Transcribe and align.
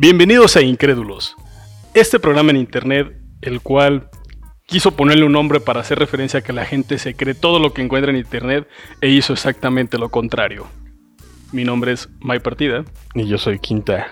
Bienvenidos 0.00 0.56
a 0.56 0.62
Incrédulos, 0.62 1.36
este 1.92 2.18
programa 2.18 2.52
en 2.52 2.56
internet, 2.56 3.14
el 3.42 3.60
cual 3.60 4.08
quiso 4.64 4.92
ponerle 4.92 5.26
un 5.26 5.32
nombre 5.32 5.60
para 5.60 5.80
hacer 5.80 5.98
referencia 5.98 6.40
a 6.40 6.42
que 6.42 6.54
la 6.54 6.64
gente 6.64 6.96
se 6.98 7.14
cree 7.14 7.34
todo 7.34 7.58
lo 7.58 7.74
que 7.74 7.82
encuentra 7.82 8.10
en 8.10 8.16
internet 8.16 8.66
e 9.02 9.08
hizo 9.10 9.34
exactamente 9.34 9.98
lo 9.98 10.08
contrario. 10.08 10.66
Mi 11.52 11.64
nombre 11.64 11.92
es 11.92 12.08
My 12.22 12.38
Partida. 12.38 12.82
Y 13.14 13.26
yo 13.26 13.36
soy 13.36 13.58
Quinta. 13.58 14.08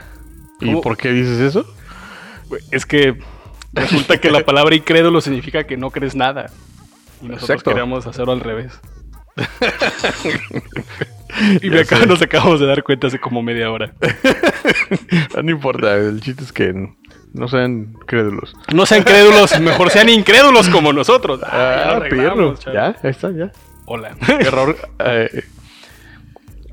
¿Y 0.61 0.75
por 0.77 0.99
qué 0.99 1.11
dices 1.11 1.41
eso? 1.41 1.65
Es 2.71 2.85
que 2.85 3.19
resulta 3.73 4.21
que 4.21 4.31
la 4.31 4.45
palabra 4.45 4.77
incrédulo 4.77 5.23
significa 5.23 5.65
que 5.65 5.79
no 5.79 5.91
crees 5.91 6.15
nada. 6.15 6.53
Y 7.23 7.29
nosotros 7.29 7.49
Exacto. 7.49 7.71
queríamos 7.71 8.07
hacerlo 8.07 8.33
al 8.33 8.41
revés. 8.41 8.79
y 11.63 11.71
me 11.71 11.81
acabo- 11.81 12.07
nos 12.07 12.23
acabamos 12.23 12.61
de 12.61 12.67
dar 12.67 12.83
cuenta 12.83 13.07
hace 13.09 13.19
como 13.19 13.43
media 13.43 13.71
hora. 13.71 13.93
Ah, 15.37 15.43
no 15.43 15.51
importa, 15.51 15.95
el 15.97 16.21
chiste 16.21 16.43
es 16.43 16.53
que 16.53 16.73
no 17.33 17.49
sean 17.49 17.95
crédulos. 18.07 18.55
No 18.75 18.87
sean 18.87 19.03
crédulos, 19.05 19.59
mejor 19.61 19.91
sean 19.91 20.09
incrédulos 20.09 20.69
como 20.69 20.93
nosotros. 20.93 21.41
Ah, 21.45 22.01
Ah. 22.03 22.73
Ya, 22.73 22.87
ahí 23.03 23.11
está, 23.11 23.31
ya. 23.31 23.53
Hola. 23.87 24.17
Error. 24.41 24.77
eh, 25.05 25.45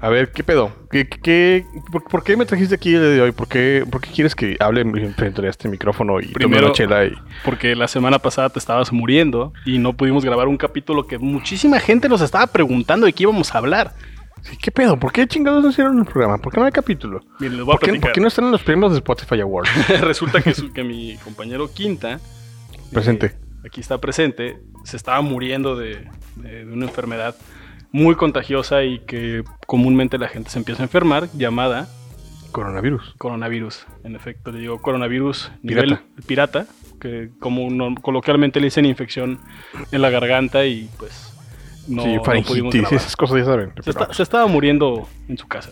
a 0.01 0.09
ver, 0.09 0.31
¿qué 0.31 0.43
pedo? 0.43 0.71
¿Qué, 0.91 1.07
qué- 1.07 1.65
por, 1.91 2.03
por 2.05 2.23
qué 2.23 2.35
me 2.37 2.45
trajiste 2.45 2.75
aquí 2.75 2.93
el 2.93 3.01
día 3.01 3.09
de 3.09 3.21
hoy? 3.21 3.31
¿Por 3.31 3.47
qué, 3.47 3.85
por 3.89 4.01
qué 4.01 4.09
quieres 4.11 4.35
que 4.35 4.55
hable 4.59 4.83
frente 5.15 5.45
a 5.45 5.49
este 5.49 5.67
micrófono 5.69 6.19
y 6.19 6.23
tome 6.25 6.33
Primero- 6.33 6.65
una 6.67 6.73
chela? 6.73 7.05
Y... 7.05 7.13
Porque 7.43 7.75
la 7.75 7.87
semana 7.87 8.19
pasada 8.19 8.49
te 8.49 8.59
estabas 8.59 8.91
muriendo 8.91 9.53
y 9.65 9.77
no 9.79 9.93
pudimos 9.93 10.25
grabar 10.25 10.47
un 10.47 10.57
capítulo 10.57 11.07
que 11.07 11.17
muchísima 11.17 11.79
gente 11.79 12.09
nos 12.09 12.21
estaba 12.21 12.47
preguntando 12.47 13.05
de 13.05 13.13
qué 13.13 13.23
íbamos 13.23 13.53
a 13.53 13.57
hablar. 13.59 13.93
Sí, 14.49 14.57
¿Qué 14.57 14.71
pedo? 14.71 14.97
¿Por 14.99 15.11
qué 15.11 15.27
chingados 15.27 15.63
no 15.63 15.69
hicieron 15.71 15.97
el 15.99 16.05
programa? 16.05 16.37
¿Por 16.37 16.53
qué 16.53 16.59
no 16.59 16.65
hay 16.67 16.71
capítulo? 16.71 17.21
Miren, 17.39 17.57
les 17.57 17.65
voy 17.65 17.73
a 17.73 17.77
¿Por 17.77 17.79
qué, 17.79 17.85
platicar. 17.87 18.09
por 18.09 18.13
qué 18.13 18.21
no 18.21 18.27
están 18.27 18.45
en 18.45 18.51
los 18.51 18.61
premios 18.63 18.91
de 18.91 18.97
Spotify 18.99 19.41
Awards? 19.41 19.69
Resulta 20.01 20.41
que, 20.41 20.53
su- 20.53 20.71
que 20.71 20.83
mi 20.83 21.17
compañero 21.17 21.71
Quinta, 21.73 22.19
Presente. 22.93 23.25
eh, 23.27 23.35
aquí 23.65 23.81
está 23.81 23.99
presente, 23.99 24.59
se 24.83 24.97
estaba 24.97 25.21
muriendo 25.21 25.75
de, 25.75 26.07
de- 26.35 26.65
de 26.65 26.71
una 26.73 26.85
enfermedad 26.85 27.35
muy 27.91 28.15
contagiosa 28.15 28.83
y 28.83 28.99
que 28.99 29.43
comúnmente 29.65 30.17
la 30.17 30.27
gente 30.27 30.49
se 30.51 30.59
empieza 30.59 30.83
a 30.83 30.85
enfermar, 30.85 31.27
llamada 31.33 31.87
Coronavirus. 32.51 33.15
coronavirus. 33.17 33.85
En 34.03 34.15
efecto, 34.15 34.51
le 34.51 34.59
digo 34.59 34.81
coronavirus 34.81 35.51
Pirata. 35.65 35.85
nivel 35.87 35.99
pirata, 36.27 36.65
que 37.01 37.29
como 37.39 37.65
uno- 37.65 37.95
coloquialmente 38.01 38.59
le 38.59 38.67
dicen 38.67 38.85
infección 38.85 39.39
en 39.91 40.01
la 40.01 40.09
garganta 40.09 40.65
y 40.65 40.87
pues 40.99 41.24
no, 41.87 42.03
sí, 42.03 42.15
no 42.15 42.21
pudimos 42.23 42.25
faringitis, 42.25 42.81
grabar. 42.81 42.93
esas 42.99 43.15
cosas 43.15 43.37
ya 43.37 43.45
saben. 43.45 43.69
Se, 43.69 43.73
pero- 43.75 43.91
está- 44.03 44.13
se 44.13 44.23
estaba 44.23 44.47
muriendo 44.47 45.07
en 45.27 45.37
su 45.37 45.47
casa. 45.47 45.69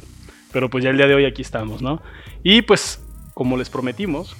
Pero 0.52 0.70
pues 0.70 0.83
ya 0.83 0.92
el 0.92 0.97
día 0.97 1.08
de 1.08 1.16
hoy 1.16 1.25
aquí 1.25 1.42
estamos, 1.42 1.81
¿no? 1.81 2.02
Y 2.44 2.61
pues, 2.61 3.03
como 3.33 3.58
les 3.58 3.70
prometimos, 3.70 4.36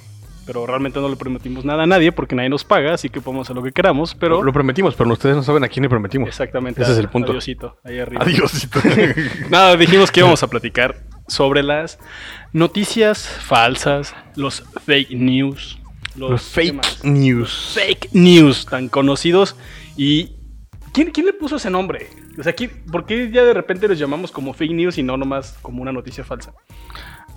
pero 0.46 0.66
realmente 0.66 1.00
no 1.00 1.08
le 1.08 1.16
prometimos 1.16 1.64
nada 1.64 1.84
a 1.84 1.86
nadie 1.86 2.12
porque 2.12 2.34
nadie 2.36 2.50
nos 2.50 2.64
paga, 2.64 2.94
así 2.94 3.08
que 3.08 3.20
podemos 3.20 3.46
hacer 3.46 3.56
lo 3.56 3.62
que 3.62 3.72
queramos, 3.72 4.14
pero... 4.14 4.42
Lo 4.42 4.52
prometimos, 4.52 4.94
pero 4.94 5.10
ustedes 5.12 5.34
no 5.34 5.42
saben 5.42 5.64
a 5.64 5.68
quién 5.68 5.82
le 5.84 5.88
prometimos. 5.88 6.28
Exactamente. 6.28 6.82
Ese 6.82 6.92
es 6.92 6.98
el 6.98 7.08
punto. 7.08 7.32
Adiosito, 7.32 7.78
ahí 7.82 7.98
arriba. 7.98 8.22
Adiósito. 8.22 8.78
Nada, 9.50 9.76
dijimos 9.76 10.12
que 10.12 10.20
íbamos 10.20 10.42
a 10.42 10.46
platicar 10.48 10.96
sobre 11.26 11.62
las 11.62 11.98
noticias 12.52 13.26
falsas, 13.26 14.14
los 14.36 14.62
fake 14.84 15.10
news, 15.12 15.78
los, 16.16 16.30
Los 16.30 16.42
¿qué 16.54 16.72
fake 16.72 17.04
news. 17.04 17.72
fake 17.74 18.08
news 18.12 18.66
tan 18.66 18.88
conocidos 18.88 19.56
y 19.96 20.32
¿quién, 20.94 21.10
quién 21.10 21.26
le 21.26 21.34
puso 21.34 21.56
ese 21.56 21.68
nombre? 21.68 22.06
O 22.38 22.42
sea, 22.42 22.54
¿quién- 22.54 22.70
¿por 22.90 23.04
qué 23.04 23.30
ya 23.30 23.44
de 23.44 23.52
repente 23.52 23.86
los 23.88 23.98
llamamos 23.98 24.30
como 24.32 24.54
fake 24.54 24.72
news 24.72 24.96
y 24.96 25.02
no 25.02 25.18
nomás 25.18 25.58
como 25.60 25.82
una 25.82 25.92
noticia 25.92 26.24
falsa? 26.24 26.54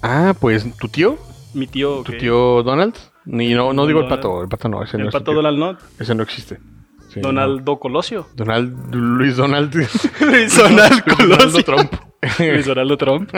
Ah, 0.01 0.33
pues 0.39 0.65
tu 0.77 0.87
tío, 0.87 1.17
Mi 1.53 1.67
tío, 1.67 2.03
tu 2.03 2.13
tío 2.13 2.63
Donald. 2.63 2.95
Ni 3.25 3.53
no, 3.53 3.73
no 3.73 3.85
digo 3.85 3.99
el 3.99 4.07
pato, 4.07 4.41
el 4.43 4.47
pato 4.47 4.69
no, 4.69 4.81
ese 4.83 4.95
el 4.95 5.09
pato. 5.09 5.33
Donald 5.33 5.57
no, 5.59 5.77
Ese 5.99 6.15
no 6.15 6.23
existe. 6.23 6.59
Sí, 7.09 7.19
Donaldo 7.21 7.79
Colosio. 7.79 8.27
Donald, 8.35 8.93
Luis 8.93 9.35
Donald. 9.37 9.73
Luis 10.21 10.57
Donald 10.57 11.03
Colosio. 11.17 11.63
Trump. 11.63 11.93
Luis 12.39 12.65
Donaldo 12.65 12.97
Trump. 12.97 13.29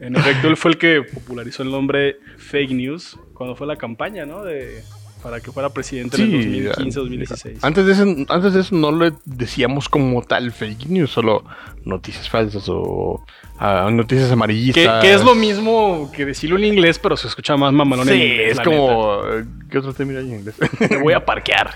En 0.00 0.16
efecto, 0.16 0.48
él 0.48 0.56
fue 0.56 0.72
el 0.72 0.78
que 0.78 1.02
popularizó 1.02 1.62
el 1.64 1.70
nombre 1.70 2.16
fake 2.38 2.70
news 2.70 3.18
cuando 3.34 3.56
fue 3.56 3.66
la 3.66 3.76
campaña, 3.76 4.26
¿no? 4.26 4.42
De, 4.44 4.82
para 5.24 5.40
que 5.40 5.50
fuera 5.50 5.70
presidente 5.70 6.22
en 6.22 6.34
el 6.34 6.70
2015-2016. 6.76 7.58
Antes 7.62 7.86
de, 7.86 7.92
ese- 7.92 8.26
antes 8.28 8.52
de 8.52 8.60
eso 8.60 8.76
no 8.76 8.92
le 8.92 9.14
decíamos 9.24 9.88
como 9.88 10.22
tal 10.22 10.52
fake 10.52 10.86
news, 10.86 11.10
solo 11.10 11.42
noticias 11.86 12.28
falsas 12.28 12.64
o 12.68 13.24
ah, 13.58 13.88
noticias 13.90 14.30
amarillistas. 14.30 15.02
que 15.02 15.14
es 15.14 15.24
lo 15.24 15.34
mismo 15.34 16.12
que 16.14 16.26
decirlo 16.26 16.58
en 16.58 16.64
inglés, 16.66 16.98
pero 16.98 17.16
se 17.16 17.26
escucha 17.28 17.56
más 17.56 17.72
mamalón 17.72 18.06
en 18.10 18.14
Sí, 18.14 18.22
inglés. 18.22 18.52
es 18.52 18.60
como. 18.60 19.22
eh, 19.32 19.44
¿Qué 19.70 19.78
otro 19.78 19.94
término 19.94 20.18
hay 20.20 20.26
en 20.30 20.40
inglés? 20.40 20.56
neta. 20.60 20.88
Me 20.94 21.02
voy 21.02 21.14
a 21.14 21.24
parquear. 21.24 21.70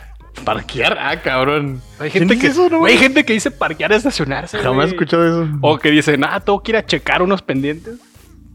Parquear, 0.44 0.98
ah, 1.00 1.20
cabrón. 1.22 1.80
Hay 1.98 2.10
¿Quién 2.10 2.28
gente, 2.28 2.38
que, 2.38 2.48
eso, 2.48 2.68
no, 2.68 2.84
hay 2.84 2.98
gente 2.98 3.24
que 3.24 3.32
dice 3.32 3.50
parquear 3.50 3.92
es 3.92 3.98
estacionarse. 3.98 4.58
Jamás 4.58 4.86
he 4.86 4.88
escuchado 4.90 5.26
eso. 5.26 5.52
O 5.62 5.78
que 5.78 5.90
dice, 5.90 6.16
nada, 6.18 6.38
tengo 6.40 6.62
que 6.62 6.72
ir 6.72 6.76
a 6.76 6.84
checar 6.86 7.22
unos 7.22 7.40
pendientes. 7.42 7.96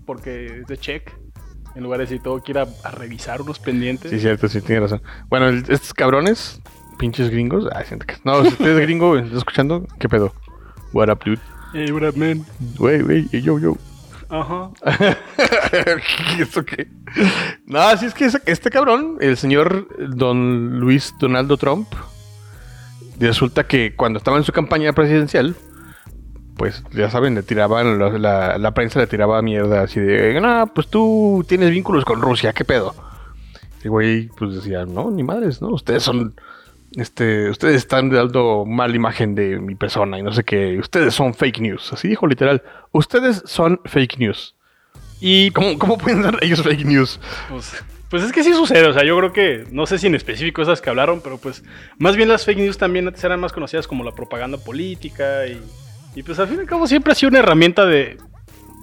Porque 0.05 0.59
es 0.61 0.67
de 0.67 0.77
check. 0.77 1.11
En 1.75 1.83
lugar 1.83 1.99
de 1.99 2.05
decir, 2.05 2.21
tengo 2.21 2.41
que 2.41 2.51
ir 2.51 2.59
a, 2.59 2.65
revisar 2.91 3.41
unos 3.41 3.59
pendientes. 3.59 4.11
Sí, 4.11 4.19
cierto, 4.19 4.47
sí, 4.47 4.61
tiene 4.61 4.81
razón. 4.81 5.01
Bueno, 5.29 5.47
el- 5.47 5.65
estos 5.69 5.93
cabrones, 5.93 6.61
pinches 6.99 7.29
gringos. 7.29 7.67
Ay, 7.73 7.85
siento 7.87 8.05
que. 8.05 8.15
No, 8.23 8.41
si 8.43 8.49
usted 8.49 8.77
es 8.77 8.79
gringo, 8.79 9.17
¿estás 9.17 9.37
escuchando? 9.39 9.85
¿Qué 9.99 10.07
pedo? 10.07 10.33
What 10.93 11.09
up, 11.09 11.19
dude? 11.25 11.41
Hey, 11.73 11.91
what 11.91 12.07
up, 12.07 12.15
man? 12.15 12.45
Güey, 12.77 13.01
güey, 13.01 13.27
yo, 13.41 13.57
yo. 13.57 13.75
Ajá. 14.29 14.71
¿Eso 16.39 16.65
qué? 16.65 16.87
No, 17.65 17.79
así 17.79 18.05
es 18.05 18.13
que 18.13 18.29
este 18.45 18.69
cabrón, 18.69 19.17
el 19.21 19.37
señor 19.37 19.87
Don 20.15 20.79
Luis 20.79 21.13
Donaldo 21.19 21.57
Trump, 21.57 21.87
resulta 23.19 23.65
que 23.65 23.95
cuando 23.95 24.17
estaba 24.17 24.37
en 24.37 24.43
su 24.43 24.51
campaña 24.51 24.93
presidencial, 24.93 25.55
pues 26.57 26.83
ya 26.93 27.09
saben, 27.09 27.35
le 27.35 27.43
tiraban, 27.43 27.97
la, 28.21 28.57
la- 28.57 28.73
prensa 28.73 28.99
le 28.99 29.07
tiraba 29.07 29.41
mierda 29.41 29.81
así 29.81 29.99
de, 29.99 30.39
no, 30.39 30.71
pues 30.73 30.87
tú 30.87 31.43
tienes 31.47 31.71
vínculos 31.71 32.05
con 32.05 32.21
Rusia, 32.21 32.53
¿qué 32.53 32.63
pedo? 32.65 32.93
Y 33.83 33.87
güey, 33.89 34.27
pues 34.37 34.55
decía, 34.55 34.85
no, 34.85 35.11
ni 35.11 35.23
madres, 35.23 35.61
¿no? 35.61 35.69
Ustedes 35.69 36.03
son, 36.03 36.35
este, 36.95 37.49
ustedes 37.49 37.75
están 37.75 38.09
dando 38.09 38.65
mala 38.65 38.95
imagen 38.95 39.35
de 39.35 39.59
mi 39.59 39.75
persona 39.75 40.17
y 40.19 40.23
no 40.23 40.31
sé 40.31 40.43
qué, 40.43 40.77
ustedes 40.79 41.13
son 41.13 41.33
fake 41.33 41.59
news, 41.59 41.91
así 41.91 42.07
dijo 42.07 42.27
literal, 42.27 42.61
ustedes 42.91 43.41
son 43.45 43.81
fake 43.85 44.19
news. 44.19 44.55
Y 45.19 45.51
¿Cómo, 45.51 45.77
cómo 45.79 45.97
pueden 45.97 46.21
dar 46.21 46.37
ellos 46.41 46.61
fake 46.61 46.85
news? 46.85 47.19
pues, 47.49 47.81
pues 48.09 48.23
es 48.23 48.31
que 48.33 48.43
sí 48.43 48.53
sucede. 48.53 48.85
O 48.87 48.93
sea, 48.93 49.03
yo 49.05 49.17
creo 49.17 49.31
que, 49.31 49.63
no 49.71 49.85
sé 49.85 49.97
si 49.97 50.07
en 50.07 50.15
específico 50.15 50.61
esas 50.61 50.81
que 50.81 50.89
hablaron, 50.89 51.21
pero 51.21 51.37
pues 51.37 51.63
más 51.97 52.15
bien 52.17 52.27
las 52.29 52.43
fake 52.45 52.57
news 52.59 52.77
también 52.77 53.07
antes 53.07 53.23
eran 53.23 53.39
más 53.39 53.53
conocidas 53.53 53.87
como 53.87 54.03
la 54.03 54.11
propaganda 54.11 54.57
política. 54.57 55.47
Y, 55.47 55.61
y 56.15 56.23
pues 56.23 56.39
al 56.39 56.47
fin 56.47 56.57
y 56.57 56.59
al 56.61 56.65
cabo 56.67 56.87
siempre 56.87 57.11
ha 57.11 57.15
sido 57.15 57.29
una 57.29 57.39
herramienta 57.39 57.85
de, 57.85 58.17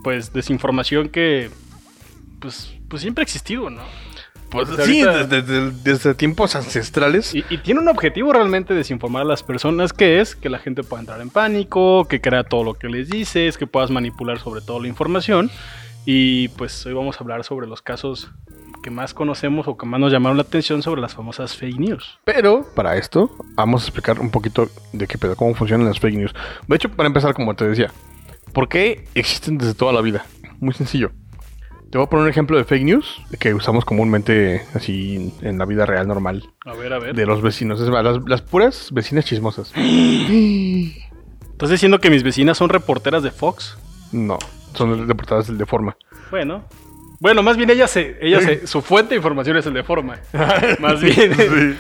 pues, 0.03 0.33
desinformación 0.33 1.09
que, 1.09 1.51
pues, 2.41 2.75
pues 2.89 3.03
siempre 3.03 3.23
ha 3.23 3.25
existido, 3.25 3.71
¿no? 3.71 3.83
Pues 4.51 4.69
Pues 4.69 4.85
sí, 4.85 5.01
ahorita- 5.03 5.27
desde, 5.29 5.43
desde- 5.43 5.71
desde 5.85 6.15
tiempos 6.15 6.57
ancestrales. 6.57 7.35
Y, 7.37 7.45
y 7.51 7.59
tiene 7.59 7.79
un 7.81 7.87
objetivo 7.89 8.33
realmente 8.33 8.75
desinformar 8.75 9.23
a 9.23 9.25
las 9.27 9.45
personas, 9.45 9.93
que 9.93 10.21
es 10.21 10.35
que 10.35 10.49
la 10.49 10.59
gente 10.59 10.83
pueda 10.83 11.01
entrar 11.03 11.21
en 11.21 11.31
pánico, 11.31 12.07
que 12.09 12.21
crea 12.21 12.43
todo 12.43 12.65
lo 12.65 12.75
que 12.75 12.89
les 12.89 13.09
dices, 13.09 13.57
que 13.57 13.69
puedas 13.69 13.91
manipular 13.93 14.41
sobre 14.41 14.61
todo 14.61 14.81
la 14.81 14.89
información. 14.89 15.51
Y 16.05 16.49
pues 16.49 16.85
hoy 16.85 16.95
vamos 16.95 17.17
a 17.17 17.21
hablar 17.21 17.45
sobre 17.45 17.69
los 17.69 17.81
casos 17.83 18.33
que 18.83 18.91
más 18.91 19.15
conocemos 19.15 19.69
o 19.69 19.77
que 19.77 19.87
más 19.87 20.01
nos 20.01 20.13
llamaron 20.13 20.37
la 20.37 20.43
atención 20.43 20.83
sobre 20.83 21.01
las 21.01 21.15
famosas 21.15 21.57
fake 21.57 21.79
news. 21.79 22.19
Pero 22.25 22.65
para 22.75 22.97
esto 22.97 23.31
vamos 23.55 23.83
a 23.83 23.87
explicar 23.87 24.21
un 24.21 24.31
poquito 24.31 24.69
de 24.93 25.07
qué 25.07 25.19
pedo, 25.19 25.37
cómo 25.37 25.55
funcionan 25.55 25.87
las 25.87 26.01
fake 26.01 26.17
news. 26.17 26.35
De 26.67 26.77
hecho, 26.77 26.89
para 26.91 27.07
empezar, 27.07 27.35
como 27.35 27.55
te 27.55 27.69
decía, 27.69 27.91
¿por 28.53 28.69
qué 28.69 29.05
existen 29.15 29.59
desde 29.59 29.75
toda 29.75 29.93
la 29.93 30.01
vida? 30.01 30.25
Muy 30.61 30.75
sencillo. 30.75 31.11
Te 31.91 31.99
voy 31.99 32.07
a 32.07 32.11
poner 32.11 32.25
un 32.25 32.31
ejemplo 32.31 32.57
de 32.57 32.65
fake 32.65 32.85
news 32.85 33.21
que 33.41 33.53
usamos 33.53 33.85
comúnmente 33.85 34.63
así 34.75 35.35
en 35.43 35.59
la 35.59 35.65
vida 35.65 35.87
real 35.87 36.07
normal 36.07 36.49
A 36.65 36.73
ver, 36.75 36.93
a 36.93 37.01
ver. 37.01 37.17
de 37.17 37.27
los 37.27 37.43
vecinos. 37.43 37.81
Es 37.81 37.89
más, 37.89 38.05
las, 38.05 38.19
las 38.27 38.43
puras 38.43 38.91
vecinas 38.93 39.25
chismosas. 39.25 39.73
¿Estás 39.77 41.71
diciendo 41.71 41.99
que 41.99 42.11
mis 42.11 42.23
vecinas 42.23 42.57
son 42.57 42.69
reporteras 42.69 43.23
de 43.23 43.31
Fox? 43.33 43.77
No, 44.13 44.39
son 44.75 45.07
reportadas 45.09 45.49
del 45.49 45.59
de 45.59 45.67
forma. 45.67 45.97
Bueno. 46.31 46.65
Bueno, 47.21 47.43
más 47.43 47.59
bien 47.59 47.69
ella 47.69 47.87
se, 47.87 48.17
ella 48.23 48.41
se, 48.41 48.67
su 48.67 48.81
fuente 48.81 49.11
de 49.11 49.17
información 49.17 49.57
es 49.59 49.67
el 49.67 49.75
de 49.75 49.83
forma. 49.85 50.17
Más 50.81 51.01
bien. 51.03 51.35
Sí. 51.35 51.77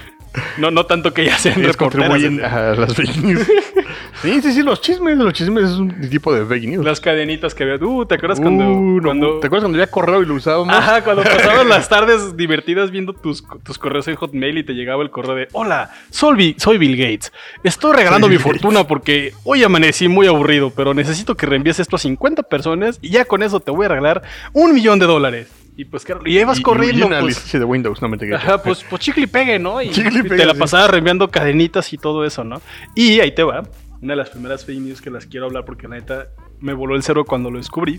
No, 0.59 0.71
no 0.71 0.87
tanto 0.87 1.13
que 1.13 1.23
ellas 1.23 1.41
sean 1.41 1.61
Ellos 1.61 1.77
contribuyen 1.77 2.45
a 2.45 2.75
las 2.75 2.95
fake 2.95 3.17
news. 3.17 3.47
sí, 4.23 4.41
sí, 4.41 4.53
sí, 4.53 4.63
los 4.63 4.81
chismes. 4.81 5.17
Los 5.19 5.33
chismes 5.33 5.71
es 5.71 5.77
un 5.77 6.09
tipo 6.09 6.33
de 6.33 6.45
fake 6.47 6.69
news. 6.69 6.85
Las 6.85 7.01
cadenitas 7.01 7.55
que 7.55 7.65
había. 7.65 7.77
Uh, 7.85 8.05
¿te 8.07 8.15
acuerdas 8.15 8.39
cuando, 8.41 8.65
Uh, 8.71 8.97
no, 9.01 9.03
cuando- 9.03 9.41
¿Te 9.41 9.47
acuerdas 9.49 9.65
cuando 9.65 9.77
había 9.79 9.91
correo 9.91 10.23
y 10.23 10.27
lo 10.27 10.35
usábamos? 10.35 10.73
Ajá, 10.75 11.03
cuando 11.03 11.23
pasabas 11.25 11.67
las 11.67 11.89
tardes 11.89 12.37
divertidas 12.37 12.91
viendo 12.93 13.13
tus, 13.13 13.43
tus 13.65 13.79
correos 13.79 14.07
en 14.09 14.15
Hotmail 14.15 14.59
y 14.59 14.65
te 14.65 14.75
llegaba 14.75 15.03
el 15.03 15.11
correo 15.11 15.35
de 15.35 15.49
Hola, 15.53 15.91
soy, 16.11 16.55
soy 16.59 16.79
Bill 16.79 16.97
Gates. 16.97 17.33
Estoy 17.65 17.95
regalando 17.97 18.27
Soy 18.29 18.37
mi 18.37 18.37
Bill 18.37 18.45
Gates". 18.47 18.61
fortuna 18.63 18.87
porque 18.87 19.33
hoy 19.45 19.65
amanecí 19.65 20.07
muy 20.07 20.27
aburrido, 20.29 20.71
pero 20.71 20.95
necesito 20.95 21.37
que 21.37 21.47
reenvíes 21.47 21.81
esto 21.81 21.97
a 21.97 21.99
50 21.99 22.45
personas 22.45 22.99
y 23.03 23.11
ya 23.11 23.25
con 23.25 23.43
eso 23.43 23.59
te 23.59 23.73
voy 23.73 23.87
a 23.87 23.89
regalar 23.89 24.23
un 24.53 24.73
millón 24.75 24.99
de 25.01 25.07
dólares. 25.07 25.49
Y 25.81 25.87
pues, 25.87 26.05
claro, 26.05 26.21
y 26.27 26.39
ibas 26.39 26.61
corriendo, 26.61 27.07
Y 27.07 27.21
pues. 27.23 27.53
de 27.53 27.65
Windows, 27.65 28.03
no 28.03 28.09
me 28.11 28.19
te 28.19 28.35
Ajá, 28.35 28.63
pues, 28.63 28.85
pues 28.85 29.01
chicle 29.01 29.23
y 29.23 29.27
pegue, 29.27 29.59
¿no? 29.59 29.81
Y, 29.81 29.89
Chicle 29.89 30.19
y 30.19 30.23
pegue, 30.25 30.37
te 30.37 30.45
la 30.45 30.53
sí. 30.53 30.59
pasaba 30.59 30.89
reenviando 30.89 31.31
cadenitas 31.31 31.91
y 31.95 31.97
todo 31.97 32.27
eso, 32.27 32.45
¿no? 32.45 32.61
Y 32.95 33.21
ahí 33.21 33.35
te 33.35 33.43
va. 33.43 33.63
Una 34.03 34.13
de 34.13 34.17
las 34.17 34.29
primeras 34.29 34.67
fake 34.67 34.79
news 34.79 35.01
que 35.01 35.09
las 35.09 35.25
quiero 35.25 35.47
hablar 35.47 35.65
porque 35.65 35.89
la 35.89 35.97
neta 35.97 36.29
me 36.59 36.75
voló 36.75 36.97
el 36.97 37.03
cero 37.03 37.25
cuando 37.25 37.51
lo 37.51 37.57
descubrí. 37.57 37.99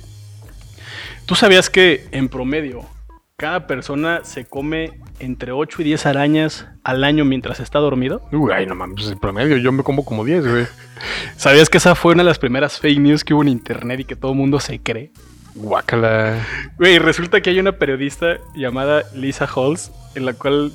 ¿Tú 1.25 1.33
sabías 1.33 1.71
que 1.71 2.05
en 2.11 2.29
promedio 2.29 2.81
cada 3.35 3.65
persona 3.65 4.19
se 4.25 4.45
come 4.45 4.91
entre 5.17 5.51
8 5.51 5.81
y 5.81 5.85
10 5.85 6.05
arañas 6.05 6.67
al 6.83 7.03
año 7.03 7.25
mientras 7.25 7.59
está 7.59 7.79
dormido? 7.79 8.21
Uy, 8.31 8.51
ay, 8.53 8.67
no 8.67 8.75
mames, 8.75 9.07
el 9.07 9.17
promedio, 9.17 9.57
yo 9.57 9.71
me 9.71 9.81
como 9.81 10.05
como 10.05 10.23
10, 10.23 10.47
güey. 10.47 10.67
¿Sabías 11.35 11.67
que 11.67 11.79
esa 11.79 11.95
fue 11.95 12.13
una 12.13 12.21
de 12.21 12.29
las 12.29 12.37
primeras 12.37 12.79
fake 12.79 12.99
news 12.99 13.23
que 13.23 13.33
hubo 13.33 13.41
en 13.41 13.47
internet 13.47 14.01
y 14.01 14.05
que 14.05 14.15
todo 14.15 14.33
el 14.33 14.37
mundo 14.37 14.59
se 14.59 14.79
cree? 14.79 15.11
Guácala. 15.55 16.45
Güey, 16.77 16.99
resulta 16.99 17.41
que 17.41 17.49
hay 17.49 17.59
una 17.59 17.73
periodista 17.73 18.37
llamada 18.55 19.03
Lisa 19.15 19.45
Halls, 19.53 19.91
en 20.15 20.25
la 20.25 20.33
cual 20.33 20.71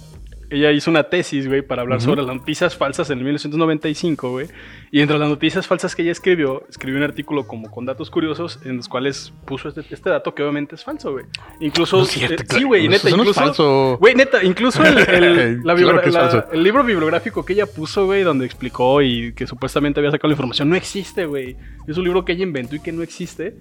ella 0.48 0.70
hizo 0.70 0.92
una 0.92 1.02
tesis, 1.04 1.48
güey, 1.48 1.60
para 1.62 1.82
hablar 1.82 2.00
sobre 2.00 2.22
las 2.22 2.36
noticias 2.36 2.76
falsas 2.76 3.10
en 3.10 3.18
el 3.18 3.24
1995, 3.24 4.30
güey. 4.30 4.46
Y 4.92 5.00
entre 5.00 5.18
las 5.18 5.28
noticias 5.28 5.66
falsas 5.66 5.96
que 5.96 6.02
ella 6.02 6.12
escribió, 6.12 6.62
escribió 6.68 6.98
un 6.98 7.02
artículo 7.04 7.48
como 7.48 7.68
con 7.68 7.84
datos 7.84 8.10
curiosos 8.10 8.60
en 8.64 8.76
los 8.76 8.88
cuales 8.88 9.32
puso 9.44 9.68
este, 9.68 9.80
este 9.90 10.08
dato 10.08 10.36
que 10.36 10.42
obviamente 10.44 10.76
es 10.76 10.84
falso, 10.84 11.10
güey. 11.10 11.24
Incluso... 11.58 11.96
No 11.96 12.04
es 12.04 12.10
cierto, 12.10 12.44
eh, 12.44 12.46
sí, 12.48 12.62
güey, 12.62 12.86
neta, 12.86 13.08
no 13.10 13.16
es 13.16 13.20
incluso... 13.22 13.40
falso. 13.40 13.96
Güey, 13.98 14.14
neta, 14.14 14.44
incluso 14.44 14.84
el, 14.84 14.98
el- 15.08 15.60
la 15.64 15.74
Claro 15.74 15.98
bibli- 15.98 16.02
que 16.02 16.08
es 16.10 16.14
la- 16.14 16.20
falso. 16.30 16.44
el 16.52 16.62
libro 16.62 16.84
bibliográfico 16.84 17.44
que 17.44 17.54
ella 17.54 17.66
puso, 17.66 18.06
güey, 18.06 18.22
donde 18.22 18.46
explicó 18.46 19.02
y 19.02 19.32
que 19.32 19.48
supuestamente 19.48 19.98
había 19.98 20.12
sacado 20.12 20.28
la 20.28 20.34
información, 20.34 20.68
no 20.70 20.76
existe, 20.76 21.26
güey. 21.26 21.56
Es 21.88 21.98
un 21.98 22.04
libro 22.04 22.24
que 22.24 22.32
ella 22.32 22.44
inventó 22.44 22.76
y 22.76 22.80
que 22.80 22.92
no 22.92 23.02
existe. 23.02 23.56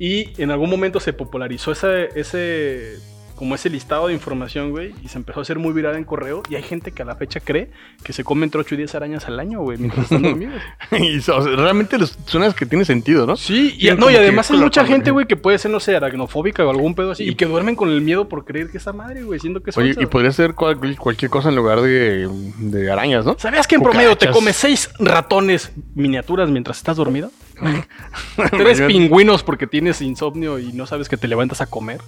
Y 0.00 0.30
en 0.42 0.50
algún 0.50 0.68
momento 0.70 0.98
se 0.98 1.12
popularizó 1.12 1.70
ese, 1.72 2.08
ese 2.18 2.96
como 3.36 3.54
ese 3.54 3.70
listado 3.70 4.08
de 4.08 4.12
información, 4.12 4.70
güey, 4.70 4.92
y 5.02 5.08
se 5.08 5.16
empezó 5.16 5.38
a 5.40 5.42
hacer 5.42 5.58
muy 5.58 5.72
viral 5.72 5.96
en 5.96 6.04
correo. 6.04 6.42
Y 6.50 6.56
hay 6.56 6.62
gente 6.62 6.92
que 6.92 7.00
a 7.00 7.06
la 7.06 7.16
fecha 7.16 7.40
cree 7.40 7.70
que 8.04 8.12
se 8.12 8.22
come 8.22 8.44
entre 8.44 8.60
8 8.60 8.74
y 8.74 8.78
10 8.78 8.94
arañas 8.96 9.26
al 9.28 9.40
año, 9.40 9.60
güey, 9.62 9.78
mientras 9.78 10.04
están 10.04 10.20
dormidos. 10.30 10.60
Y, 10.92 11.20
realmente 11.56 11.96
los- 11.96 12.18
suena 12.26 12.52
que 12.52 12.66
tiene 12.66 12.84
sentido, 12.84 13.26
¿no? 13.26 13.36
Sí, 13.38 13.76
y, 13.78 13.90
no, 13.92 14.10
y 14.10 14.16
además 14.16 14.50
hay 14.50 14.58
mucha 14.58 14.84
gente, 14.84 15.10
güey, 15.10 15.26
que 15.26 15.36
puede 15.36 15.56
ser, 15.58 15.70
no 15.70 15.80
sé, 15.80 15.96
aracnofóbica 15.96 16.66
o 16.66 16.70
algún 16.70 16.94
pedo 16.94 17.12
así, 17.12 17.24
y 17.30 17.34
que 17.34 17.46
duermen 17.46 17.76
con 17.76 17.88
el 17.88 18.02
miedo 18.02 18.28
por 18.28 18.44
creer 18.44 18.70
que 18.70 18.76
esa 18.76 18.92
madre, 18.92 19.22
güey, 19.22 19.40
siendo 19.40 19.62
que 19.62 19.70
es 19.70 19.78
Oye, 19.78 19.94
falsa. 19.94 20.02
y 20.02 20.06
podría 20.06 20.32
ser 20.32 20.54
cual- 20.54 20.78
cualquier 20.98 21.30
cosa 21.30 21.48
en 21.48 21.56
lugar 21.56 21.80
de, 21.80 22.28
de 22.58 22.90
arañas, 22.90 23.24
¿no? 23.24 23.36
¿Sabías 23.38 23.66
que 23.66 23.76
en 23.76 23.82
promedio 23.82 24.16
te 24.18 24.30
comes 24.30 24.56
seis 24.56 24.90
ratones 24.98 25.72
miniaturas 25.94 26.50
mientras 26.50 26.76
estás 26.76 26.98
dormido? 26.98 27.30
Tres 28.50 28.80
pingüinos 28.82 29.42
porque 29.42 29.66
tienes 29.66 30.00
insomnio 30.00 30.58
y 30.58 30.72
no 30.72 30.86
sabes 30.86 31.08
que 31.08 31.16
te 31.16 31.28
levantas 31.28 31.60
a 31.60 31.66
comer. 31.66 32.00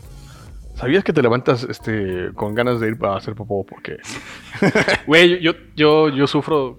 ¿Sabías 0.75 1.05
que 1.05 1.13
te 1.13 1.23
levantas 1.23 1.65
este, 1.65 2.31
con 2.35 2.55
ganas 2.55 2.81
de 2.81 2.89
ir 2.89 2.99
a 3.03 3.17
hacer 3.17 3.35
popó? 3.35 3.65
Porque 3.65 3.99
Güey, 5.07 5.41
yo, 5.41 5.53
yo, 5.77 6.09
yo 6.09 6.27
sufro 6.27 6.79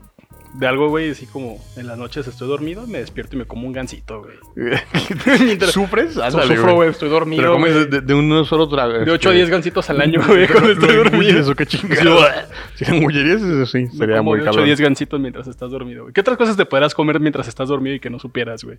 de 0.54 0.68
algo, 0.68 0.90
güey, 0.90 1.12
así 1.12 1.26
como 1.26 1.60
en 1.76 1.88
las 1.88 1.98
noches 1.98 2.28
estoy 2.28 2.48
dormido, 2.48 2.86
me 2.86 3.00
despierto 3.00 3.36
y 3.36 3.40
me 3.40 3.46
como 3.46 3.66
un 3.68 3.74
gansito, 3.74 4.22
güey. 4.22 4.38
¿Sufres? 5.72 6.18
Ándale, 6.18 6.56
sufro, 6.56 6.76
güey, 6.76 6.90
estoy 6.90 7.10
dormido. 7.10 7.54
comes 7.54 7.74
güey. 7.74 7.88
de, 7.88 8.02
de 8.02 8.46
solo 8.46 8.70
trago. 8.70 8.94
De 8.94 9.12
8 9.12 9.30
a 9.30 9.32
10 9.34 9.50
gansitos 9.50 9.90
al 9.90 10.02
año, 10.02 10.22
güey, 10.26 10.48
cuando 10.52 10.72
estoy 10.72 10.96
dormido. 10.96 11.40
Eso 11.40 11.56
qué 11.56 11.66
chingada. 11.66 12.48
Si 12.76 12.86
en 12.86 13.02
mullerías, 13.02 13.42
eso 13.42 13.66
sí, 13.66 13.88
sería 13.88 14.18
como 14.18 14.32
muy 14.32 14.40
de 14.40 14.44
8 14.44 14.50
a 14.50 14.52
cabrón. 14.52 14.66
10 14.66 14.82
gansitos 14.82 15.20
mientras 15.20 15.48
estás 15.48 15.72
dormido, 15.72 16.04
güey. 16.04 16.14
¿Qué 16.14 16.22
otras 16.22 16.38
cosas 16.38 16.56
te 16.56 16.66
podrás 16.66 16.94
comer 16.94 17.20
mientras 17.20 17.48
estás 17.48 17.70
dormido 17.70 17.96
y 17.96 18.00
que 18.00 18.10
no 18.10 18.20
supieras, 18.20 18.64
güey? 18.64 18.78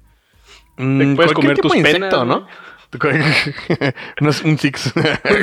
Mm, 0.77 1.15
puedes 1.15 1.32
comer 1.32 1.59
tus 1.59 1.73
penas, 1.73 1.94
insecto, 1.94 2.47
¿no? 3.02 3.87
no 4.20 4.31
es 4.31 4.43
un 4.43 4.58
six. 4.58 4.93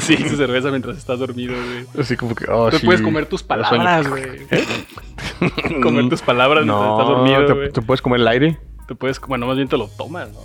Sí, 0.01 0.15
tu 0.17 0.35
cerveza 0.37 0.69
mientras 0.69 0.97
estás 0.97 1.19
dormido, 1.19 1.53
güey. 1.55 1.85
Así 2.03 2.15
como 2.17 2.35
que. 2.35 2.45
oh, 2.49 2.69
Te 2.69 2.79
sí. 2.79 2.85
puedes 2.85 3.01
comer 3.01 3.25
tus 3.25 3.43
palabras, 3.43 4.07
güey. 4.07 4.23
comer 5.81 6.09
tus 6.09 6.21
palabras 6.21 6.65
mientras 6.65 6.85
No, 6.87 6.99
estás 7.01 7.07
dormido, 7.15 7.45
te, 7.45 7.53
güey. 7.53 7.71
te 7.71 7.81
puedes 7.81 8.01
comer 8.01 8.19
el 8.21 8.27
aire. 8.27 8.59
Te 8.87 8.95
puedes, 8.95 9.19
bueno, 9.21 9.45
más 9.47 9.55
bien 9.55 9.67
te 9.67 9.77
lo 9.77 9.87
tomas, 9.87 10.29
¿no? 10.31 10.39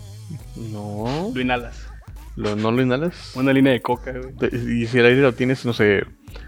No. 0.70 1.30
Lo 1.34 1.40
inhalas. 1.40 1.86
Lo- 2.36 2.54
¿No 2.56 2.70
lo 2.70 2.82
inhalas? 2.82 3.32
Una 3.34 3.52
línea 3.52 3.72
de 3.72 3.80
coca, 3.82 4.12
güey. 4.12 4.82
Y 4.82 4.86
si 4.86 4.98
el 4.98 5.06
aire 5.06 5.22
lo 5.22 5.32
tienes, 5.34 5.64
no 5.64 5.72
sé. 5.72 6.04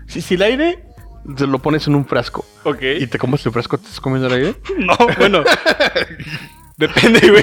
Si, 0.06 0.20
si 0.20 0.34
el 0.34 0.42
aire 0.42 0.84
te 1.36 1.46
lo 1.46 1.58
pones 1.58 1.86
en 1.88 1.94
un 1.94 2.06
frasco 2.06 2.44
Ok. 2.64 2.82
y 3.00 3.06
te 3.06 3.18
comes 3.18 3.44
el 3.46 3.52
frasco, 3.52 3.76
¿te 3.78 3.84
estás 3.84 4.00
comiendo 4.00 4.28
el 4.28 4.34
aire? 4.34 4.54
No, 4.78 4.96
bueno. 5.18 5.42
Depende, 6.76 7.28
güey. 7.30 7.42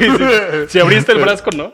Si, 0.67 0.71
si 0.73 0.79
abriste 0.79 1.11
el 1.11 1.19
frasco, 1.19 1.49
¿no? 1.55 1.73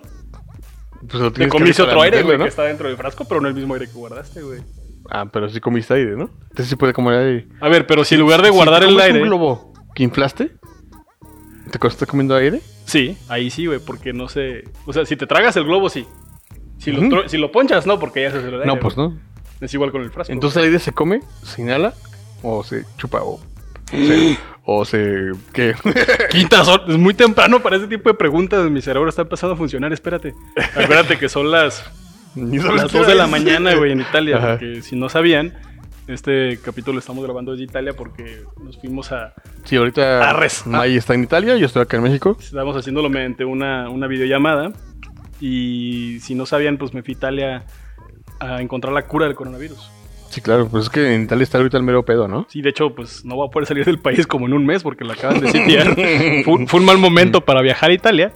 Pues 1.07 1.21
lo 1.21 1.31
Te 1.31 1.47
comiste 1.47 1.81
otro 1.81 2.01
aire, 2.01 2.21
güey, 2.21 2.37
meterlo, 2.37 2.37
que 2.37 2.43
¿no? 2.43 2.49
está 2.49 2.63
dentro 2.63 2.87
del 2.87 2.97
frasco, 2.97 3.25
pero 3.25 3.41
no 3.41 3.47
el 3.47 3.53
mismo 3.53 3.73
aire 3.73 3.87
que 3.87 3.93
guardaste, 3.93 4.41
güey. 4.41 4.61
Ah, 5.09 5.25
pero 5.31 5.49
sí 5.49 5.59
comiste 5.59 5.93
aire, 5.93 6.15
¿no? 6.15 6.29
Entonces 6.43 6.67
sí 6.67 6.75
puede 6.75 6.93
comer 6.93 7.15
aire. 7.15 7.47
A 7.59 7.67
ver, 7.69 7.87
pero 7.87 8.03
si 8.03 8.15
en 8.15 8.21
lugar 8.21 8.41
de 8.41 8.49
Si 8.49 8.53
guardar 8.55 8.81
te 8.83 8.87
el 8.89 8.99
aire. 8.99 9.21
un 9.21 9.27
globo 9.27 9.73
que 9.95 10.03
inflaste? 10.03 10.51
¿Te 11.71 11.87
estás 11.87 12.07
comiendo 12.07 12.35
aire? 12.35 12.61
Sí, 12.85 13.17
ahí 13.29 13.49
sí, 13.49 13.65
güey, 13.65 13.79
porque 13.79 14.13
no 14.13 14.27
sé. 14.27 14.65
O 14.85 14.93
sea, 14.93 15.05
si 15.05 15.15
te 15.15 15.25
tragas 15.25 15.55
el 15.55 15.63
globo, 15.63 15.89
sí. 15.89 16.05
Si, 16.77 16.91
lo, 16.91 17.27
si 17.29 17.37
lo 17.37 17.51
ponchas, 17.51 17.85
no, 17.85 17.99
porque 17.99 18.23
ya 18.23 18.31
se 18.31 18.39
el 18.39 18.53
aire. 18.53 18.65
No, 18.65 18.79
pues 18.79 18.97
no. 18.97 19.17
Es 19.59 19.73
igual 19.73 19.91
con 19.91 20.01
el 20.01 20.11
frasco. 20.11 20.33
Entonces 20.33 20.57
el 20.57 20.65
aire 20.65 20.79
se 20.79 20.91
come, 20.91 21.21
se 21.43 21.61
inhala 21.61 21.93
o 22.41 22.63
se 22.63 22.85
chupa 22.97 23.21
o 23.21 23.39
o 24.65 24.85
se 24.85 25.31
¿qué? 25.53 25.73
Quintas 26.31 26.67
horas. 26.67 26.89
Es 26.89 26.97
muy 26.97 27.13
temprano 27.13 27.61
para 27.61 27.77
ese 27.77 27.87
tipo 27.87 28.09
de 28.09 28.15
preguntas. 28.15 28.69
Mi 28.69 28.81
cerebro 28.81 29.09
está 29.09 29.23
empezando 29.23 29.53
a 29.53 29.57
funcionar. 29.57 29.91
Espérate. 29.93 30.33
Acuérdate 30.75 31.17
que 31.17 31.29
son 31.29 31.51
las, 31.51 31.83
Ni 32.35 32.59
sabes 32.59 32.83
las 32.83 32.91
qué 32.91 32.97
2 32.99 33.07
de 33.07 33.15
la 33.15 33.27
mañana, 33.27 33.75
güey, 33.75 33.91
en 33.91 34.01
Italia. 34.01 34.37
Ajá. 34.37 34.51
Porque 34.51 34.81
si 34.81 34.95
no 34.95 35.09
sabían, 35.09 35.53
este 36.07 36.59
capítulo 36.63 36.93
lo 36.93 36.99
estamos 36.99 37.23
grabando 37.23 37.51
desde 37.51 37.65
Italia 37.65 37.93
porque 37.93 38.43
nos 38.63 38.77
fuimos 38.79 39.11
a. 39.11 39.33
Sí, 39.63 39.75
ahorita 39.75 40.29
Arres. 40.29 40.65
May 40.65 40.97
está 40.97 41.13
en 41.13 41.23
Italia, 41.23 41.57
yo 41.57 41.65
estoy 41.65 41.81
acá 41.81 41.97
en 41.97 42.03
México. 42.03 42.37
Estamos 42.39 42.75
haciéndolo 42.75 43.09
mediante 43.09 43.45
una, 43.45 43.89
una 43.89 44.07
videollamada. 44.07 44.71
Y 45.39 46.19
si 46.21 46.35
no 46.35 46.45
sabían, 46.45 46.77
pues 46.77 46.93
me 46.93 47.01
fui 47.01 47.13
a 47.13 47.17
Italia 47.17 47.65
a 48.39 48.61
encontrar 48.61 48.93
la 48.93 49.07
cura 49.07 49.25
del 49.25 49.35
coronavirus. 49.35 49.91
Sí, 50.31 50.41
claro, 50.41 50.67
pues 50.69 50.85
es 50.85 50.89
que 50.89 51.13
en 51.13 51.23
Italia 51.23 51.43
está 51.43 51.57
ahorita 51.57 51.77
el 51.77 51.83
mero 51.83 52.03
pedo, 52.05 52.27
¿no? 52.27 52.47
Sí, 52.49 52.61
de 52.61 52.69
hecho, 52.69 52.95
pues 52.95 53.23
no 53.25 53.35
voy 53.35 53.47
a 53.47 53.51
poder 53.51 53.67
salir 53.67 53.85
del 53.85 53.99
país 53.99 54.25
como 54.25 54.47
en 54.47 54.53
un 54.53 54.65
mes 54.65 54.81
porque 54.81 55.03
lo 55.03 55.11
acaban 55.13 55.41
de 55.41 55.51
sitiar. 55.51 55.93
fue, 56.45 56.53
un- 56.53 56.67
fue 56.67 56.79
un 56.79 56.85
mal 56.85 56.97
momento 56.97 57.41
para 57.41 57.61
viajar 57.61 57.89
a 57.89 57.93
Italia, 57.93 58.31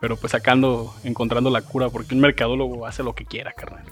pero 0.00 0.16
pues 0.16 0.34
acá 0.34 0.52
ando 0.52 0.94
encontrando 1.04 1.50
la 1.50 1.62
cura 1.62 1.88
porque 1.88 2.14
un 2.14 2.20
mercadólogo 2.20 2.86
hace 2.86 3.02
lo 3.02 3.14
que 3.14 3.24
quiera, 3.24 3.52
carnal. 3.54 3.82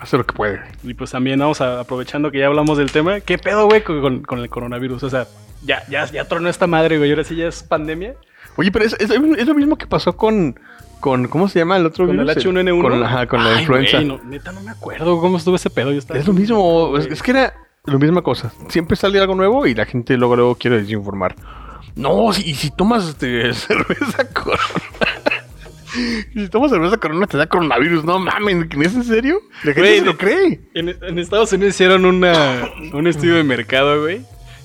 Hace 0.00 0.16
lo 0.16 0.24
que 0.24 0.34
puede. 0.34 0.60
Y 0.82 0.94
pues 0.94 1.10
también 1.10 1.38
vamos 1.40 1.60
a, 1.60 1.80
aprovechando 1.80 2.30
que 2.30 2.38
ya 2.38 2.46
hablamos 2.46 2.78
del 2.78 2.90
tema, 2.92 3.20
¿qué 3.20 3.38
pedo, 3.38 3.66
güey, 3.66 3.82
con, 3.82 4.00
con- 4.00 4.22
con 4.22 4.38
el 4.38 4.48
coronavirus? 4.48 5.02
O 5.02 5.10
sea, 5.10 5.26
ya, 5.64 5.82
ya, 5.88 6.04
ya 6.06 6.26
tronó 6.28 6.48
esta 6.48 6.66
madre, 6.66 6.98
güey, 6.98 7.10
ahora 7.10 7.24
sí 7.24 7.34
ya 7.36 7.48
es 7.48 7.62
pandemia. 7.64 8.14
Oye, 8.56 8.70
pero 8.70 8.84
es, 8.84 8.92
es- 9.00 9.10
es 9.10 9.46
lo 9.48 9.54
mismo 9.54 9.76
que 9.76 9.86
pasó 9.88 10.16
con, 10.16 10.60
con 11.04 11.28
¿cómo 11.28 11.48
se 11.48 11.58
llama 11.58 11.76
el 11.76 11.84
otro 11.84 12.06
Con 12.06 12.18
el 12.18 12.24
virus? 12.26 12.42
H1N1. 12.46 12.80
Con, 12.80 12.98
la- 12.98 13.06
ajá, 13.06 13.26
con 13.26 13.44
la 13.44 13.50
Ay, 13.56 13.60
influenza. 13.60 14.00
no, 14.00 14.18
neta, 14.24 14.52
no 14.52 14.62
me 14.62 14.70
acuerdo 14.70 15.20
cómo 15.20 15.36
estuvo 15.36 15.56
ese 15.56 15.68
pedo. 15.68 15.92
Yo 15.92 15.98
estaba 15.98 16.18
Es 16.18 16.26
lo 16.26 16.32
mismo, 16.32 16.96
es, 16.96 17.22
que 17.22 17.30
era 17.30 17.52
la 17.84 17.98
misma 17.98 18.22
cosa. 18.22 18.50
Siempre 18.68 18.96
sale 18.96 19.20
algo 19.20 19.34
nuevo 19.34 19.66
y 19.66 19.74
la 19.74 19.84
gente 19.84 20.16
luego, 20.16 20.34
luego 20.34 20.54
quiere 20.54 20.78
desinformar. 20.80 21.36
No, 21.94 22.32
si, 22.32 22.48
y 22.48 22.54
si 22.54 22.70
tomas 22.70 23.06
este, 23.06 23.52
cerveza 23.54 24.26
corona. 24.32 24.62
Si 26.34 26.48
tomas 26.48 26.72
cerveza 26.72 26.96
corona 26.96 27.24
te 27.28 27.36
da 27.36 27.46
coronavirus. 27.46 28.02
No 28.04 28.18
mames, 28.18 28.66
¿es 28.80 28.94
en 28.96 29.04
serio? 29.04 29.38
La 29.62 29.74
gente 29.74 29.98
se 30.00 30.04
lo 30.04 30.16
cree. 30.16 30.60
En, 30.74 30.88
en 30.88 31.18
Estados 31.20 31.52
Unidos 31.52 31.74
hicieron 31.74 32.04
una, 32.04 32.68
un 32.92 33.06
estudio 33.06 33.36
de 33.36 33.44
mercado, 33.44 34.00
güey. 34.00 34.22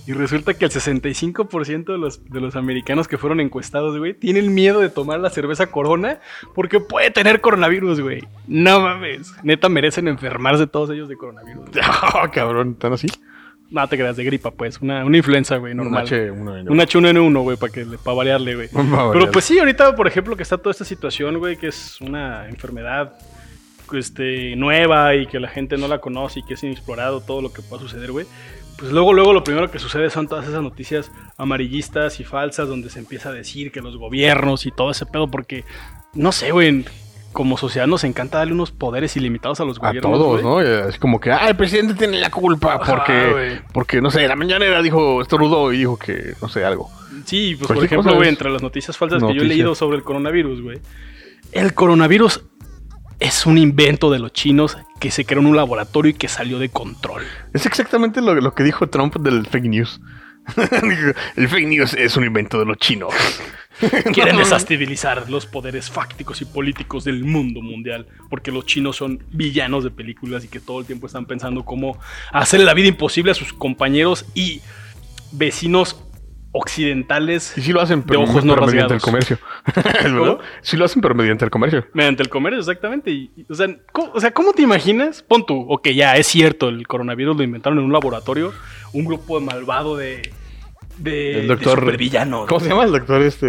Y 0.09 0.13
resulta 0.13 0.55
que 0.55 0.65
el 0.65 0.71
65% 0.71 1.85
de 1.85 1.97
los, 1.99 2.25
de 2.25 2.41
los 2.41 2.55
americanos 2.55 3.07
que 3.07 3.19
fueron 3.19 3.39
encuestados, 3.39 3.95
güey, 3.95 4.15
tienen 4.15 4.55
miedo 4.55 4.79
de 4.79 4.89
tomar 4.89 5.19
la 5.19 5.29
cerveza 5.29 5.67
corona 5.67 6.19
porque 6.55 6.79
puede 6.79 7.11
tener 7.11 7.41
coronavirus, 7.41 8.01
güey. 8.01 8.23
No 8.47 8.81
mames. 8.81 9.31
Neta 9.43 9.69
merecen 9.69 10.07
enfermarse 10.07 10.65
todos 10.65 10.89
ellos 10.89 11.09
de 11.09 11.15
coronavirus. 11.15 11.69
Ah, 12.01 12.27
cabrón, 12.33 12.71
¿están 12.71 12.93
así? 12.93 13.05
No 13.69 13.87
te 13.87 13.97
creas 13.97 14.17
de 14.17 14.23
gripa, 14.23 14.49
pues. 14.49 14.81
Una, 14.81 15.05
una 15.05 15.15
influenza, 15.15 15.57
güey, 15.57 15.75
normal. 15.75 16.05
Un 16.05 16.09
H1N1. 16.09 16.71
Un 16.71 16.79
H1N1, 16.79 17.43
güey, 17.43 17.57
para 17.57 17.71
que 17.71 17.85
para 18.03 18.17
variarle, 18.17 18.55
güey. 18.55 18.67
Pa'. 18.73 19.11
Pero 19.13 19.29
pues 19.29 19.45
sí, 19.45 19.59
ahorita, 19.59 19.95
por 19.95 20.07
ejemplo, 20.07 20.35
que 20.35 20.41
está 20.41 20.57
toda 20.57 20.71
esta 20.71 20.85
situación, 20.85 21.37
güey, 21.37 21.55
que 21.55 21.67
es 21.67 22.01
una 22.01 22.49
enfermedad 22.49 23.13
este, 23.93 24.55
nueva 24.55 25.13
y 25.13 25.27
que 25.27 25.39
la 25.39 25.49
gente 25.49 25.77
no 25.77 25.87
la 25.87 25.99
conoce 25.99 26.39
y 26.39 26.43
que 26.43 26.55
es 26.55 26.63
inexplorado 26.63 27.21
todo 27.21 27.43
lo 27.43 27.53
que 27.53 27.61
pueda 27.61 27.83
suceder, 27.83 28.11
güey. 28.11 28.25
Pues 28.79 28.91
luego, 28.91 29.13
luego 29.13 29.33
lo 29.33 29.43
primero 29.43 29.69
que 29.69 29.77
sucede 29.77 30.09
son 30.09 30.27
todas 30.27 30.47
esas 30.47 30.63
noticias 30.63 31.11
amarillistas 31.37 32.19
y 32.19 32.23
falsas 32.23 32.67
donde 32.67 32.89
se 32.89 32.99
empieza 32.99 33.29
a 33.29 33.33
decir 33.33 33.71
que 33.71 33.81
los 33.81 33.97
gobiernos 33.97 34.65
y 34.65 34.71
todo 34.71 34.91
ese 34.91 35.05
pedo, 35.05 35.29
porque, 35.29 35.65
no 36.13 36.31
sé, 36.31 36.51
güey, 36.51 36.85
como 37.33 37.57
sociedad 37.57 37.87
nos 37.87 38.05
encanta 38.05 38.37
darle 38.37 38.53
unos 38.53 38.71
poderes 38.71 39.15
ilimitados 39.17 39.59
a 39.59 39.65
los 39.65 39.77
A 39.77 39.87
gobiernos. 39.87 40.13
todos, 40.13 40.41
güey. 40.41 40.43
¿no? 40.43 40.61
Es 40.61 40.97
como 40.97 41.19
que, 41.19 41.31
ah, 41.31 41.49
el 41.49 41.57
presidente 41.57 41.93
tiene 41.93 42.19
la 42.19 42.31
culpa 42.31 42.79
porque, 42.79 43.61
porque 43.73 44.01
no 44.01 44.11
sé, 44.11 44.27
la 44.27 44.35
mañanera 44.35 44.81
dijo, 44.81 45.21
estornudó 45.21 45.73
y 45.73 45.79
dijo 45.79 45.97
que, 45.97 46.33
no 46.41 46.47
sé, 46.47 46.63
algo. 46.63 46.89
Sí, 47.25 47.55
pues 47.57 47.67
por 47.67 47.83
ejemplo, 47.83 48.15
güey, 48.15 48.29
entre 48.29 48.49
las 48.49 48.61
noticias 48.61 48.97
falsas 48.97 49.21
que 49.21 49.33
yo 49.33 49.41
he 49.41 49.45
leído 49.45 49.75
sobre 49.75 49.97
el 49.97 50.03
coronavirus, 50.03 50.61
güey. 50.61 50.79
El 51.51 51.73
coronavirus 51.73 52.43
es 53.19 53.45
un 53.45 53.57
invento 53.57 54.11
de 54.11 54.19
los 54.19 54.33
chinos 54.33 54.77
que 54.99 55.11
se 55.11 55.25
creó 55.25 55.41
en 55.41 55.47
un 55.47 55.55
laboratorio 55.55 56.11
y 56.11 56.13
que 56.13 56.27
salió 56.27 56.59
de 56.59 56.69
control. 56.69 57.23
Es 57.53 57.65
exactamente 57.65 58.21
lo, 58.21 58.33
lo 58.35 58.53
que 58.53 58.63
dijo 58.63 58.87
Trump 58.87 59.17
del 59.17 59.45
fake 59.45 59.65
news. 59.65 60.01
El 61.35 61.47
fake 61.47 61.67
news 61.67 61.93
es 61.93 62.17
un 62.17 62.23
invento 62.23 62.59
de 62.59 62.65
los 62.65 62.77
chinos. 62.77 63.13
Quieren 64.13 64.37
desestabilizar 64.37 65.29
los 65.29 65.45
poderes 65.45 65.89
fácticos 65.89 66.41
y 66.41 66.45
políticos 66.45 67.03
del 67.05 67.23
mundo 67.23 67.61
mundial, 67.61 68.07
porque 68.29 68.51
los 68.51 68.65
chinos 68.65 68.97
son 68.97 69.23
villanos 69.31 69.83
de 69.83 69.91
películas 69.91 70.43
y 70.43 70.47
que 70.47 70.59
todo 70.59 70.79
el 70.79 70.85
tiempo 70.85 71.07
están 71.07 71.25
pensando 71.25 71.63
cómo 71.63 71.97
hacerle 72.31 72.65
la 72.65 72.73
vida 72.73 72.87
imposible 72.87 73.31
a 73.31 73.35
sus 73.35 73.53
compañeros 73.53 74.25
y 74.33 74.61
vecinos 75.31 76.01
occidentales 76.51 77.53
Y 77.57 77.61
sí 77.61 77.71
lo 77.73 77.81
hacen, 77.81 78.01
pero, 78.03 78.21
De 78.21 78.25
ojos 78.25 78.43
no 78.43 78.55
pero 78.55 78.65
mediante 78.67 78.93
el 78.95 79.01
comercio. 79.01 79.37
¿Es 79.67 79.73
verdad? 80.13 80.37
Sí 80.61 80.77
lo 80.77 80.85
hacen, 80.85 81.01
pero 81.01 81.13
mediante 81.15 81.45
el 81.45 81.51
comercio. 81.51 81.85
mediante 81.93 82.23
el 82.23 82.29
comercio, 82.29 82.59
exactamente. 82.59 83.11
Y, 83.11 83.31
y, 83.35 83.45
o, 83.49 83.53
sea, 83.55 83.67
¿cómo, 83.91 84.11
o 84.13 84.19
sea, 84.19 84.31
¿cómo 84.31 84.53
te 84.53 84.61
imaginas? 84.63 85.21
Pon 85.21 85.45
tú, 85.45 85.65
ok, 85.69 85.89
ya 85.89 86.15
es 86.17 86.27
cierto, 86.27 86.69
el 86.69 86.87
coronavirus 86.87 87.37
lo 87.37 87.43
inventaron 87.43 87.79
en 87.79 87.85
un 87.85 87.93
laboratorio, 87.93 88.51
un 88.93 89.05
grupo 89.05 89.39
de 89.39 89.45
malvado 89.45 89.95
de... 89.97 90.31
De, 90.97 91.41
El 91.41 91.47
doctor- 91.47 91.85
de. 91.97 92.45
¿Cómo 92.47 92.59
se 92.59 92.67
llama 92.67 92.83
el 92.83 92.91
doctor 92.91 93.21
este? 93.21 93.45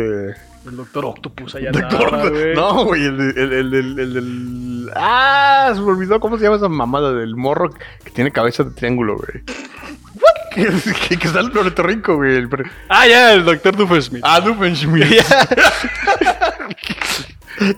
El 0.67 0.77
doctor 0.77 1.05
Octopus 1.07 1.57
allá 1.57 1.73
Doctor. 1.73 2.31
güey. 2.31 2.55
no, 2.55 2.85
güey, 2.85 3.05
el, 3.07 3.21
el, 3.21 3.53
el, 3.75 3.99
el, 3.99 4.91
Ah, 4.95 5.73
se 5.75 5.81
me 5.81 5.89
olvidó 5.89 6.21
cómo 6.21 6.39
se 6.39 6.45
llama 6.45 6.57
esa 6.57 6.69
mamada 6.69 7.13
del 7.13 7.35
morro 7.35 7.71
que 8.05 8.11
tiene 8.13 8.31
cabeza 8.31 8.63
de 8.63 8.71
triángulo, 8.71 9.17
güey. 9.17 9.43
que, 10.55 10.69
que, 11.09 11.17
que 11.19 11.27
está 11.27 11.41
el 11.41 11.57
ornitorrinco, 11.57 12.17
güey. 12.17 12.37
el 12.37 12.49
pre- 12.49 12.71
Ah, 12.89 13.07
ya, 13.07 13.33
el 13.33 13.45
doctor 13.45 13.77
Doofenshmirtz. 13.77 14.27
Ah, 14.29 14.41
Doofenshmirtz. 14.41 15.27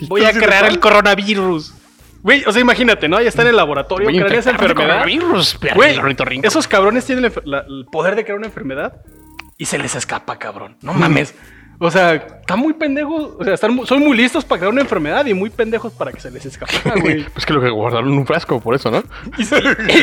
Voy 0.08 0.24
a 0.24 0.32
crear 0.32 0.66
el 0.66 0.78
coronavirus. 0.80 1.74
Güey, 2.22 2.44
o 2.46 2.52
sea, 2.52 2.60
imagínate, 2.62 3.08
¿no? 3.08 3.20
Ya 3.20 3.28
está 3.28 3.42
en 3.42 3.48
el 3.48 3.56
laboratorio, 3.56 4.08
Voy 4.08 4.16
crean 4.20 4.32
esa 4.34 4.50
enfermedad. 4.50 4.74
coronavirus, 5.00 5.56
pero 5.60 5.74
Güey, 5.74 5.92
el 5.94 5.98
ornitorrinco. 5.98 6.46
esos 6.46 6.68
cabrones 6.68 7.04
tienen 7.04 7.22
la 7.22 7.30
enfer- 7.32 7.42
la- 7.44 7.64
el 7.68 7.86
poder 7.90 8.14
de 8.14 8.22
crear 8.24 8.38
una 8.38 8.46
enfermedad 8.46 9.00
y 9.58 9.64
se 9.66 9.76
les 9.78 9.96
escapa, 9.96 10.38
cabrón. 10.38 10.76
No 10.82 10.92
mames. 10.94 11.34
O 11.84 11.90
sea, 11.90 12.14
están 12.14 12.60
muy 12.60 12.74
pendejos. 12.74 13.30
O 13.40 13.42
sea, 13.42 13.54
están 13.54 13.84
son 13.86 14.00
muy 14.00 14.16
listos 14.16 14.44
para 14.44 14.60
crear 14.60 14.72
una 14.72 14.82
enfermedad 14.82 15.26
y 15.26 15.34
muy 15.34 15.50
pendejos 15.50 15.92
para 15.92 16.12
que 16.12 16.20
se 16.20 16.30
les 16.30 16.46
escape, 16.46 16.76
güey. 17.00 17.24
Pues 17.24 17.44
que 17.44 17.52
lo 17.52 17.60
que 17.60 17.70
guardaron 17.70 18.12
un 18.12 18.24
frasco, 18.24 18.60
por 18.60 18.76
eso, 18.76 18.88
¿no? 18.92 19.02
Y, 19.36 19.44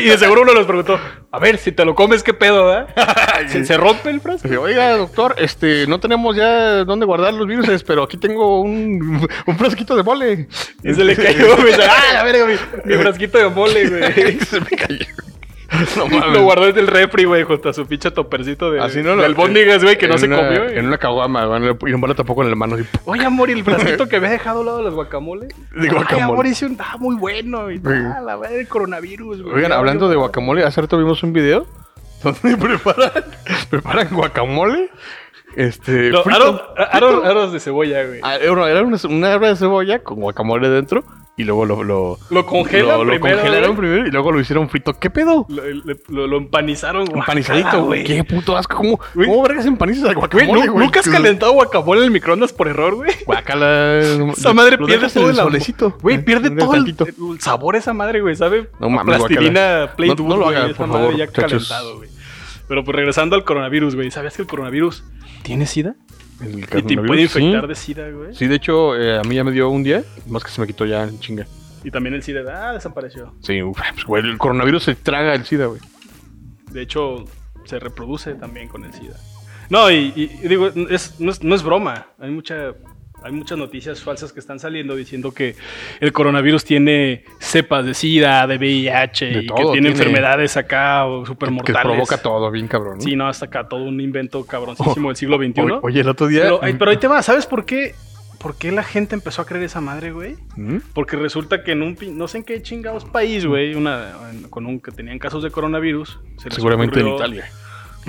de 0.08 0.18
seguro 0.18 0.42
uno 0.42 0.52
les 0.52 0.66
preguntó: 0.66 1.00
A 1.30 1.38
ver, 1.38 1.56
si 1.56 1.72
te 1.72 1.86
lo 1.86 1.94
comes, 1.94 2.22
¿qué 2.22 2.34
pedo, 2.34 2.66
verdad? 2.66 2.94
¿Se, 3.48 3.64
se 3.64 3.78
rompe 3.78 4.10
el 4.10 4.20
frasco? 4.20 4.46
Oiga, 4.60 4.94
doctor, 4.98 5.36
este, 5.38 5.86
no 5.86 6.00
tenemos 6.00 6.36
ya 6.36 6.84
dónde 6.84 7.06
guardar 7.06 7.32
los 7.32 7.46
virus, 7.46 7.82
pero 7.82 8.02
aquí 8.02 8.18
tengo 8.18 8.60
un, 8.60 9.26
un 9.46 9.56
frasquito 9.56 9.96
de 9.96 10.02
mole. 10.02 10.48
Y 10.84 10.92
se 10.92 11.02
le 11.02 11.16
cayó, 11.16 11.56
güey. 11.56 11.72
¡Ah, 11.88 12.12
la 12.12 12.24
verga, 12.24 12.44
mi, 12.44 12.56
mi 12.84 13.00
frasquito 13.00 13.38
de 13.38 13.48
mole, 13.48 13.88
güey! 13.88 14.38
se 14.40 14.60
me 14.60 14.70
cayó. 14.76 15.29
No 15.96 16.26
Lo 16.32 16.42
guardó 16.42 16.66
desde 16.66 16.80
el 16.80 16.86
refri, 16.88 17.24
güey, 17.24 17.44
junto 17.44 17.68
a 17.68 17.72
su 17.72 17.86
pinche 17.86 18.10
topercito 18.10 18.70
de, 18.70 18.80
Así 18.80 19.02
no 19.02 19.14
lo- 19.14 19.22
de 19.22 19.26
albóndigas, 19.26 19.82
güey, 19.82 19.96
que 19.96 20.08
no 20.08 20.14
en 20.14 20.18
se 20.18 20.26
una- 20.26 20.36
comió, 20.38 20.64
güey. 20.64 20.78
En 20.78 20.86
una 20.86 20.98
caguama, 20.98 21.44
güey, 21.46 21.62
y 21.86 21.90
no 21.92 21.98
me 21.98 22.08
la 22.08 22.14
tapó 22.14 22.34
con 22.34 22.48
la 22.50 22.56
mano. 22.56 22.74
así, 22.76 22.84
Oye, 23.04 23.24
amor, 23.24 23.50
¿y 23.50 23.52
el 23.52 23.64
frasquito 23.64 24.06
que 24.08 24.16
había 24.16 24.30
dejado 24.30 24.60
al 24.60 24.66
lado 24.66 24.78
de 24.78 24.84
los 24.84 24.94
guacamole? 24.94 25.48
De 25.72 25.88
guacamole. 25.88 26.06
Ay, 26.16 26.20
amor, 26.20 26.46
hice 26.46 26.66
un... 26.66 26.76
Ah, 26.80 26.96
muy 26.98 27.14
bueno. 27.16 27.70
Y, 27.70 27.76
Sí. 27.78 27.82
ah, 27.86 28.20
la 28.24 28.36
verdad, 28.36 28.58
el 28.58 28.68
coronavirus, 28.68 29.42
güey. 29.42 29.54
Oigan, 29.56 29.72
hablando 29.72 30.08
de 30.08 30.16
guacamole, 30.16 30.64
hace 30.64 30.80
rato 30.80 30.98
vimos 30.98 31.22
un 31.22 31.32
video 31.32 31.66
donde 32.24 32.56
preparan, 32.56 33.24
preparan 33.70 34.08
guacamole. 34.10 34.90
Este. 35.56 36.10
No, 36.10 36.22
frito. 36.22 36.36
aros, 36.44 36.62
aros- 36.92 37.24
aros 37.26 37.52
de 37.52 37.58
cebolla, 37.60 38.04
güey. 38.04 38.20
Ah, 38.22 38.36
Era 38.36 38.52
una, 38.52 38.68
era 38.68 38.82
una, 38.82 38.96
una 39.08 39.32
hebra 39.32 39.48
de 39.48 39.56
cebolla 39.56 39.98
con 40.00 40.20
guacamole 40.20 40.68
dentro 40.68 41.02
y 41.40 41.44
luego 41.44 41.64
lo, 41.64 41.82
lo, 41.82 42.18
Lo 42.30 42.46
congelan 42.46 42.98
lo, 42.98 43.04
lo 43.04 43.10
primero, 43.12 43.36
congelaron 43.38 43.76
primero 43.76 44.06
y 44.06 44.10
luego 44.10 44.32
lo 44.32 44.40
hicieron 44.40 44.68
frito. 44.68 44.92
¿Qué 44.94 45.10
pedo? 45.10 45.46
Lo, 46.08 46.26
lo- 46.26 46.36
empanizaron, 46.36 47.04
güey. 47.06 47.20
Empanizadito, 47.20 47.84
güey. 47.84 48.04
Qué 48.04 48.24
puto 48.24 48.56
asco. 48.56 48.76
¿Cómo. 48.76 48.98
¿cómo 48.98 49.42
vergas 49.42 49.66
empanizas 49.66 50.04
al 50.10 50.14
guacamole. 50.16 50.66
¿nunca 50.66 51.00
has 51.00 51.08
calentado 51.08 51.52
guacamole 51.52 52.00
en 52.00 52.06
el 52.06 52.10
microondas 52.10 52.52
por 52.52 52.68
error, 52.68 52.94
güey? 52.94 53.10
Guacala. 53.26 53.98
Esa 54.36 54.52
madre 54.54 54.78
pierde 54.78 55.08
todo 55.08 55.30
el 55.30 55.36
solecito. 55.36 55.96
Güey, 56.02 56.24
pierde 56.24 56.50
Un 56.50 56.56
todo 56.58 56.74
el, 56.74 56.94
sabor 57.40 57.76
esa 57.76 57.92
madre, 57.92 58.20
güey, 58.20 58.36
¿sabe? 58.36 58.68
No 58.78 58.88
mames, 58.90 59.16
Plastilina. 59.18 59.92
Play 59.96 60.10
No- 60.10 60.28
no 60.28 60.36
lo 60.36 60.50
esa 60.50 60.74
por 60.74 60.86
madre 60.88 61.02
favor, 61.02 61.16
ya 61.16 61.26
calentado, 61.26 61.96
güey. 61.96 62.08
Pero 62.68 62.84
pues 62.84 62.94
regresando 62.94 63.34
al 63.34 63.44
coronavirus, 63.44 63.96
güey. 63.96 64.10
¿Sabías 64.10 64.36
que 64.36 64.42
el 64.42 64.48
coronavirus 64.48 65.02
tiene 65.42 65.66
sida? 65.66 65.96
El 66.40 66.58
Y 66.60 66.62
te 66.82 66.96
puede 66.96 67.28
sí. 67.28 67.38
infectar 67.40 67.66
de 67.68 67.74
sida, 67.74 68.08
güey. 68.10 68.34
Sí, 68.34 68.46
de 68.46 68.54
hecho, 68.54 68.96
eh, 68.96 69.18
a 69.18 69.22
mí 69.22 69.34
ya 69.34 69.44
me 69.44 69.52
dio 69.52 69.68
un 69.68 69.82
día, 69.82 70.02
más 70.26 70.42
que 70.44 70.50
se 70.50 70.60
me 70.60 70.66
quitó 70.66 70.86
ya 70.86 71.04
en 71.04 71.18
chinga. 71.20 71.46
Y 71.84 71.90
también 71.90 72.14
el 72.14 72.22
SIDA, 72.22 72.68
ah, 72.70 72.72
desapareció. 72.74 73.34
Sí, 73.40 73.62
uf, 73.62 73.78
pues, 73.94 74.04
güey, 74.04 74.22
el 74.24 74.38
coronavirus 74.38 74.82
se 74.84 74.94
traga 74.94 75.34
el 75.34 75.44
SIDA, 75.44 75.66
güey. 75.66 75.80
De 76.72 76.82
hecho, 76.82 77.24
se 77.64 77.78
reproduce 77.78 78.34
también 78.34 78.68
con 78.68 78.84
el 78.84 78.92
SIDA. 78.92 79.16
No, 79.70 79.90
y, 79.90 80.12
y- 80.16 80.40
y 80.42 80.48
digo, 80.48 80.68
es- 80.88 81.18
no, 81.20 81.30
es, 81.30 81.42
no 81.42 81.54
es 81.54 81.62
broma. 81.62 82.06
Hay 82.18 82.30
mucha. 82.30 82.72
Hay 83.22 83.32
muchas 83.32 83.58
noticias 83.58 84.02
falsas 84.02 84.32
que 84.32 84.40
están 84.40 84.58
saliendo 84.58 84.96
diciendo 84.96 85.32
que 85.32 85.54
el 86.00 86.12
coronavirus 86.12 86.64
tiene 86.64 87.24
cepas 87.38 87.84
de 87.84 87.94
SIDA, 87.94 88.46
de 88.46 88.56
VIH 88.58 89.26
De 89.26 89.42
y 89.42 89.46
todo, 89.46 89.56
que 89.56 89.62
tiene, 89.64 89.72
tiene- 89.74 89.88
enfermedades 89.90 90.56
acá 90.56 91.04
o 91.06 91.22
Que, 91.22 91.26
supermortales. 91.28 91.76
que 91.80 91.88
provoca 91.88 92.18
todo, 92.22 92.50
bien 92.50 92.66
cabrón. 92.68 92.96
¿no? 92.96 93.00
Sí, 93.02 93.16
no, 93.16 93.28
hasta 93.28 93.46
acá 93.46 93.68
todo 93.68 93.84
un 93.84 94.00
invento 94.00 94.44
cabroncísimo 94.46 95.08
del 95.10 95.16
siglo 95.16 95.36
XXI. 95.36 95.60
Oye, 95.60 95.78
oye, 95.82 96.00
el 96.00 96.08
otro 96.08 96.28
día. 96.28 96.42
pero, 96.44 96.60
ay, 96.62 96.74
pero 96.78 96.90
ahí 96.90 96.96
te 96.96 97.08
va, 97.08 97.22
¿sabes 97.22 97.46
por 97.46 97.64
qué? 97.66 97.94
¿Por 98.38 98.56
qué 98.56 98.72
la 98.72 98.82
gente 98.82 99.14
empezó 99.14 99.42
a 99.42 99.44
creer 99.44 99.64
esa 99.64 99.82
madre, 99.82 100.12
güey? 100.12 100.36
¿Mm? 100.56 100.78
Porque 100.94 101.16
resulta 101.16 101.62
que 101.62 101.72
en 101.72 101.82
un, 101.82 101.98
no 102.16 102.26
sé 102.26 102.38
en 102.38 102.44
qué 102.44 102.62
chingados 102.62 103.04
país, 103.04 103.44
güey, 103.44 103.74
una, 103.74 104.12
en- 104.32 104.44
con 104.48 104.64
un 104.64 104.80
que 104.80 104.92
tenían 104.92 105.18
casos 105.18 105.42
de 105.42 105.50
coronavirus. 105.50 106.18
se 106.38 106.46
les 106.48 106.54
Seguramente 106.54 107.00
en 107.00 107.06
ocurrió- 107.08 107.16
Italia. 107.18 107.50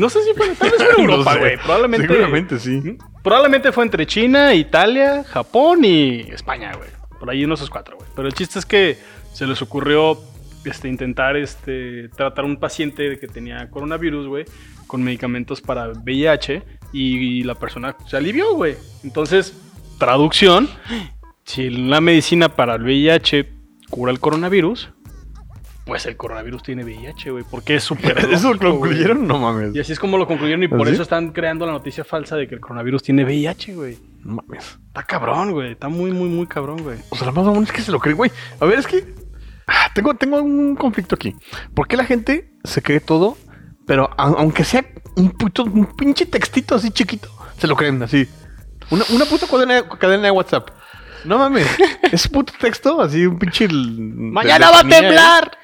No 0.01 0.09
sé 0.09 0.23
si 0.23 0.33
fue, 0.33 0.49
tal 0.55 0.71
vez 0.71 0.81
fue 0.81 1.03
en 1.03 1.07
No 1.07 1.13
Europa, 1.13 1.33
sé. 1.33 1.39
güey. 1.39 1.57
Probablemente. 1.57 2.07
Seguramente 2.07 2.59
sí. 2.59 2.97
Probablemente 3.21 3.71
fue 3.71 3.83
entre 3.83 4.07
China, 4.07 4.51
Italia, 4.51 5.23
Japón 5.23 5.85
y 5.85 6.21
España, 6.21 6.71
güey. 6.75 6.89
Por 7.19 7.29
ahí 7.29 7.45
unos 7.45 7.59
esos 7.59 7.69
cuatro, 7.69 7.97
güey. 7.97 8.09
Pero 8.15 8.27
el 8.27 8.33
chiste 8.33 8.57
es 8.57 8.65
que 8.65 8.97
se 9.31 9.45
les 9.45 9.61
ocurrió 9.61 10.17
este, 10.65 10.87
intentar 10.87 11.37
este, 11.37 12.09
tratar 12.09 12.45
a 12.45 12.47
un 12.47 12.57
paciente 12.57 13.19
que 13.19 13.27
tenía 13.27 13.69
coronavirus, 13.69 14.25
güey, 14.25 14.45
con 14.87 15.03
medicamentos 15.03 15.61
para 15.61 15.89
VIH 15.89 16.63
y, 16.93 17.43
la 17.43 17.53
persona 17.53 17.95
se 18.07 18.17
alivió, 18.17 18.55
güey. 18.55 18.77
Entonces, 19.03 19.55
traducción, 19.99 20.67
si 21.43 21.69
la 21.69 22.01
medicina 22.01 22.49
para 22.49 22.73
el 22.73 22.81
VIH 22.81 23.47
cura 23.91 24.11
el 24.11 24.19
coronavirus, 24.19 24.89
pues 25.85 26.05
el 26.05 26.15
coronavirus 26.17 26.63
tiene 26.63 26.83
VIH, 26.83 27.31
güey, 27.31 27.43
porque 27.49 27.75
es 27.75 27.83
súper 27.83 28.17
¿Eso 28.31 28.53
lo 28.53 28.59
concluyeron? 28.59 29.27
No 29.27 29.39
mames. 29.39 29.75
Y 29.75 29.79
así 29.79 29.91
es 29.93 29.99
como 29.99 30.17
lo 30.17 30.27
concluyeron 30.27 30.63
y 30.63 30.67
por 30.67 30.81
¿Ah, 30.81 30.85
sí? 30.85 30.93
eso 30.93 31.01
están 31.03 31.31
creando 31.31 31.65
la 31.65 31.71
noticia 31.73 32.03
falsa 32.03 32.35
de 32.35 32.47
que 32.47 32.55
el 32.55 32.61
coronavirus 32.61 33.03
tiene 33.03 33.23
VIH, 33.25 33.73
güey. 33.73 33.97
No 34.23 34.35
mames. 34.35 34.77
Está 34.87 35.03
cabrón, 35.03 35.51
güey. 35.51 35.71
Está 35.71 35.89
muy, 35.89 36.11
muy, 36.11 36.29
muy 36.29 36.45
cabrón, 36.47 36.81
güey. 36.83 36.99
O 37.09 37.15
sea, 37.15 37.25
lo 37.27 37.33
más 37.33 37.45
mamón 37.45 37.63
es 37.63 37.71
que 37.71 37.81
se 37.81 37.91
lo 37.91 37.99
cree, 37.99 38.13
güey. 38.13 38.31
A 38.59 38.65
ver, 38.65 38.79
es 38.79 38.85
que. 38.87 39.15
ah, 39.67 39.89
Tengo, 39.95 40.13
tengo 40.15 40.41
un 40.41 40.75
conflicto 40.75 41.15
aquí. 41.15 41.35
¿Por 41.73 41.87
qué 41.87 41.97
la 41.97 42.05
gente 42.05 42.53
se 42.63 42.81
cree 42.81 42.99
todo? 42.99 43.37
Pero 43.87 44.09
a- 44.17 44.35
aunque 44.37 44.63
sea 44.63 44.85
un 45.15 45.31
puto, 45.31 45.63
un 45.63 45.87
pinche 45.95 46.25
textito 46.27 46.75
así 46.75 46.91
chiquito, 46.91 47.29
se 47.57 47.65
lo 47.67 47.75
creen 47.75 48.01
así. 48.03 48.27
Una, 48.91 49.03
una 49.09 49.25
puta 49.25 49.47
cadena, 49.47 49.89
cadena 49.97 50.23
de 50.25 50.31
WhatsApp. 50.31 50.69
No 51.25 51.37
mames. 51.39 51.67
Ese 52.11 52.29
puto 52.29 52.53
texto, 52.59 53.01
así 53.01 53.25
un 53.25 53.39
pinche. 53.39 53.67
¡Mañana 53.71 54.69
va 54.71 54.79
a 54.81 54.87
temblar! 54.87 55.57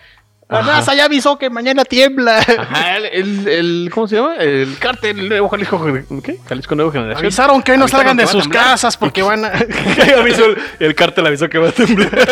La 0.50 0.60
Ajá. 0.60 0.77
NASA 0.77 0.96
ya 0.96 1.06
avisó 1.06 1.38
que 1.38 1.50
mañana 1.50 1.84
tiembla. 1.84 2.38
Ajá, 2.39 2.96
el, 2.98 3.06
el, 3.06 3.48
el- 3.50 3.92
¿Cómo 3.94 4.08
se 4.08 4.16
llama? 4.16 4.36
El 4.38 4.77
cártel 4.80 5.27
Nuevo 5.27 5.50
Jalisco. 5.50 5.86
¿Qué? 6.24 6.38
Jalisco 6.48 6.74
Nuevo 6.75 6.92
Generación. 6.92 7.25
Avisaron 7.25 7.62
que 7.62 7.74
hoy 7.74 7.77
no 7.77 7.84
Avisaron 7.84 8.06
salgan 8.06 8.18
de 8.18 8.27
sus 8.27 8.48
casas 8.48 8.96
porque 8.96 9.22
van 9.24 9.44
a. 9.44 9.48
Avisó 10.20 10.46
el, 10.46 10.58
el 10.80 10.96
cártel 10.96 11.25
avisó 11.27 11.50
que 11.50 11.58
va 11.58 11.68
a 11.70 11.72
temblar. 11.74 12.10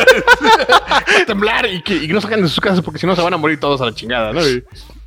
Va 0.95 0.98
a 1.22 1.25
temblar 1.25 1.65
y 1.67 1.81
que, 1.81 1.93
y 1.95 2.07
no 2.07 2.22
salgan 2.22 2.41
de 2.41 2.48
sus 2.48 2.60
casas 2.62 2.81
porque 2.81 3.00
si 3.00 3.05
no 3.07 3.15
se 3.15 3.22
van 3.22 3.34
a 3.34 3.38
morir 3.38 3.60
todos 3.60 3.81
a 3.81 3.86
la 3.86 3.93
chingada, 3.93 4.31
¿no? 4.34 4.41
Y- 4.48 4.63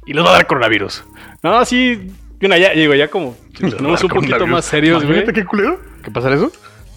y 0.07 0.13
les 0.13 0.25
va 0.25 0.31
a 0.31 0.33
dar 0.35 0.47
coronavirus. 0.47 1.05
No, 1.43 1.65
sí. 1.65 2.11
Bueno, 2.41 2.57
ya, 2.57 2.71
digo, 2.71 2.95
ya 2.95 3.09
como. 3.09 3.37
nos 3.61 4.03
un 4.03 4.09
poquito 4.11 4.47
más 4.47 4.65
serios, 4.65 5.05
güey. 5.05 5.25
Qué 5.33 5.45
culero. 5.45 5.81
¿Qué 6.05 6.11
pasa 6.11 6.33
eso? 6.33 6.51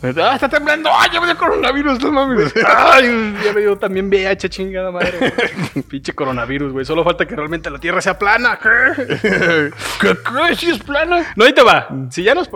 ¡Ah, 0.03 0.31
está 0.35 0.49
temblando! 0.49 0.89
¡Ah, 0.91 1.07
ya 1.13 1.19
me 1.21 1.27
dio 1.27 1.37
coronavirus! 1.37 2.01
¡No 2.01 2.11
mames! 2.11 2.53
Ay, 2.65 3.35
ya 3.43 3.53
me 3.53 3.61
dio 3.61 3.77
también 3.77 4.07
VIH, 4.09 4.49
chingada 4.49 4.91
madre. 4.91 5.33
Pinche 5.87 6.13
coronavirus, 6.13 6.71
güey. 6.73 6.85
Solo 6.85 7.03
falta 7.03 7.25
que 7.27 7.35
realmente 7.35 7.69
la 7.69 7.79
Tierra 7.79 8.01
sea 8.01 8.17
plana. 8.17 8.57
¿Qué 9.21 10.15
crees? 10.23 10.57
¿Sí 10.59 10.69
es 10.71 10.79
plana? 10.79 11.33
No, 11.35 11.45
ahí 11.45 11.53
te 11.53 11.61
va. 11.63 11.87
Si 12.09 12.23
ya 12.23 12.33
nos, 12.33 12.49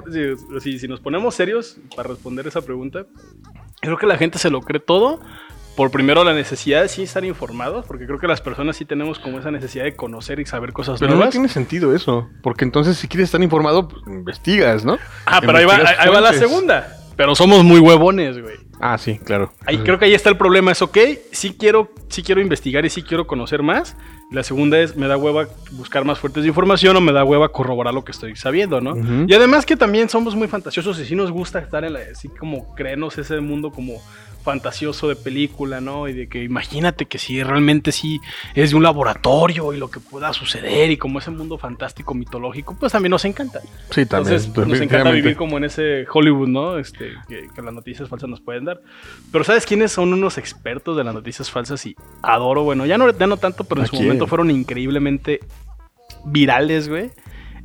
si, 0.62 0.80
si- 0.80 0.88
nos 0.88 1.00
ponemos 1.00 1.36
serios 1.36 1.78
para 1.96 2.10
responder 2.10 2.48
esa 2.48 2.62
pregunta, 2.62 3.06
creo 3.82 3.98
que 3.98 4.08
la 4.08 4.18
gente 4.18 4.40
se 4.40 4.50
lo 4.50 4.62
cree 4.62 4.80
todo. 4.80 5.20
Por 5.76 5.92
primero 5.92 6.24
la 6.24 6.34
necesidad 6.34 6.84
de 6.84 6.88
sí 6.88 7.04
estar 7.04 7.26
informados, 7.26 7.86
porque 7.86 8.06
creo 8.06 8.18
que 8.18 8.28
las 8.28 8.40
personas 8.40 8.78
sí 8.78 8.86
tenemos 8.86 9.20
como 9.20 9.40
esa 9.40 9.52
necesidad 9.52 9.84
de 9.84 9.94
conocer 9.94 10.40
y 10.40 10.46
saber 10.46 10.72
cosas 10.72 11.00
Pero 11.02 11.10
no 11.12 11.16
nuevas. 11.18 11.34
tiene 11.34 11.50
sentido 11.50 11.94
eso. 11.94 12.30
Porque 12.42 12.64
entonces, 12.64 12.96
si 12.98 13.10
quieres 13.10 13.26
estar 13.26 13.44
informado, 13.44 13.90
pues 13.90 14.02
investigas, 14.08 14.86
¿no? 14.86 14.98
Ah, 15.26 15.42
pero 15.42 15.58
ahí 15.58 15.66
va, 15.66 15.76
ahí, 15.76 16.10
va 16.10 16.22
la 16.22 16.32
segunda. 16.32 16.88
Pero 17.16 17.36
somos 17.36 17.64
muy 17.64 17.80
huevones, 17.80 18.42
güey. 18.42 18.56
Ah, 18.80 18.98
sí, 18.98 19.18
claro. 19.18 19.54
Ahí, 19.66 19.78
creo 19.80 19.98
que 19.98 20.06
ahí 20.06 20.14
está 20.14 20.30
el 20.30 20.38
problema, 20.38 20.72
es 20.72 20.82
ok, 20.82 20.98
sí 21.32 21.56
quiero, 21.58 21.90
sí 22.10 22.24
quiero 22.24 22.42
investigar 22.42 22.86
y 22.86 22.90
sí 22.90 23.04
quiero 23.04 23.26
conocer 23.26 23.64
más. 23.64 23.96
La 24.32 24.44
segunda 24.44 24.80
es, 24.80 24.98
me 24.98 25.08
da 25.08 25.18
hueva 25.18 25.48
buscar 25.72 26.04
más 26.04 26.20
fuertes 26.20 26.44
de 26.44 26.50
información 26.50 26.98
o 26.98 27.02
me 27.02 27.14
da 27.14 27.24
hueva 27.24 27.50
corroborar 27.50 27.94
lo 27.94 28.04
que 28.04 28.12
estoy 28.12 28.36
sabiendo, 28.36 28.82
¿no? 28.82 28.96
Y 29.28 29.34
además 29.34 29.66
que 29.66 29.78
también 29.78 30.10
somos 30.10 30.36
muy 30.36 30.48
fantasiosos 30.48 31.00
y 31.00 31.06
sí 31.06 31.16
nos 31.16 31.32
gusta 31.32 31.60
estar 31.60 31.86
en 31.86 31.94
la, 31.94 32.00
así 32.12 32.28
como 32.28 32.74
creernos 32.76 33.18
ese 33.18 33.40
mundo 33.40 33.72
como 33.72 34.02
fantasioso 34.46 35.10
de 35.10 35.18
película, 35.18 35.82
¿no? 35.82 36.08
Y 36.08 36.14
de 36.14 36.30
que 36.30 36.44
imagínate 36.44 37.08
que 37.08 37.18
si 37.18 37.44
realmente 37.44 37.92
sí 37.92 38.22
es 38.54 38.70
de 38.70 38.78
un 38.78 38.84
laboratorio 38.84 39.74
y 39.74 39.78
lo 39.78 39.90
que 39.90 40.00
pueda 40.00 40.32
suceder 40.32 40.92
y 40.92 40.98
como 40.98 41.20
ese 41.20 41.32
mundo 41.32 41.58
fantástico 41.58 42.14
mitológico, 42.14 42.78
pues 42.80 42.94
también 42.94 43.10
nos 43.10 43.26
encanta. 43.26 43.60
Sí, 43.90 44.06
también. 44.06 44.36
Entonces, 44.36 44.52
pues, 44.54 44.68
nos 44.68 44.80
encanta 44.80 45.12
vivir 45.12 45.36
como 45.36 45.58
en 45.58 45.66
ese 45.66 46.06
Hollywood, 46.10 46.48
¿no? 46.48 46.78
Este, 46.78 47.12
que, 47.28 47.48
que 47.54 47.62
las 47.62 47.74
noticias 47.74 48.08
falsas 48.08 48.30
nos 48.30 48.40
pueden 48.40 48.64
dar. 48.64 48.80
Pero 49.32 49.44
¿sabes 49.44 49.66
quiénes 49.66 49.92
son 49.92 50.14
unos 50.14 50.38
expertos 50.38 50.96
de 50.96 51.04
las 51.04 51.14
noticias 51.14 51.52
falsas? 51.52 51.86
Y 51.86 51.96
adoro, 52.22 52.64
bueno, 52.64 52.86
ya 52.86 52.98
no, 52.98 53.10
ya 53.12 53.28
no 53.28 53.38
tanto, 53.38 53.66
pero 53.66 53.82
en 53.82 53.86
¿A 53.86 53.88
su 53.88 53.94
quién? 53.94 54.06
momento 54.06 54.28
fueron 54.28 54.52
increíblemente 54.52 55.40
virales, 56.24 56.88
güey. 56.88 57.12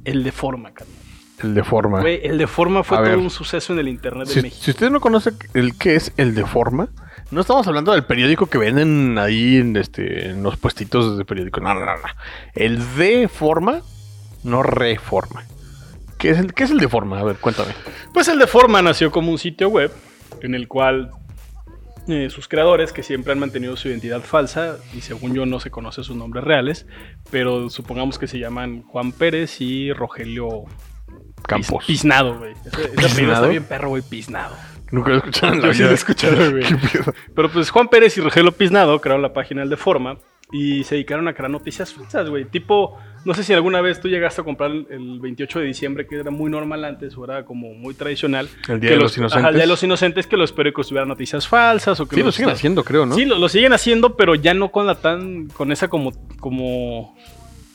El 0.04 0.24
de 0.24 0.32
Forma, 0.32 0.72
carnal. 0.72 0.96
El 1.42 1.54
de 1.54 1.64
forma. 1.64 2.00
Güey, 2.00 2.20
el 2.24 2.38
de 2.38 2.46
Forma 2.46 2.82
fue 2.84 2.98
A 2.98 3.00
todo 3.00 3.10
ver. 3.10 3.18
un 3.18 3.30
suceso 3.30 3.72
en 3.72 3.78
el 3.78 3.88
internet 3.88 4.28
de 4.28 4.34
Si, 4.34 4.42
México. 4.42 4.62
si 4.64 4.70
usted 4.72 4.90
no 4.90 5.00
conoce 5.00 5.30
el 5.54 5.76
que 5.76 5.94
es 5.96 6.12
el 6.16 6.34
de 6.34 6.44
forma, 6.44 6.88
no 7.30 7.40
estamos 7.40 7.66
hablando 7.66 7.92
del 7.92 8.04
periódico 8.04 8.46
que 8.46 8.58
venden 8.58 9.18
ahí 9.18 9.56
en, 9.56 9.76
este, 9.76 10.30
en 10.30 10.42
los 10.42 10.56
puestitos 10.56 11.16
de 11.16 11.24
periódico. 11.24 11.60
No, 11.60 11.72
no, 11.74 11.80
no, 11.80 11.96
no. 11.96 12.02
El 12.54 12.96
de 12.96 13.28
forma, 13.28 13.80
no 14.44 14.62
reforma. 14.62 15.44
¿Qué 16.18 16.30
es 16.30 16.38
el, 16.38 16.52
qué 16.52 16.64
es 16.64 16.70
el 16.70 16.78
de 16.78 16.88
forma? 16.88 17.18
A 17.18 17.24
ver, 17.24 17.36
cuéntame. 17.36 17.72
Pues 18.12 18.28
el 18.28 18.38
de 18.38 18.46
Forma 18.46 18.82
nació 18.82 19.10
como 19.10 19.30
un 19.30 19.38
sitio 19.38 19.68
web 19.70 19.90
en 20.42 20.54
el 20.54 20.68
cual 20.68 21.10
eh, 22.08 22.28
sus 22.28 22.46
creadores, 22.48 22.92
que 22.92 23.02
siempre 23.02 23.32
han 23.32 23.38
mantenido 23.38 23.74
su 23.76 23.88
identidad 23.88 24.20
falsa, 24.20 24.76
y 24.92 25.00
según 25.00 25.32
yo 25.34 25.46
no 25.46 25.60
se 25.60 25.70
conoce 25.70 26.02
sus 26.04 26.16
nombres 26.16 26.44
reales, 26.44 26.86
pero 27.30 27.70
supongamos 27.70 28.18
que 28.18 28.26
se 28.26 28.38
llaman 28.38 28.82
Juan 28.82 29.12
Pérez 29.12 29.60
y 29.60 29.92
Rogelio 29.92 30.64
Campos. 31.46 31.84
Piz- 31.84 31.86
Piznado, 31.86 32.38
güey. 32.38 32.52
Ese, 32.64 32.84
está 33.26 33.46
bien 33.48 33.64
perro, 33.64 33.88
güey, 33.90 34.02
Piznado. 34.02 34.54
Nunca 34.92 35.10
lo 35.10 35.16
la 35.18 35.24
Yo 35.30 35.32
sí 35.32 35.46
lo 35.62 35.72
vida. 35.72 35.90
he 35.90 35.94
escuchado, 35.94 36.36
güey. 36.50 36.64
Pero 37.34 37.50
pues 37.50 37.70
Juan 37.70 37.88
Pérez 37.88 38.16
y 38.18 38.20
Rogelio 38.20 38.50
Piznado 38.52 39.00
crearon 39.00 39.22
la 39.22 39.32
página 39.32 39.62
El 39.62 39.70
de 39.70 39.76
Forma 39.76 40.18
y 40.52 40.82
se 40.82 40.96
dedicaron 40.96 41.28
a 41.28 41.32
crear 41.32 41.48
noticias 41.48 41.92
falsas, 41.94 42.28
güey. 42.28 42.44
Tipo, 42.44 42.98
no 43.24 43.32
sé 43.34 43.44
si 43.44 43.52
alguna 43.52 43.80
vez 43.82 44.00
tú 44.00 44.08
llegaste 44.08 44.40
a 44.40 44.44
comprar 44.44 44.72
el, 44.72 44.88
el 44.90 45.20
28 45.20 45.60
de 45.60 45.66
diciembre, 45.66 46.08
que 46.08 46.16
era 46.16 46.32
muy 46.32 46.50
normal 46.50 46.84
antes, 46.84 47.16
o 47.16 47.24
era 47.24 47.44
como 47.44 47.72
muy 47.72 47.94
tradicional. 47.94 48.48
El 48.68 48.80
Día 48.80 48.90
que 48.90 48.96
de 48.96 49.00
los 49.00 49.16
Inocentes. 49.16 49.38
Ajá, 49.38 49.48
el 49.50 49.54
Día 49.54 49.62
de 49.62 49.68
los 49.68 49.82
Inocentes, 49.84 50.26
que 50.26 50.36
los 50.36 50.50
periódicos 50.52 50.88
tuvieran 50.88 51.06
noticias 51.08 51.46
falsas 51.46 52.00
o 52.00 52.08
que 52.08 52.16
Sí, 52.16 52.22
lo 52.24 52.32
siguen 52.32 52.50
haciendo, 52.50 52.82
creo, 52.82 53.06
¿no? 53.06 53.14
Sí, 53.14 53.26
lo, 53.26 53.38
lo 53.38 53.48
siguen 53.48 53.72
haciendo, 53.72 54.16
pero 54.16 54.34
ya 54.34 54.52
no 54.54 54.72
con 54.72 54.88
la 54.88 54.96
tan, 54.96 55.46
con 55.50 55.70
esa 55.70 55.86
como, 55.86 56.10
como, 56.40 57.16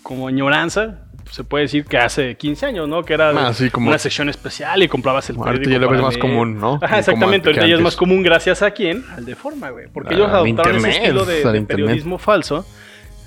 como 0.04 0.28
añoranza. 0.28 1.05
Se 1.36 1.44
puede 1.44 1.64
decir 1.64 1.84
que 1.84 1.98
hace 1.98 2.38
15 2.38 2.66
años, 2.66 2.88
¿no? 2.88 3.04
Que 3.04 3.14
era 3.14 3.32
Ah, 3.32 3.54
sí, 3.54 3.70
como- 3.70 3.90
una 3.90 4.00
sección 4.00 4.30
especial 4.30 4.82
y 4.84 4.88
comprabas 4.88 5.30
el 5.30 5.36
Ahorita 5.36 5.52
periódico. 5.52 5.72
ya 5.74 5.80
lo 5.86 5.92
ves 5.92 6.02
más 6.02 6.18
común, 6.18 6.58
¿no? 6.58 6.80
Ajá, 6.82 7.00
exactamente. 7.00 7.50
Ahorita 7.50 7.68
ya 7.68 7.76
es 7.76 7.82
más 7.82 7.98
común 7.98 8.24
gracias 8.24 8.62
a 8.62 8.72
quién? 8.72 9.04
Al 9.18 9.26
de 9.26 9.36
forma, 9.36 9.70
güey. 9.70 9.88
Porque 9.92 10.14
ellos 10.14 10.30
adoptaron 10.30 10.78
ese 10.78 10.92
estilo 10.92 11.26
de, 11.26 11.62
periodismo 11.68 12.20
falso. 12.20 12.66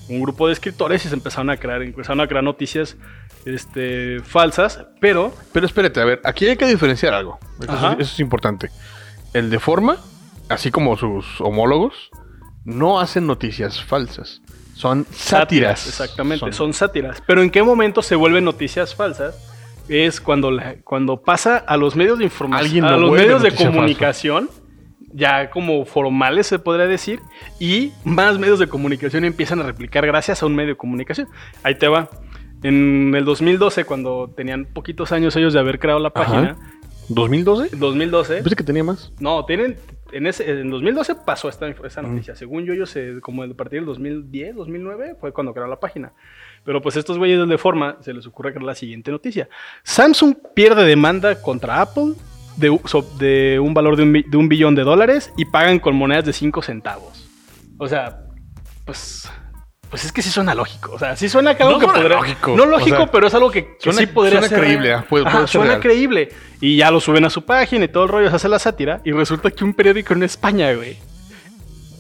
Un 0.09 0.23
grupo 0.23 0.47
de 0.47 0.55
escritores 0.55 1.05
y 1.05 1.11
se 1.11 1.15
empezaron 1.15 1.51
a 1.51 1.59
crear, 1.59 1.83
empezaron 1.83 2.23
a 2.23 2.27
crear 2.27 2.43
noticias 2.43 2.97
este, 3.45 4.21
falsas, 4.21 4.87
pero 5.03 5.35
Pero 5.53 5.67
espérate, 5.67 6.01
a 6.01 6.07
ver, 6.07 6.23
aquí 6.25 6.47
hay 6.47 6.57
que 6.57 6.67
diferenciar 6.67 7.13
algo. 7.13 7.39
Eso, 7.63 7.75
eso 7.75 8.01
es 8.01 8.21
importante. 8.21 8.71
El 9.35 9.51
de 9.51 9.59
forma, 9.59 9.99
así 10.49 10.71
como 10.71 10.97
sus 10.97 11.43
homólogos, 11.43 12.09
no 12.65 13.01
hacen 13.01 13.27
noticias 13.27 13.85
falsas. 13.85 14.41
Son 14.79 15.05
sátiras. 15.11 15.89
Exactamente, 15.89 16.53
son, 16.53 16.73
sátiras. 16.73 17.21
Pero 17.27 17.43
¿en 17.43 17.51
qué 17.51 17.65
momento 17.65 18.01
se 18.01 18.15
vuelven 18.15 18.45
noticias 18.45 18.95
falsas? 18.95 19.37
Es 19.89 20.21
cuando, 20.21 20.53
la- 20.53 20.77
cuando 20.85 21.21
pasa 21.21 21.57
a 21.57 21.77
los 21.77 21.97
medios 21.97 22.19
de 22.19 22.25
información, 22.25 22.85
a 22.85 22.93
lo 22.93 23.09
los 23.09 23.11
medios 23.13 23.43
de 23.43 23.53
comunicación, 23.55 24.49
ya 25.13 25.51
como 25.51 25.85
formales 25.85 26.47
se 26.47 26.61
podría 26.61 26.87
decir, 26.87 27.19
y 27.59 27.91
más 28.05 28.39
medios 28.39 28.61
de 28.61 28.69
comunicación 28.69 29.25
empiezan 29.25 29.59
a 29.61 29.65
replicar 29.65 30.07
gracias 30.07 30.43
a 30.43 30.47
un 30.47 30.55
medio 30.55 30.71
de 30.71 30.77
comunicación. 30.77 31.27
Ahí 31.65 31.75
te 31.75 31.89
va. 31.89 32.09
En 32.63 33.13
el 33.17 33.25
2012, 33.25 33.85
cuando 33.85 34.33
tenían 34.37 34.65
poquitos 34.67 35.11
años 35.11 35.35
ellos 35.35 35.55
de 35.55 35.59
haber 35.59 35.79
creado 35.81 35.99
la 35.99 36.09
Ajá. 36.15 36.25
página, 36.25 36.57
¿2012? 37.09 37.71
2012, 37.71 38.35
Pensé 38.43 38.55
que 38.57 38.63
tenía 38.65 38.85
más. 38.85 39.11
no, 39.19 39.45
tienen. 39.45 39.77
En, 40.13 40.27
ese, 40.27 40.51
en 40.51 40.71
2012 40.71 41.17
pasó 41.27 41.49
esta, 41.49 41.69
esa 41.69 42.03
noticia. 42.03 42.35
Según 42.35 42.65
yo, 42.65 42.73
ellos, 42.73 42.91
se- 42.91 43.21
como 43.21 43.43
a 43.43 43.49
partir 43.55 43.81
del 43.81 43.87
2010, 43.87 44.57
2009, 44.57 45.17
fue 45.21 45.33
cuando 45.33 45.53
crearon 45.53 45.71
la 45.71 45.81
página. 45.81 46.13
Pero 46.65 46.81
pues 46.81 46.97
estos 46.97 47.19
güeyes 47.19 47.47
de 47.47 47.59
forma 47.59 47.97
se 48.01 48.15
les 48.15 48.27
ocurre 48.27 48.53
crear 48.53 48.65
la 48.65 48.75
siguiente 48.75 49.11
noticia. 49.11 49.49
Samsung 49.83 50.35
pierde 50.55 50.85
demanda 50.85 51.41
contra 51.43 51.81
Apple 51.81 52.15
de, 52.57 53.59
un 53.61 53.75
valor 53.75 53.97
de 53.97 54.03
un, 54.03 54.13
de 54.13 54.37
un 54.37 54.49
billón 54.49 54.75
de 54.75 54.83
dólares 54.83 55.33
y 55.37 55.45
pagan 55.45 55.79
con 55.79 55.95
monedas 55.95 56.25
de 56.25 56.33
5 56.33 56.63
centavos. 56.63 57.29
O 57.79 57.87
sea, 57.87 58.25
pues... 58.85 59.31
Pues 59.91 60.05
es 60.05 60.13
que 60.13 60.21
sí 60.21 60.31
suena 60.31 60.55
lógico. 60.55 60.93
O 60.93 60.99
sea, 60.99 61.17
sí 61.17 61.29
suena 61.29 61.57
que 61.57 61.63
algo 61.63 61.75
No 61.75 61.81
que 61.81 61.87
podría... 61.87 62.09
lógico. 62.17 62.55
No 62.57 62.65
O 62.65 62.67
lógico, 62.67 62.97
sea, 62.97 63.07
pero 63.11 63.27
es 63.27 63.35
algo 63.35 63.51
que, 63.51 63.65
que 63.65 63.77
suena- 63.79 63.99
sí 64.01 64.07
podría 64.07 64.33
suena 64.41 64.49
ser 64.49 64.59
creíble, 64.61 64.93
ah, 64.93 65.05
puede- 65.09 65.25
Ajá, 65.27 65.33
puede 65.37 65.47
ser 65.47 65.53
suena 65.53 65.69
real. 65.71 65.81
creíble. 65.81 66.29
Y 66.61 66.77
ya 66.77 66.91
lo 66.91 67.01
suben 67.01 67.25
a 67.25 67.31
su 67.31 67.45
página 67.47 67.87
y 67.87 67.89
todo 67.89 68.05
el 68.05 68.09
rollo, 68.11 68.29
se 68.31 68.37
hace 68.37 68.49
la 68.49 68.59
sátira. 68.59 69.01
Y 69.05 69.13
resulta 69.13 69.51
que 69.51 69.65
un 69.65 69.73
periódico 69.73 70.13
en 70.13 70.25
España, 70.25 70.73
güey, 70.75 70.99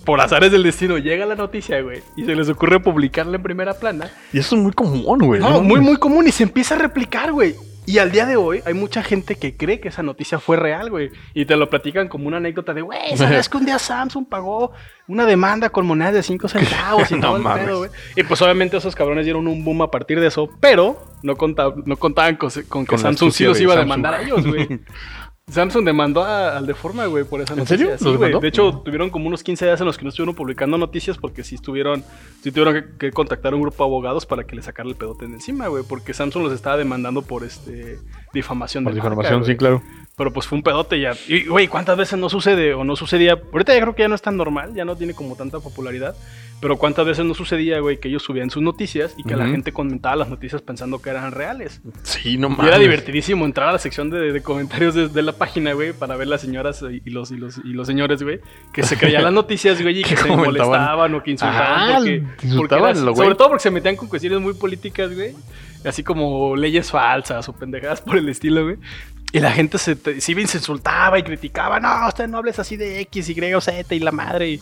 por 0.04 0.20
azares 0.20 0.50
del 0.52 0.62
destino, 0.62 0.98
llega 0.98 1.26
la 1.26 1.34
noticia, 1.34 1.80
güey, 1.82 2.02
y 2.16 2.24
se 2.24 2.34
les 2.34 2.48
ocurre 2.48 2.80
publicarla 2.80 3.36
en 3.36 3.42
primera 3.42 3.74
plana. 3.74 4.10
Y 4.32 4.38
eso 4.38 4.56
es 4.56 4.62
muy 4.62 4.72
común, 4.72 5.18
güey. 5.18 5.40
No, 5.40 5.62
muy, 5.62 5.80
muy 5.80 5.96
común 5.96 6.26
y 6.26 6.32
se 6.32 6.42
empieza 6.42 6.74
a 6.74 6.78
replicar, 6.78 7.32
güey. 7.32 7.54
Y 7.88 7.98
al 7.98 8.12
día 8.12 8.26
de 8.26 8.36
hoy 8.36 8.60
hay 8.66 8.74
mucha 8.74 9.02
gente 9.02 9.36
que 9.36 9.56
cree 9.56 9.80
que 9.80 9.88
esa 9.88 10.02
noticia 10.02 10.38
fue 10.38 10.58
real, 10.58 10.90
güey. 10.90 11.10
Y 11.32 11.46
te 11.46 11.56
lo 11.56 11.70
platican 11.70 12.08
como 12.08 12.28
una 12.28 12.36
anécdota 12.36 12.74
de, 12.74 12.82
güey, 12.82 13.16
¿sabes 13.16 13.48
que 13.48 13.56
un 13.56 13.64
día 13.64 13.78
Samsung 13.78 14.28
pagó 14.28 14.72
una 15.06 15.24
demanda 15.24 15.70
con 15.70 15.86
monedas 15.86 16.12
de 16.12 16.22
5 16.22 16.48
centavos 16.48 17.10
y 17.10 17.14
No 17.16 17.28
todo 17.28 17.36
el 17.38 17.42
mames. 17.42 17.64
pedo, 17.64 17.78
güey? 17.78 17.90
Y 18.14 18.22
pues 18.24 18.42
obviamente 18.42 18.76
esos 18.76 18.94
cabrones 18.94 19.24
dieron 19.24 19.48
un 19.48 19.64
boom 19.64 19.80
a 19.80 19.90
partir 19.90 20.20
de 20.20 20.26
eso, 20.26 20.50
pero 20.60 21.02
no, 21.22 21.36
conta- 21.36 21.72
no 21.86 21.96
contaban 21.96 22.36
con, 22.36 22.50
con 22.68 22.84
que 22.84 22.90
Con 22.90 22.98
Samsung 22.98 23.32
sí 23.32 23.44
los 23.44 23.58
iba 23.60 23.72
a 23.72 23.78
demandar 23.78 24.12
a 24.14 24.22
ellos, 24.22 24.46
güey. 24.46 24.68
Samsung 25.50 25.84
demandó 25.84 26.24
al 26.24 26.66
de 26.66 26.74
forma, 26.74 27.06
güey, 27.06 27.24
por 27.24 27.40
esa 27.40 27.54
¿En 27.54 27.60
noticia. 27.60 27.76
serio? 27.78 27.98
Sí, 27.98 28.04
¿Los 28.04 28.16
güey. 28.18 28.38
De 28.40 28.48
hecho, 28.48 28.82
tuvieron 28.84 29.10
como 29.10 29.28
unos 29.28 29.42
15 29.42 29.64
días 29.64 29.80
en 29.80 29.86
los 29.86 29.96
que 29.96 30.04
no 30.04 30.10
estuvieron 30.10 30.34
publicando 30.34 30.76
noticias 30.78 31.16
porque 31.16 31.42
sí 31.44 31.54
estuvieron, 31.54 32.04
sí 32.42 32.50
tuvieron 32.52 32.74
que, 32.74 32.84
que 32.98 33.10
contactar 33.12 33.52
a 33.52 33.56
un 33.56 33.62
grupo 33.62 33.82
de 33.82 33.88
abogados 33.88 34.26
para 34.26 34.44
que 34.44 34.54
le 34.56 34.62
sacara 34.62 34.88
el 34.88 34.94
pedote 34.96 35.26
de 35.26 35.34
encima, 35.34 35.68
güey, 35.68 35.84
porque 35.88 36.12
Samsung 36.14 36.44
los 36.44 36.52
estaba 36.52 36.76
demandando 36.76 37.22
por 37.22 37.44
este 37.44 37.98
difamación 38.34 38.84
Por 38.84 38.92
de 38.92 38.98
marca, 39.00 39.08
información, 39.14 39.40
güey. 39.40 39.52
sí, 39.52 39.56
claro. 39.56 39.82
Pero 40.18 40.32
pues 40.32 40.46
fue 40.48 40.56
un 40.58 40.62
pedote 40.64 41.00
ya. 41.00 41.12
Y, 41.28 41.46
güey, 41.46 41.68
¿cuántas 41.68 41.96
veces 41.96 42.18
no 42.18 42.28
sucede 42.28 42.74
o 42.74 42.82
no 42.84 42.96
sucedía? 42.96 43.38
Ahorita 43.52 43.72
ya 43.72 43.80
creo 43.80 43.94
que 43.94 44.02
ya 44.02 44.08
no 44.08 44.16
es 44.16 44.22
tan 44.22 44.36
normal, 44.36 44.74
ya 44.74 44.84
no 44.84 44.96
tiene 44.96 45.14
como 45.14 45.36
tanta 45.36 45.60
popularidad. 45.60 46.16
Pero 46.60 46.76
¿cuántas 46.76 47.06
veces 47.06 47.24
no 47.24 47.34
sucedía, 47.34 47.78
güey, 47.78 48.00
que 48.00 48.08
ellos 48.08 48.24
subían 48.24 48.50
sus 48.50 48.60
noticias 48.64 49.14
y 49.16 49.22
que 49.22 49.36
la 49.36 49.44
Ujú. 49.44 49.52
gente 49.52 49.72
comentaba 49.72 50.16
las 50.16 50.28
noticias 50.28 50.60
pensando 50.60 51.00
que 51.00 51.10
eran 51.10 51.30
reales? 51.30 51.80
Sí, 52.02 52.36
no 52.36 52.48
Y 52.48 52.50
mames. 52.50 52.66
era 52.66 52.78
divertidísimo 52.80 53.44
entrar 53.44 53.68
a 53.68 53.72
la 53.74 53.78
sección 53.78 54.10
de, 54.10 54.32
de 54.32 54.42
comentarios 54.42 54.92
de, 54.96 55.06
de 55.06 55.22
la 55.22 55.30
página, 55.34 55.72
güey, 55.74 55.92
para 55.92 56.16
ver 56.16 56.26
las 56.26 56.40
señoras 56.40 56.82
y 56.82 57.08
los, 57.10 57.30
y 57.30 57.36
los, 57.36 57.58
y 57.58 57.68
los 57.74 57.86
señores, 57.86 58.20
güey, 58.24 58.40
que 58.72 58.82
se 58.82 58.96
creían 58.98 59.22
las 59.22 59.32
noticias, 59.32 59.80
güey, 59.80 60.00
y 60.00 60.02
que 60.04 60.16
se 60.16 60.28
molestaban 60.34 61.14
o 61.14 61.22
que 61.22 61.30
insultaban. 61.30 61.62
Ajá, 61.90 61.96
porque, 61.98 62.22
insultaban 62.42 62.92
porque 62.94 63.04
lo 63.06 63.14
sobre 63.14 63.34
todo 63.36 63.48
porque 63.50 63.62
se 63.62 63.70
metían 63.70 63.94
con 63.94 64.08
cuestiones 64.08 64.40
muy 64.40 64.54
políticas, 64.54 65.14
güey. 65.14 65.36
Así 65.84 66.02
como 66.02 66.56
leyes 66.56 66.90
falsas 66.90 67.48
o 67.48 67.52
pendejadas 67.52 68.00
por 68.00 68.16
el 68.18 68.28
estilo, 68.28 68.64
güey. 68.64 68.78
Y 69.32 69.40
la 69.40 69.52
gente 69.52 69.76
se, 69.78 69.94
te- 69.94 70.20
sí 70.22 70.32
bien 70.32 70.48
se 70.48 70.56
insultaba 70.58 71.18
y 71.18 71.22
criticaba, 71.22 71.78
no, 71.80 72.08
usted 72.08 72.26
no 72.28 72.38
hables 72.38 72.58
así 72.58 72.76
de 72.78 73.00
X, 73.00 73.28
Y 73.28 73.54
o 73.54 73.60
Z 73.60 73.94
y 73.94 73.98
la 74.00 74.10
madre. 74.10 74.48
Y, 74.48 74.60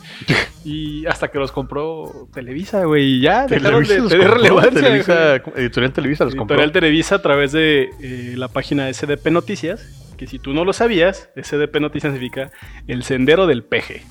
y 0.64 1.06
hasta 1.06 1.28
que 1.28 1.38
los 1.38 1.52
compró 1.52 2.28
Televisa, 2.34 2.84
güey, 2.84 3.18
y 3.18 3.20
ya 3.20 3.46
dejaron 3.46 3.84
de 3.84 4.02
tener 4.08 4.30
relevancia. 4.30 4.72
Televisa-. 4.72 5.42
Editorial 5.56 5.92
Televisa 5.92 6.24
los 6.24 6.34
compró. 6.34 6.56
Editorial 6.56 6.72
Televisa 6.72 7.14
a 7.14 7.22
través 7.22 7.52
de 7.52 7.90
eh, 8.00 8.34
la 8.36 8.48
página 8.48 8.92
SDP 8.92 9.28
Noticias, 9.30 9.86
que 10.16 10.26
si 10.26 10.40
tú 10.40 10.52
no 10.52 10.64
lo 10.64 10.72
sabías, 10.72 11.28
SDP 11.40 11.78
Noticias 11.80 12.12
significa 12.12 12.50
el 12.88 13.04
sendero 13.04 13.46
del 13.46 13.62
peje. 13.62 14.02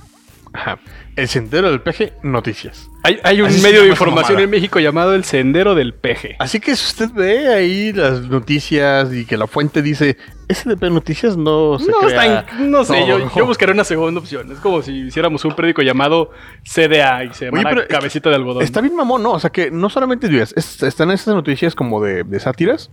Ajá. 0.54 0.80
El 1.18 1.28
sendero 1.28 1.70
del 1.70 1.82
peje, 1.82 2.14
noticias. 2.24 2.88
Hay, 3.04 3.20
hay 3.24 3.42
un 3.42 3.48
Así 3.48 3.62
medio 3.62 3.82
de 3.84 3.90
información 3.90 4.40
en 4.40 4.50
México 4.50 4.80
llamado 4.80 5.14
el 5.14 5.26
sendero 5.26 5.76
del 5.76 5.94
peje. 5.94 6.38
Así 6.40 6.62
que 6.62 6.78
si 6.78 6.86
usted 6.86 7.10
ve 7.14 7.54
ahí 7.54 7.92
las 7.92 8.22
noticias 8.22 9.12
y 9.14 9.26
que 9.26 9.36
la 9.36 9.48
fuente 9.48 9.82
dice 9.82 10.16
SDP 10.50 10.90
Noticias 10.90 11.36
no 11.38 11.80
se 11.80 11.90
No, 11.92 11.98
crea 12.00 12.42
está 12.44 12.58
en- 12.60 12.72
no 12.72 12.84
sé, 12.84 12.94
todo". 13.00 13.08
yo, 13.20 13.32
yo 13.36 13.46
buscaré 13.46 13.72
una 13.72 13.84
segunda 13.84 14.20
opción. 14.20 14.52
Es 14.52 14.60
como 14.60 14.82
si 14.82 14.92
hiciéramos 15.08 15.44
un 15.46 15.56
periódico 15.56 15.82
llamado 15.82 16.32
CDA 16.64 17.24
y 17.24 17.34
se 17.34 17.52
pero 17.52 17.88
Cabecita 17.88 18.30
de 18.30 18.36
Algodón. 18.36 18.64
Está 18.64 18.82
bien 18.82 18.96
mamón, 18.96 19.24
¿no? 19.24 19.32
O 19.32 19.40
sea 19.40 19.50
que 19.50 19.72
no 19.72 19.90
solamente 19.90 20.28
es- 20.42 20.84
están 20.84 21.12
esas 21.12 21.34
noticias 21.36 21.76
como 21.76 22.02
de, 22.04 22.24
de 22.24 22.40
sátiras, 22.40 22.92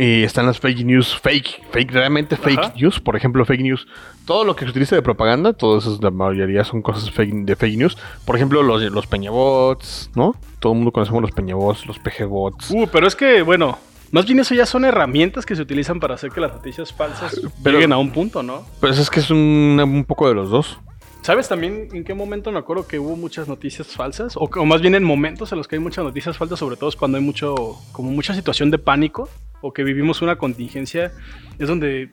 Y 0.00 0.22
están 0.22 0.46
las 0.46 0.60
fake 0.60 0.84
news, 0.84 1.18
fake, 1.18 1.60
fake, 1.72 1.90
realmente 1.90 2.36
fake 2.36 2.58
Ajá. 2.60 2.72
news. 2.76 3.00
Por 3.00 3.16
ejemplo, 3.16 3.44
fake 3.44 3.62
news. 3.62 3.88
Todo 4.26 4.44
lo 4.44 4.54
que 4.54 4.64
se 4.64 4.70
utiliza 4.70 4.94
de 4.94 5.02
propaganda, 5.02 5.54
todas 5.54 5.86
esas, 5.86 6.00
la 6.00 6.12
mayoría 6.12 6.62
son 6.62 6.82
cosas 6.82 7.10
fake, 7.10 7.34
de 7.44 7.56
fake 7.56 7.76
news. 7.76 7.98
Por 8.24 8.36
ejemplo, 8.36 8.62
los, 8.62 8.80
los 8.92 9.08
peñabots, 9.08 10.08
¿no? 10.14 10.36
Todo 10.60 10.72
el 10.74 10.76
mundo 10.76 10.92
conocemos 10.92 11.20
los 11.22 11.32
peñabots, 11.32 11.84
los 11.86 11.98
PGbots. 11.98 12.70
Uh, 12.70 12.86
pero 12.92 13.08
es 13.08 13.16
que, 13.16 13.42
bueno, 13.42 13.76
más 14.10 14.26
bien 14.26 14.38
eso 14.40 14.54
ya 14.54 14.66
son 14.66 14.84
herramientas 14.84 15.44
que 15.46 15.54
se 15.56 15.62
utilizan 15.62 16.00
para 16.00 16.14
hacer 16.14 16.30
que 16.30 16.40
las 16.40 16.52
noticias 16.52 16.92
falsas 16.92 17.40
Pero- 17.62 17.76
lleguen 17.76 17.92
a 17.92 17.98
un 17.98 18.10
punto, 18.10 18.42
¿no? 18.42 18.64
Pues 18.80 18.98
es 18.98 19.10
que 19.10 19.20
es 19.20 19.30
un, 19.30 19.80
un 19.82 20.04
poco 20.04 20.28
de 20.28 20.34
los 20.34 20.50
dos. 20.50 20.78
¿Sabes 21.22 21.48
también 21.48 21.88
en 21.92 22.04
qué 22.04 22.14
momento 22.14 22.50
me 22.52 22.58
acuerdo 22.58 22.86
que 22.86 22.98
hubo 22.98 23.16
muchas 23.16 23.48
noticias 23.48 23.88
falsas? 23.88 24.36
O, 24.36 24.44
o 24.44 24.64
más 24.64 24.80
bien 24.80 24.94
en 24.94 25.02
momentos 25.04 25.52
en 25.52 25.58
los 25.58 25.68
que 25.68 25.76
hay 25.76 25.80
muchas 25.80 26.04
noticias 26.04 26.36
falsas, 26.38 26.58
sobre 26.58 26.76
todo 26.76 26.88
es 26.88 26.96
cuando 26.96 27.18
hay 27.18 27.24
mucho, 27.24 27.54
como 27.92 28.10
mucha 28.10 28.34
situación 28.34 28.70
de 28.70 28.78
pánico 28.78 29.28
o 29.60 29.72
que 29.72 29.82
vivimos 29.82 30.22
una 30.22 30.36
contingencia, 30.36 31.12
es 31.58 31.68
donde 31.68 32.12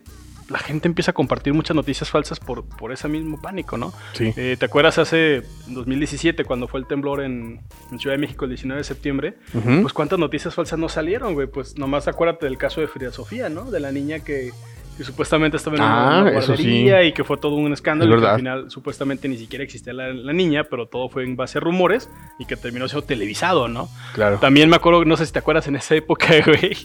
la 0.50 0.60
gente 0.60 0.88
empieza 0.88 1.12
a 1.12 1.14
compartir 1.14 1.54
muchas 1.54 1.76
noticias 1.76 2.10
falsas 2.10 2.40
por, 2.40 2.66
por 2.66 2.92
ese 2.92 3.08
mismo 3.08 3.42
pánico, 3.42 3.78
¿no? 3.78 3.94
Sí. 4.14 4.34
Eh, 4.36 4.56
¿Te 4.60 4.66
acuerdas 4.66 4.98
hace 4.98 5.44
2017 5.68 6.46
cuando 6.46 6.68
fue 6.68 6.80
el 6.80 6.86
temblor 6.86 7.22
en, 7.22 7.62
en 7.92 8.00
Ciudad 8.00 8.16
de 8.16 8.22
México 8.22 8.46
el 8.46 8.52
19 8.52 8.80
de 8.80 8.84
septiembre? 8.84 9.38
Pues 9.82 9.94
cuántas 9.94 10.20
noticias 10.20 10.54
falsas 10.54 10.78
no 10.78 10.90
salieron, 10.90 11.34
güey. 11.34 11.48
Pues 11.48 11.78
nomás 11.78 12.08
acuérdate 12.08 12.46
del 12.46 12.58
caso 12.58 12.82
de 12.82 12.88
Frida 12.88 13.12
Sofía, 13.12 13.50
¿no? 13.50 13.72
De 13.72 13.80
la 13.80 13.92
niña 13.92 14.20
que, 14.20 14.52
que 14.98 15.04
supuestamente 15.04 15.58
estaba 15.58 15.76
en 15.78 15.84
una, 15.84 16.18
Ah, 16.18 16.22
una 16.22 16.30
eso 16.32 16.56
sí. 16.56 16.64
guardería 16.64 17.04
y 17.04 17.12
que 17.14 17.24
fue 17.24 17.38
todo 17.38 17.56
un 17.56 17.74
escándalo. 17.74 18.16
Es 18.16 18.20
y 18.20 18.24
que 18.24 18.30
al 18.30 18.38
final 18.38 18.72
supuestamente 18.72 19.28
ni 19.28 19.38
siquiera 19.38 19.64
existía 19.64 19.94
la, 19.94 20.14
la 20.14 20.34
niña, 20.34 20.64
pero 20.66 20.88
todo 20.88 21.10
fue 21.10 21.24
en 21.24 21.36
base 21.36 21.58
a 21.58 21.62
rumores 21.62 22.10
y 22.40 22.46
que 22.46 22.56
terminó 22.56 22.88
siendo 22.88 23.06
televisado, 23.06 23.68
¿no? 23.68 23.90
Claro. 24.14 24.38
También 24.40 24.70
me 24.70 24.76
acuerdo, 24.76 25.04
no 25.06 25.18
sé 25.18 25.26
si 25.26 25.34
te 25.34 25.40
acuerdas 25.40 25.68
en 25.68 25.76
esa 25.76 25.96
época, 25.96 26.28
güey, 26.46 26.78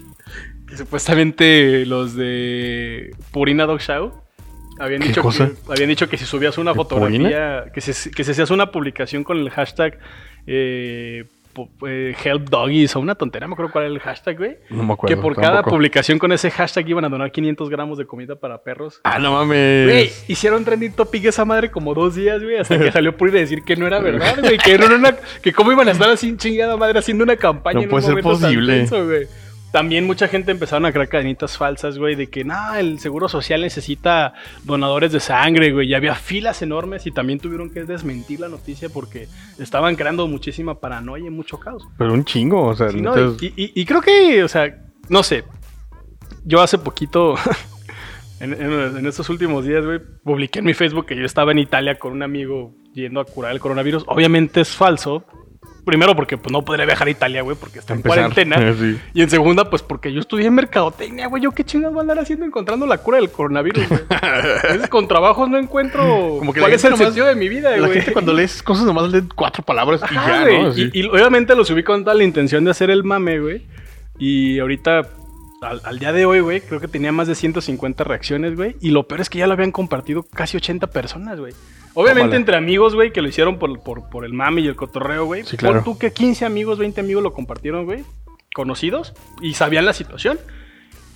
que 0.67 0.77
supuestamente 0.77 1.87
los 1.87 2.15
de 2.15 3.11
Purina 3.31 3.67
Dog 3.67 3.81
Show 3.81 4.13
habían 4.79 5.03
¿Qué 5.03 5.09
dicho, 5.09 5.23
cosa? 5.23 5.49
Que, 5.49 5.73
habían 5.73 5.89
dicho 5.91 6.09
que 6.09 6.17
si 6.17 6.25
subías 6.25 6.57
una 6.59 6.73
¿De 6.73 6.77
fotografía, 6.77 7.65
que 7.73 7.81
si, 7.81 8.11
que 8.11 8.25
si 8.25 8.31
hacías 8.31 8.51
una 8.51 8.71
publicación 8.71 9.25
con 9.25 9.39
el 9.39 9.51
hashtag 9.51 9.99
eh, 10.47 11.25
eh, 11.87 12.15
Help 12.25 12.49
Doggies 12.49 12.95
o 12.97 13.01
una 13.01 13.15
tontería, 13.15 13.49
me 13.49 13.55
acuerdo 13.55 13.73
cuál 13.73 13.85
era 13.85 13.95
el 13.95 14.01
hashtag, 14.01 14.37
güey. 14.39 14.57
No 14.71 14.83
me 14.83 14.93
acuerdo. 14.95 15.15
Que 15.17 15.21
por 15.21 15.35
cada 15.35 15.55
tampoco. 15.57 15.77
publicación 15.77 16.19
con 16.19 16.33
ese 16.33 16.51
hashtag 16.51 16.89
iban 16.89 17.05
a 17.05 17.09
donar 17.09 17.31
500 17.33 17.69
gramos 17.71 17.99
de 17.99 18.07
comida 18.07 18.37
para 18.37 18.63
perros. 18.63 19.01
Ah, 19.05 19.19
no 19.19 19.33
mames. 19.33 19.89
Güey, 19.89 20.11
hicieron 20.29 20.65
trending 20.65 20.93
topic 20.93 21.25
esa 21.27 21.45
madre 21.45 21.71
como 21.71 21.95
dos 21.95 22.15
días, 22.15 22.43
güey, 22.43 22.57
hasta 22.59 22.79
que 22.79 22.93
salió 22.93 23.17
Puri 23.17 23.31
a 23.37 23.41
decir 23.41 23.63
que 23.65 23.77
no 23.77 23.87
era 23.87 23.99
verdad, 24.01 24.37
güey, 24.41 24.59
que 24.59 24.79
no 24.79 24.87
era 24.87 24.97
una, 24.97 25.17
que 25.43 25.53
cómo 25.53 25.73
iban 25.73 25.89
a 25.89 25.93
estar 25.93 26.09
así 26.11 26.37
chingada 26.37 26.77
madre 26.77 26.99
haciendo 26.99 27.25
una 27.25 27.37
campaña 27.37 27.75
No 27.77 27.83
en 27.83 27.89
puede 27.91 28.07
un 28.07 28.13
ser 28.15 28.23
posible. 28.23 28.77
tenso, 28.79 29.05
güey. 29.07 29.27
También 29.73 30.05
mucha 30.05 30.27
gente 30.27 30.51
empezaron 30.51 30.85
a 30.85 30.93
crear 30.93 31.09
cadenitas 31.09 31.57
falsas, 31.57 31.97
güey, 31.97 32.17
de 32.17 32.27
que, 32.29 32.43
no, 32.45 32.75
el 32.75 32.99
Seguro 32.99 33.29
Social 33.29 33.61
necesita 33.61 34.35
donadores 34.65 35.13
de 35.13 35.21
sangre, 35.21 35.71
güey, 35.73 35.89
y 35.89 35.95
había 35.95 36.17
filas 36.17 36.61
enormes 36.63 37.07
y 37.07 37.13
también 37.13 37.39
tuvieron 37.39 37.71
que 37.71 37.85
desmentir 37.85 38.41
la 38.41 38.49
noticia 38.49 38.89
porque 38.89 39.29
estaban 39.61 39.95
creando 39.95 40.27
muchísima 40.27 40.81
paranoia 40.81 41.27
y 41.29 41.31
mucho 41.31 41.61
caos. 41.61 41.87
Pero 41.99 42.13
un 42.13 42.25
chingo, 42.25 42.65
o 42.65 42.75
sea, 42.75 42.91
Sí, 42.91 43.01
¿no? 43.01 43.15
entonces- 43.17 43.53
y, 43.57 43.65
y- 43.65 43.73
y 43.81 43.85
creo 43.85 44.01
que, 44.01 44.43
o 44.43 44.49
sea, 44.49 44.77
no 45.09 45.23
sé. 45.23 45.45
Yo 46.45 46.61
hace 46.63 46.77
poquito, 46.79 47.37
en, 48.41 48.55
en- 48.55 48.97
en 48.99 49.07
estos 49.07 49.29
últimos 49.31 49.65
días, 49.65 49.85
güey, 49.85 50.01
publiqué 50.25 50.59
en 50.61 50.65
mi 50.65 50.75
Facebook 50.75 51.07
que 51.07 51.15
yo 51.17 51.25
estaba 51.25 51.53
en 51.53 51.59
Italia 51.61 51.97
con 51.97 52.13
un 52.13 52.23
amigo 52.25 52.75
yendo 52.93 53.21
a 53.21 53.25
curar 53.25 53.53
el 53.53 53.61
coronavirus. 53.61 54.03
Obviamente 54.09 54.63
es 54.63 54.71
falso. 54.71 55.25
Primero 55.91 56.15
porque 56.15 56.39
pues, 56.39 56.53
no 56.53 56.65
podría 56.65 56.87
viajar 56.87 57.09
a 57.09 57.11
Italia, 57.11 57.43
güey, 57.43 57.57
porque 57.59 57.81
está 57.81 57.95
en 57.95 57.99
Empezar. 57.99 58.31
cuarentena. 58.31 58.75
Sí. 58.81 58.97
Y 59.13 59.23
en 59.23 59.29
segunda, 59.31 59.69
pues 59.69 59.83
porque 59.83 60.13
yo 60.13 60.21
estudié 60.21 60.47
en 60.47 60.55
mercadotecnia, 60.55 61.27
güey. 61.27 61.43
Yo 61.43 61.51
qué 61.51 61.65
chingados 61.65 61.93
voy 61.95 62.01
a 62.01 62.03
andar 62.03 62.21
haciendo 62.21 62.47
encontrando 62.47 62.87
la 62.87 62.99
cura 62.99 63.19
del 63.19 63.31
coronavirus, 63.31 63.89
güey. 63.89 64.01
A 64.11 64.73
veces 64.73 64.89
con 64.89 65.09
trabajos 65.09 65.49
no 65.51 65.59
encuentro 65.59 66.03
Como 66.39 66.53
que 66.53 66.61
cuál 66.61 66.71
la 66.71 66.77
es 66.77 66.85
el 66.85 66.97
sentido 66.97 67.27
de 67.27 67.35
mi 67.35 67.49
vida, 67.49 67.77
La 67.77 67.87
güey. 67.89 67.99
gente 67.99 68.13
cuando 68.13 68.33
lees 68.33 68.63
cosas 68.63 68.85
nomás 68.85 69.11
lee 69.13 69.25
cuatro 69.35 69.65
palabras 69.65 70.01
y 70.11 70.15
ya, 70.15 70.43
güey. 70.43 70.91
Y, 70.93 71.01
y 71.01 71.07
obviamente 71.09 71.55
lo 71.57 71.65
subí 71.65 71.83
con 71.83 72.05
toda 72.05 72.15
la 72.15 72.23
intención 72.23 72.65
de 72.65 72.71
hacer 72.71 72.89
el 72.91 73.03
mame, 73.03 73.41
güey. 73.41 73.67
Y 74.19 74.59
ahorita, 74.61 75.01
al, 75.63 75.81
al 75.83 75.99
día 75.99 76.13
de 76.13 76.25
hoy, 76.27 76.41
güey, 76.41 76.61
creo 76.61 76.79
que 76.81 76.89
tenía 76.89 77.11
más 77.11 77.27
de 77.27 77.35
150 77.35 78.05
reacciones, 78.05 78.55
güey. 78.55 78.77
Y 78.81 78.91
lo 78.91 79.09
peor 79.09 79.23
es 79.23 79.29
que 79.31 79.39
ya 79.39 79.47
lo 79.47 79.55
habían 79.55 79.73
compartido 79.73 80.23
casi 80.23 80.57
80 80.57 80.87
personas, 80.89 81.41
güey. 81.41 81.53
Obviamente 81.95 82.37
entre 82.37 82.57
amigos, 82.57 82.95
güey, 82.95 83.13
que 83.13 83.21
lo 83.23 83.29
hicieron 83.29 83.59
por, 83.59 83.81
por, 83.83 84.09
por 84.09 84.25
el 84.25 84.33
mame 84.33 84.61
y 84.61 84.67
el 84.69 84.77
cotorreo, 84.77 85.25
güey. 85.25 85.45
Sí, 85.45 85.57
claro. 85.57 85.77
Pon 85.77 85.85
tú 85.95 85.99
que 85.99 86.13
15 86.13 86.45
amigos, 86.45 86.79
20 86.79 87.01
amigos 87.01 87.23
lo 87.23 87.33
compartieron, 87.33 87.85
güey. 87.85 88.05
Conocidos. 88.55 89.13
Y 89.43 89.55
sabían 89.55 89.85
la 89.85 89.93
situación. 89.93 90.39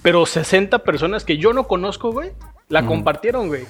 Pero 0.03 0.27
60 0.27 0.81
personas 0.81 1.25
que 1.25 1.39
yo 1.39 1.53
no 1.53 1.67
conozco, 1.67 2.13
güey, 2.13 2.31
la 2.69 2.81
Ujú. 2.81 2.89
compartieron, 2.89 3.49
güey. 3.49 3.63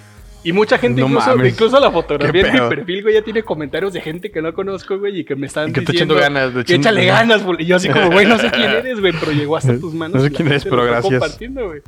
Y 0.42 0.52
mucha 0.52 0.76
gente, 0.76 1.00
No 1.00 1.06
incluso, 1.06 1.28
mames. 1.30 1.52
incluso 1.54 1.80
la 1.80 1.90
fotografía 1.90 2.46
en 2.48 2.52
mi 2.52 2.68
perfil, 2.68 3.02
güey, 3.02 3.14
ya 3.14 3.22
tiene 3.22 3.42
comentarios 3.42 3.92
de 3.94 4.00
gente 4.02 4.30
que 4.30 4.42
no 4.42 4.52
conozco, 4.52 4.98
güey, 4.98 5.20
y 5.20 5.24
que 5.24 5.36
me 5.36 5.46
están 5.46 5.70
Y 5.70 5.72
que 5.72 5.80
te 5.80 5.92
diciendo... 5.92 6.18
echando 6.18 6.40
ganas, 6.40 6.54
de 6.54 6.64
que 6.64 6.74
échale 6.74 7.06
ganas, 7.06 7.42
güey. 7.44 7.62
Y 7.62 7.66
yo 7.66 7.76
así 7.76 7.88
como, 7.88 8.10
güey, 8.10 8.26
no 8.26 8.36
sé 8.38 8.50
quién 8.50 8.70
eres, 8.70 9.00
güey, 9.00 9.14
pero 9.18 9.32
llegó 9.32 9.56
hasta 9.56 9.78
tus 9.78 9.94
manos. 9.94 10.16
No 10.16 10.22
sé 10.28 10.30
quién 10.32 10.48
eres, 10.48 10.64
pero 10.64 10.84
gracias. 10.84 11.18
compartiendo, 11.18 11.66
güey. 11.68 11.80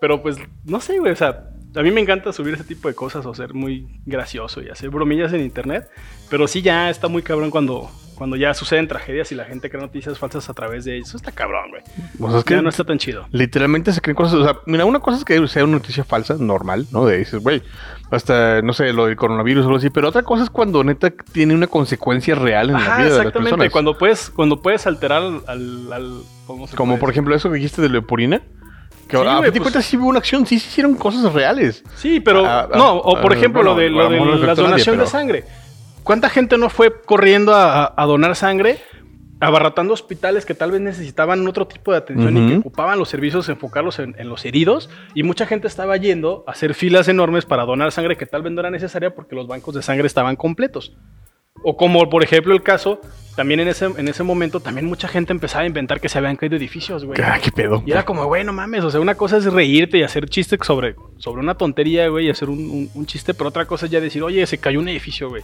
Pero 0.00 0.22
pues, 0.22 0.38
no 0.64 0.80
sé, 0.80 0.98
güey, 0.98 1.12
o 1.12 1.16
sea, 1.16 1.50
a 1.74 1.82
mí 1.82 1.90
me 1.90 2.00
encanta 2.00 2.32
subir 2.32 2.54
ese 2.54 2.64
tipo 2.64 2.88
de 2.88 2.94
cosas 2.94 3.24
o 3.26 3.34
ser 3.34 3.54
muy 3.54 3.86
gracioso 4.06 4.62
y 4.62 4.68
hacer 4.68 4.90
bromillas 4.90 5.32
en 5.32 5.40
internet, 5.40 5.88
pero 6.28 6.46
sí 6.48 6.62
ya 6.62 6.90
está 6.90 7.08
muy 7.08 7.22
cabrón 7.22 7.50
cuando, 7.50 7.90
cuando 8.16 8.36
ya 8.36 8.52
suceden 8.54 8.88
tragedias 8.88 9.30
y 9.32 9.34
la 9.34 9.44
gente 9.44 9.70
crea 9.70 9.82
noticias 9.82 10.18
falsas 10.18 10.48
a 10.50 10.54
través 10.54 10.84
de 10.84 10.98
eso. 10.98 11.16
Está 11.16 11.32
cabrón, 11.32 11.70
güey. 11.70 11.82
O 12.20 12.30
sea, 12.30 12.38
es 12.40 12.44
que 12.44 12.54
Ya 12.54 12.62
no 12.62 12.68
está 12.68 12.84
tan 12.84 12.98
chido. 12.98 13.26
literalmente 13.30 13.92
se 13.92 14.00
creen 14.00 14.16
cosas. 14.16 14.34
O 14.34 14.44
sea, 14.44 14.56
mira, 14.66 14.84
una 14.84 15.00
cosa 15.00 15.18
es 15.18 15.24
que 15.24 15.46
sea 15.48 15.64
una 15.64 15.74
noticia 15.74 16.04
falsa, 16.04 16.36
normal, 16.38 16.86
¿no? 16.92 17.06
De 17.06 17.18
dices, 17.18 17.42
güey, 17.42 17.62
hasta, 18.10 18.60
no 18.62 18.72
sé, 18.72 18.92
lo 18.92 19.06
del 19.06 19.16
coronavirus 19.16 19.64
o 19.64 19.68
algo 19.68 19.78
así. 19.78 19.90
Pero 19.90 20.08
otra 20.08 20.22
cosa 20.22 20.42
es 20.44 20.50
cuando 20.50 20.82
neta 20.84 21.10
tiene 21.32 21.54
una 21.54 21.66
consecuencia 21.68 22.34
real 22.34 22.68
en 22.70 22.74
la 22.74 22.80
vida 22.80 22.94
de 22.96 23.02
las 23.04 23.18
exactamente. 23.18 23.50
personas. 23.50 23.72
Cuando 23.72 23.96
puedes, 23.98 24.30
cuando 24.30 24.60
puedes 24.60 24.86
alterar 24.86 25.22
al, 25.22 25.42
al, 25.46 25.92
al- 25.92 26.22
¿cómo 26.46 26.66
se 26.66 26.76
Como 26.76 26.92
puede 26.92 27.00
por 27.00 27.08
decir? 27.10 27.14
ejemplo 27.18 27.34
eso 27.36 27.48
que 27.48 27.56
dijiste 27.56 27.80
de 27.82 27.88
Leoporina. 27.90 28.42
Que 29.10 29.16
Sí, 29.16 29.22
a 29.26 29.34
fin 29.34 29.42
de 29.44 29.50
pues- 29.50 29.60
cuentas 29.62 29.84
sí 29.84 29.96
hubo 29.96 30.08
una 30.08 30.18
acción, 30.20 30.46
sí 30.46 30.58
se 30.58 30.68
hicieron 30.68 30.94
cosas 30.94 31.32
reales. 31.32 31.82
Sí, 31.96 32.20
pero 32.20 32.46
Ah, 32.46 32.68
ah, 32.72 32.78
no, 32.78 32.96
o 32.96 33.20
por 33.20 33.32
ah, 33.32 33.36
ejemplo 33.36 33.60
bueno, 33.62 33.74
lo 33.74 33.80
de, 33.80 33.90
lo 33.90 34.08
de 34.08 34.18
no 34.18 34.24
la 34.36 34.46
nadie, 34.46 34.62
donación 34.62 34.98
de 34.98 35.06
sangre. 35.06 35.44
¿Cuánta 36.04 36.30
gente 36.30 36.56
no 36.56 36.70
fue 36.70 37.02
corriendo 37.02 37.52
a, 37.54 37.92
donar 38.06 38.36
sangre? 38.36 38.78
Abarratando 39.40 39.94
hospitales 39.94 40.44
que 40.44 40.54
tal 40.54 40.70
vez 40.70 40.80
necesitaban 40.80 41.46
otro 41.48 41.66
tipo 41.66 41.92
de 41.92 41.98
atención 41.98 42.36
y 42.36 42.48
que 42.48 42.56
ocupaban 42.58 42.98
los 42.98 43.08
servicios, 43.08 43.48
enfocarlos 43.48 43.98
en, 43.98 44.14
en 44.18 44.28
los 44.28 44.44
heridos. 44.44 44.90
Y 45.14 45.22
mucha 45.22 45.46
gente 45.46 45.66
estaba 45.66 45.96
yendo 45.96 46.44
a 46.46 46.52
hacer 46.52 46.74
filas 46.74 47.08
enormes 47.08 47.46
para 47.46 47.64
donar 47.64 47.90
sangre 47.90 48.16
que 48.16 48.26
tal 48.26 48.42
vez 48.42 48.52
no 48.52 48.60
era 48.60 48.70
necesaria 48.70 49.14
porque 49.14 49.34
los 49.34 49.46
bancos 49.46 49.74
de 49.74 49.82
sangre 49.82 50.06
estaban 50.06 50.36
completos. 50.36 50.92
O 51.62 51.76
como 51.76 52.08
por 52.08 52.22
ejemplo 52.22 52.54
el 52.54 52.62
caso, 52.62 53.00
también 53.36 53.60
en 53.60 53.68
ese, 53.68 53.84
en 53.86 54.08
ese 54.08 54.22
momento, 54.22 54.60
también 54.60 54.86
mucha 54.86 55.08
gente 55.08 55.32
empezaba 55.32 55.64
a 55.64 55.66
inventar 55.66 56.00
que 56.00 56.08
se 56.08 56.18
habían 56.18 56.36
caído 56.36 56.56
edificios, 56.56 57.04
güey. 57.04 57.20
Ah, 57.22 57.38
qué 57.42 57.50
pedo. 57.52 57.82
Y 57.86 57.92
era 57.92 58.04
como, 58.04 58.24
güey, 58.26 58.44
no 58.44 58.52
mames. 58.52 58.84
O 58.84 58.90
sea, 58.90 59.00
una 59.00 59.14
cosa 59.14 59.36
es 59.38 59.44
reírte 59.52 59.98
y 59.98 60.02
hacer 60.02 60.28
chistes 60.28 60.58
sobre, 60.64 60.94
sobre 61.18 61.40
una 61.42 61.54
tontería, 61.56 62.08
güey, 62.08 62.26
y 62.26 62.30
hacer 62.30 62.48
un, 62.50 62.58
un- 62.70 62.90
un 62.94 63.06
chiste, 63.06 63.34
pero 63.34 63.48
otra 63.48 63.66
cosa 63.66 63.86
es 63.86 63.92
ya 63.92 64.00
decir, 64.00 64.22
oye, 64.22 64.44
se 64.46 64.58
cayó 64.58 64.80
un 64.80 64.88
edificio, 64.88 65.28
güey. 65.28 65.42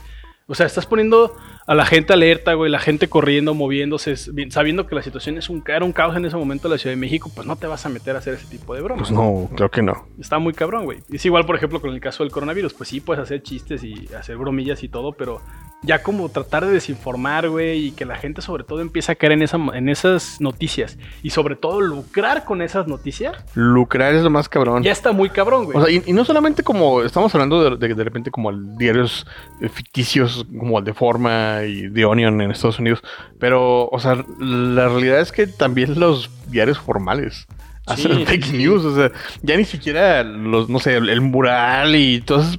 O 0.48 0.54
sea, 0.54 0.64
estás 0.66 0.86
poniendo 0.86 1.34
a 1.66 1.74
la 1.74 1.84
gente 1.84 2.12
alerta, 2.12 2.54
güey, 2.54 2.70
la 2.70 2.78
gente 2.78 3.08
corriendo, 3.08 3.52
moviéndose, 3.52 4.14
sabiendo 4.50 4.86
que 4.86 4.94
la 4.94 5.02
situación 5.02 5.36
es 5.38 5.50
un, 5.50 5.64
era 5.66 5.84
un 5.84 5.92
caos 5.92 6.16
en 6.16 6.24
ese 6.24 6.36
momento 6.36 6.68
en 6.68 6.72
la 6.72 6.78
Ciudad 6.78 6.92
de 6.94 7.00
México, 7.00 7.32
pues 7.34 7.48
no 7.48 7.56
te 7.56 7.66
vas 7.66 7.84
a 7.84 7.88
meter 7.88 8.14
a 8.14 8.20
hacer 8.20 8.34
ese 8.34 8.46
tipo 8.46 8.72
de 8.72 8.80
bromas. 8.80 9.08
Pues 9.08 9.10
no, 9.10 9.50
creo 9.56 9.68
que 9.72 9.82
no. 9.82 10.06
Está 10.20 10.38
muy 10.38 10.52
cabrón, 10.52 10.84
güey. 10.84 10.98
Es 11.10 11.26
igual, 11.26 11.46
por 11.46 11.56
ejemplo, 11.56 11.80
con 11.80 11.92
el 11.92 11.98
caso 12.00 12.22
del 12.22 12.30
coronavirus. 12.30 12.74
Pues 12.74 12.88
sí, 12.88 13.00
puedes 13.00 13.20
hacer 13.24 13.42
chistes 13.42 13.82
y 13.82 14.08
hacer 14.16 14.36
bromillas 14.36 14.84
y 14.84 14.88
todo, 14.88 15.10
pero 15.14 15.40
ya 15.86 16.02
como 16.02 16.28
tratar 16.28 16.66
de 16.66 16.72
desinformar, 16.72 17.48
güey, 17.48 17.86
y 17.86 17.90
que 17.92 18.04
la 18.04 18.16
gente 18.16 18.42
sobre 18.42 18.64
todo 18.64 18.80
empiece 18.80 19.12
a 19.12 19.14
caer 19.14 19.32
en, 19.32 19.42
esa, 19.42 19.56
en 19.72 19.88
esas 19.88 20.40
noticias 20.40 20.98
y 21.22 21.30
sobre 21.30 21.56
todo 21.56 21.80
lucrar 21.80 22.44
con 22.44 22.60
esas 22.60 22.86
noticias, 22.88 23.36
Lucrar 23.54 24.14
es 24.14 24.22
lo 24.22 24.30
más 24.30 24.48
cabrón. 24.48 24.82
ya 24.82 24.92
está 24.92 25.12
muy 25.12 25.30
cabrón, 25.30 25.64
güey. 25.64 25.78
O 25.78 25.84
sea, 25.84 25.94
y, 25.94 26.02
y 26.04 26.12
no 26.12 26.24
solamente 26.24 26.62
como 26.62 27.02
estamos 27.02 27.34
hablando 27.34 27.76
de, 27.76 27.88
de, 27.88 27.94
de 27.94 28.04
repente 28.04 28.30
como 28.30 28.52
diarios 28.52 29.26
eh, 29.60 29.68
ficticios 29.68 30.44
como 30.58 30.78
el 30.78 30.84
de 30.84 30.92
Forma 30.92 31.60
y 31.64 31.90
The 31.90 32.04
Onion 32.04 32.40
en 32.40 32.50
Estados 32.50 32.78
Unidos, 32.78 33.02
pero, 33.38 33.88
o 33.88 33.98
sea, 34.00 34.24
la 34.40 34.88
realidad 34.88 35.20
es 35.20 35.30
que 35.30 35.46
también 35.46 35.98
los 35.98 36.30
diarios 36.50 36.78
formales 36.78 37.46
hacen 37.86 38.12
Sí, 38.12 38.26
fake 38.26 38.44
sí, 38.44 38.58
news, 38.58 38.84
o 38.84 38.94
sea, 38.94 39.12
ya 39.42 39.56
ni 39.56 39.64
siquiera 39.64 40.22
los, 40.24 40.68
no 40.68 40.80
sé, 40.80 40.96
el, 40.96 41.20
mural 41.20 41.94
y 41.94 42.20
todas 42.20 42.58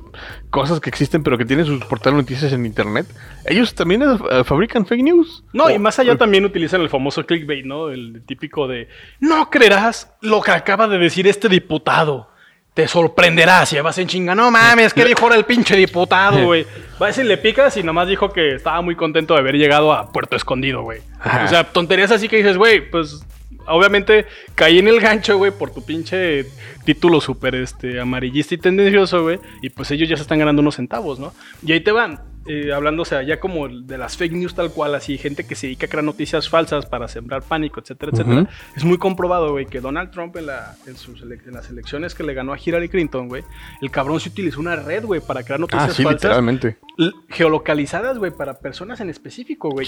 cosas 0.58 0.80
que 0.80 0.90
existen 0.90 1.24
pero 1.24 1.38
que 1.38 1.46
tienen 1.46 1.66
sus 1.66 1.84
portales 1.86 2.18
de 2.18 2.24
noticias 2.24 2.52
en 2.52 2.66
internet, 2.66 3.06
ellos 3.46 3.76
también 3.76 4.02
eh, 4.02 4.44
fabrican 4.44 4.86
fake 4.86 5.04
news. 5.04 5.44
no, 5.54 5.70
y 5.70 5.78
más 5.78 6.00
allá 6.00 6.18
también 6.18 6.46
utilizan 6.46 6.82
el 6.82 6.90
famoso 6.90 7.26
clickbait, 7.26 7.66
¿no? 7.66 7.90
El 7.90 8.24
típico 8.26 8.68
de, 8.68 8.88
no 9.20 9.50
creerás 9.50 10.12
lo 10.22 10.42
que 10.42 10.52
acaba 10.52 10.88
de 10.88 10.98
decir 10.98 11.28
este 11.28 11.48
diputado. 11.48 12.30
Te 12.74 12.88
sorprenderás, 12.88 13.72
ya 13.72 13.82
vas 13.82 13.98
en 13.98 14.08
chinga. 14.08 14.36
No 14.36 14.52
mames, 14.52 14.94
¿qué 14.94 15.04
dijo 15.04 15.22
ahora 15.24 15.36
el 15.36 15.46
pinche 15.46 15.76
diputado, 15.76 16.46
güey? 16.46 16.64
Va 17.02 17.08
a 17.08 17.10
decir, 17.10 17.26
le 17.26 17.38
picas 17.38 17.76
y 17.78 17.82
nomás 17.82 18.08
dijo 18.08 18.32
que 18.32 18.54
estaba 18.54 18.82
muy 18.82 18.96
contento 18.96 19.34
de 19.34 19.40
haber 19.40 19.56
llegado 19.56 19.94
a 19.94 20.12
Puerto 20.12 20.36
Escondido, 20.36 20.84
güey. 20.84 21.02
O 21.44 21.48
sea, 21.48 21.64
tonterías 21.64 22.12
así 22.12 22.30
que 22.30 22.38
dices, 22.38 22.56
güey, 22.56 22.88
pues 22.92 23.26
obviamente 23.68 24.26
caí 24.56 24.80
en 24.80 24.88
el 24.88 25.00
gancho, 25.00 25.38
güey, 25.38 25.52
por 25.52 25.72
tu 25.72 25.84
pinche 25.84 26.46
título 26.84 27.22
súper 27.22 27.56
este, 27.56 28.00
amarillista 28.00 28.56
y 28.56 28.58
tendencioso, 28.58 29.24
güey. 29.24 29.40
Y 29.62 29.70
pues 29.70 29.92
ellos 29.92 30.10
ya 30.10 30.16
se 30.16 30.22
están 30.24 30.40
ganando 30.40 30.62
unos 30.62 30.76
centavos, 30.76 31.20
¿no? 31.20 31.34
Y 31.64 31.72
ahí 31.74 31.82
te 31.82 31.92
van. 31.92 32.22
Eh, 32.48 32.72
hablando, 32.74 33.02
o 33.02 33.06
sea, 33.06 33.24
ya 33.24 33.40
como 33.40 33.68
de 33.68 33.98
las 33.98 34.16
fake 34.18 34.34
news 34.34 34.56
tal 34.56 34.72
cual, 34.72 34.96
así, 34.96 35.18
gente 35.18 35.46
que 35.46 35.56
se 35.56 35.68
dedica 35.68 35.86
a 35.88 35.90
crear 35.90 36.04
noticias 36.04 36.48
falsas 36.50 36.86
para 36.86 37.08
sembrar 37.08 37.42
pánico, 37.44 37.80
etcétera, 37.80 38.12
etcétera. 38.14 38.48
Es 38.76 38.84
muy 38.86 38.98
comprobado, 38.98 39.52
güey, 39.52 39.66
que 39.66 39.82
Donald 39.82 40.12
Trump 40.12 40.36
en, 40.38 40.46
la, 40.48 40.76
en, 40.86 40.96
sus 40.96 41.22
en 41.22 41.54
las 41.54 41.70
elecciones 41.70 42.16
que 42.16 42.24
le 42.24 42.34
ganó 42.34 42.54
a 42.54 42.58
Hillary 42.64 42.90
Clinton, 42.90 43.28
güey, 43.28 43.44
el 43.82 43.92
cabrón 43.92 44.20
se 44.20 44.30
utilizó 44.30 44.60
una 44.60 44.76
red, 44.76 45.04
güey, 45.06 45.20
para 45.22 45.44
crear 45.44 45.60
noticias 45.60 45.90
Ah, 45.90 45.94
sí, 45.94 46.04
falsas 46.04 46.24
literalmente. 46.24 46.78
geolocalizadas, 47.30 48.18
güey, 48.18 48.32
para 48.32 48.60
personas 48.60 49.00
en 49.02 49.10
específico, 49.10 49.70
güey. 49.70 49.86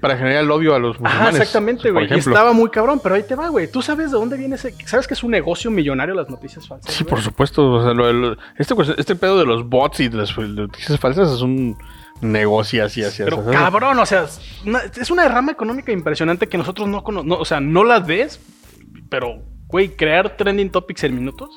Para 0.00 0.16
generar 0.16 0.42
el 0.44 0.50
odio 0.50 0.74
a 0.74 0.78
los 0.78 0.96
Ajá, 0.96 1.02
musulmanes. 1.08 1.40
exactamente, 1.40 1.90
güey. 1.90 2.08
Y 2.12 2.18
estaba 2.18 2.52
muy 2.52 2.70
cabrón, 2.70 3.00
pero 3.02 3.14
ahí 3.14 3.22
te 3.22 3.34
va, 3.34 3.48
güey. 3.48 3.70
¿Tú 3.70 3.82
sabes 3.82 4.10
de 4.10 4.16
dónde 4.18 4.36
viene 4.36 4.56
ese? 4.56 4.74
¿Sabes 4.86 5.06
que 5.06 5.14
es 5.14 5.22
un 5.22 5.30
negocio 5.30 5.70
millonario 5.70 6.14
las 6.14 6.28
noticias 6.28 6.66
falsas? 6.66 6.92
Sí, 6.92 7.04
por 7.04 7.20
supuesto. 7.20 7.70
o 7.72 7.82
sea, 7.82 7.92
lo- 7.94 8.12
lo- 8.12 8.36
este, 8.58 8.74
este 8.98 9.14
pedo 9.16 9.38
de 9.38 9.44
los 9.46 9.68
bots 9.68 10.00
y 10.00 10.08
de 10.08 10.16
las 10.16 10.36
noticias 10.36 10.98
falsas 10.98 11.30
es 11.32 11.40
un 11.42 11.76
negocio 12.22 12.84
así, 12.84 13.02
así, 13.02 13.22
Pero 13.24 13.40
así. 13.40 13.50
cabrón, 13.50 13.98
o 13.98 14.06
sea, 14.06 14.24
es 14.24 15.10
una, 15.10 15.22
derrama 15.24 15.52
económica 15.52 15.92
impresionante 15.92 16.46
que 16.48 16.56
nosotros 16.56 16.88
no 16.88 17.02
conocemos. 17.02 17.38
o 17.40 17.44
sea, 17.44 17.60
no 17.60 17.84
la 17.84 18.00
ves, 18.00 18.40
pero, 19.10 19.42
güey, 19.66 19.90
crear 19.96 20.36
trending 20.36 20.70
topics 20.70 21.04
en 21.04 21.14
minutos 21.14 21.50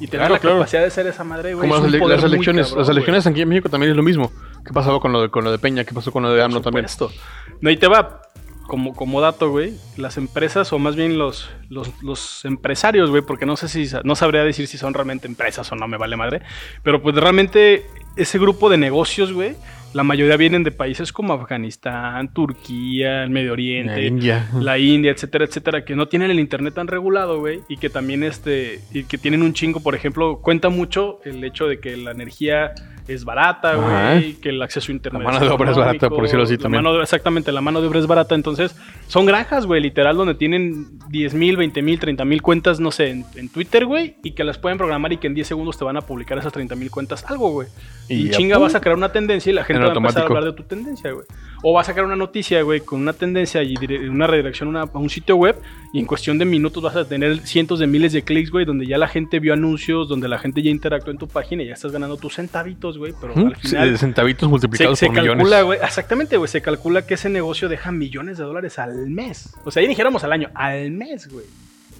y 0.00 0.06
tener 0.06 0.26
Claro, 0.26 0.34
la 0.34 0.40
claro. 0.40 0.56
capacidad 0.58 0.82
de 0.82 0.90
ser 0.90 1.06
esa 1.06 1.24
madre, 1.24 1.54
güey. 1.54 1.68
Como 1.68 1.86
es 1.86 1.92
las, 1.92 2.24
elecciones. 2.24 2.66
cabrón, 2.66 2.80
las 2.82 2.88
elecciones 2.90 3.26
aquí 3.26 3.40
en 3.42 3.48
México 3.48 3.68
también 3.68 3.90
es 3.90 3.96
lo 3.96 4.02
mismo. 4.02 4.30
¿Qué 4.64 4.72
pasaba 4.72 5.00
con 5.00 5.12
lo 5.12 5.22
de, 5.22 5.30
con 5.30 5.44
lo 5.44 5.50
de 5.50 5.58
Peña? 5.58 5.84
¿Qué 5.84 5.94
pasó 5.94 6.12
con 6.12 6.22
lo 6.24 6.32
de 6.32 6.42
AMLO 6.42 6.60
también? 6.60 6.88
supuesto. 6.88 7.18
No, 7.60 7.70
ahí 7.70 7.76
te 7.76 7.86
va. 7.88 8.22
Como, 8.66 8.94
como 8.94 9.22
dato, 9.22 9.48
güey, 9.50 9.72
las 9.96 10.18
empresas, 10.18 10.74
o 10.74 10.78
más 10.78 10.94
bien 10.94 11.16
los, 11.16 11.48
los, 11.70 11.90
los 12.02 12.44
empresarios, 12.44 13.08
güey, 13.08 13.22
porque 13.22 13.46
no 13.46 13.56
sé 13.56 13.66
si, 13.66 13.88
no 14.04 14.14
sabría 14.14 14.44
decir 14.44 14.66
si 14.66 14.76
son 14.76 14.92
realmente 14.92 15.26
empresas 15.26 15.72
o 15.72 15.74
no, 15.74 15.88
me 15.88 15.96
vale 15.96 16.16
madre, 16.16 16.42
pero 16.82 17.00
pues 17.00 17.16
realmente 17.16 17.86
ese 18.16 18.38
grupo 18.38 18.68
de 18.68 18.76
negocios, 18.76 19.32
güey, 19.32 19.56
la 19.98 20.04
mayoría 20.04 20.36
vienen 20.36 20.62
de 20.62 20.70
países 20.70 21.12
como 21.12 21.32
Afganistán, 21.32 22.32
Turquía, 22.32 23.24
el 23.24 23.30
Medio 23.30 23.52
Oriente, 23.52 23.96
La 23.96 24.06
India. 24.06 24.48
la 24.60 24.78
India, 24.78 25.10
etcétera, 25.10 25.44
etcétera, 25.44 25.84
que 25.84 25.96
no 25.96 26.06
tienen 26.06 26.30
el 26.30 26.38
internet 26.38 26.74
tan 26.74 26.86
regulado, 26.86 27.40
güey, 27.40 27.62
y 27.68 27.78
que 27.78 27.90
también 27.90 28.22
este, 28.22 28.80
y 28.94 29.02
que 29.04 29.18
tienen 29.18 29.42
un 29.42 29.54
chingo, 29.54 29.80
por 29.80 29.96
ejemplo, 29.96 30.38
cuenta 30.40 30.68
mucho 30.68 31.18
el 31.24 31.42
hecho 31.42 31.66
de 31.66 31.80
que 31.80 31.96
la 31.96 32.12
energía 32.12 32.72
es 33.08 33.24
barata, 33.24 33.74
güey, 33.74 34.34
que 34.34 34.50
el 34.50 34.60
acceso 34.62 34.92
a 34.92 34.94
internet 34.94 35.22
La 35.24 35.32
mano 35.32 35.44
de 35.44 35.50
obra 35.50 35.70
es 35.70 35.76
barata, 35.78 36.10
por 36.10 36.22
decirlo 36.22 36.44
así 36.44 36.56
la 36.56 36.62
también. 36.62 36.84
mano 36.84 36.94
de- 36.96 37.02
exactamente, 37.02 37.50
la 37.52 37.62
mano 37.62 37.80
de 37.80 37.88
obra 37.88 37.98
es 38.00 38.06
barata, 38.06 38.34
entonces 38.34 38.76
son 39.08 39.24
granjas, 39.26 39.64
güey, 39.66 39.80
literal, 39.80 40.14
donde 40.16 40.34
tienen 40.34 40.98
10 41.08 41.32
mil, 41.34 41.56
20 41.56 41.80
mil, 41.82 41.98
30 41.98 42.24
mil 42.26 42.42
cuentas, 42.42 42.78
no 42.80 42.90
sé, 42.92 43.08
en, 43.08 43.24
en 43.34 43.48
Twitter, 43.48 43.86
güey, 43.86 44.16
y 44.22 44.32
que 44.32 44.44
las 44.44 44.58
pueden 44.58 44.76
programar 44.76 45.10
y 45.12 45.16
que 45.16 45.26
en 45.26 45.34
10 45.34 45.46
segundos 45.48 45.78
te 45.78 45.84
van 45.86 45.96
a 45.96 46.02
publicar 46.02 46.36
esas 46.36 46.52
30 46.52 46.76
mil 46.76 46.90
cuentas 46.90 47.24
algo, 47.30 47.50
güey. 47.50 47.68
Y 48.10 48.28
chinga 48.30 48.56
pum. 48.56 48.64
vas 48.64 48.74
a 48.74 48.80
crear 48.80 48.96
una 48.96 49.10
tendencia 49.10 49.50
y 49.50 49.54
la 49.54 49.64
gente 49.64 49.82
Va 49.88 49.94
a 49.94 49.96
empezar 49.98 50.22
a 50.22 50.26
hablar 50.26 50.44
de 50.44 50.52
tu 50.52 50.62
tendencia, 50.62 51.12
güey. 51.12 51.26
O 51.62 51.72
vas 51.72 51.88
a 51.88 51.92
sacar 51.92 52.04
una 52.04 52.16
noticia, 52.16 52.62
güey, 52.62 52.80
con 52.80 53.00
una 53.00 53.12
tendencia 53.12 53.62
y 53.62 53.74
una 54.08 54.26
redirección 54.26 54.76
a 54.76 54.84
un 54.84 55.10
sitio 55.10 55.36
web 55.36 55.56
y 55.92 55.98
en 55.98 56.06
cuestión 56.06 56.38
de 56.38 56.44
minutos 56.44 56.82
vas 56.82 56.94
a 56.94 57.06
tener 57.06 57.40
cientos 57.40 57.78
de 57.80 57.86
miles 57.86 58.12
de 58.12 58.22
clics, 58.22 58.50
güey, 58.50 58.64
donde 58.64 58.86
ya 58.86 58.98
la 58.98 59.08
gente 59.08 59.40
vio 59.40 59.54
anuncios, 59.54 60.08
donde 60.08 60.28
la 60.28 60.38
gente 60.38 60.62
ya 60.62 60.70
interactuó 60.70 61.10
en 61.12 61.18
tu 61.18 61.26
página 61.26 61.62
y 61.62 61.66
ya 61.66 61.74
estás 61.74 61.92
ganando 61.92 62.16
tus 62.16 62.34
centavitos, 62.34 62.98
güey, 62.98 63.12
pero 63.20 63.34
al 63.34 63.56
final... 63.56 63.90
Sí, 63.90 63.96
Centavitos 63.98 64.48
multiplicados 64.48 64.98
se 64.98 65.06
por 65.06 65.16
calcula, 65.16 65.34
millones. 65.36 65.64
güey, 65.64 65.78
exactamente, 65.82 66.36
güey, 66.36 66.48
se 66.48 66.62
calcula 66.62 67.06
que 67.06 67.14
ese 67.14 67.28
negocio 67.28 67.68
deja 67.68 67.90
millones 67.90 68.38
de 68.38 68.44
dólares 68.44 68.78
al 68.78 69.10
mes. 69.10 69.54
O 69.64 69.70
sea, 69.70 69.80
ahí 69.80 69.88
dijéramos 69.88 70.22
al 70.24 70.32
año, 70.32 70.50
al 70.54 70.90
mes, 70.92 71.28
güey. 71.28 71.46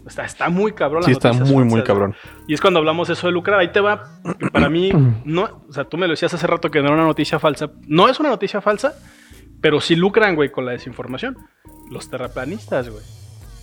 Sea, 0.06 0.24
está 0.24 0.48
muy 0.48 0.72
cabrón. 0.72 1.02
Sí, 1.02 1.10
está 1.12 1.32
muy, 1.32 1.64
muy 1.64 1.82
cabrón. 1.82 2.14
Y 2.46 2.54
es 2.54 2.60
cuando 2.60 2.78
hablamos 2.78 3.10
eso 3.10 3.26
de 3.26 3.32
lucrar. 3.32 3.58
Ahí 3.60 3.72
te 3.72 3.80
va. 3.80 4.04
Para 4.52 4.68
mí, 4.70 4.90
no, 5.24 5.64
o 5.68 5.72
sea, 5.72 5.84
tú 5.84 5.96
me 5.98 6.06
lo 6.06 6.12
decías 6.12 6.32
hace 6.32 6.46
rato 6.46 6.70
que 6.70 6.78
no 6.80 6.86
era 6.86 6.94
una 6.94 7.04
noticia 7.04 7.38
falsa. 7.38 7.70
No 7.86 8.08
es 8.08 8.18
una 8.18 8.30
noticia 8.30 8.60
falsa, 8.60 8.94
pero 9.60 9.80
sí 9.80 9.96
lucran, 9.96 10.34
güey, 10.34 10.50
con 10.50 10.64
la 10.64 10.72
desinformación. 10.72 11.36
Los 11.90 12.08
terraplanistas, 12.10 12.88
güey. 12.88 13.02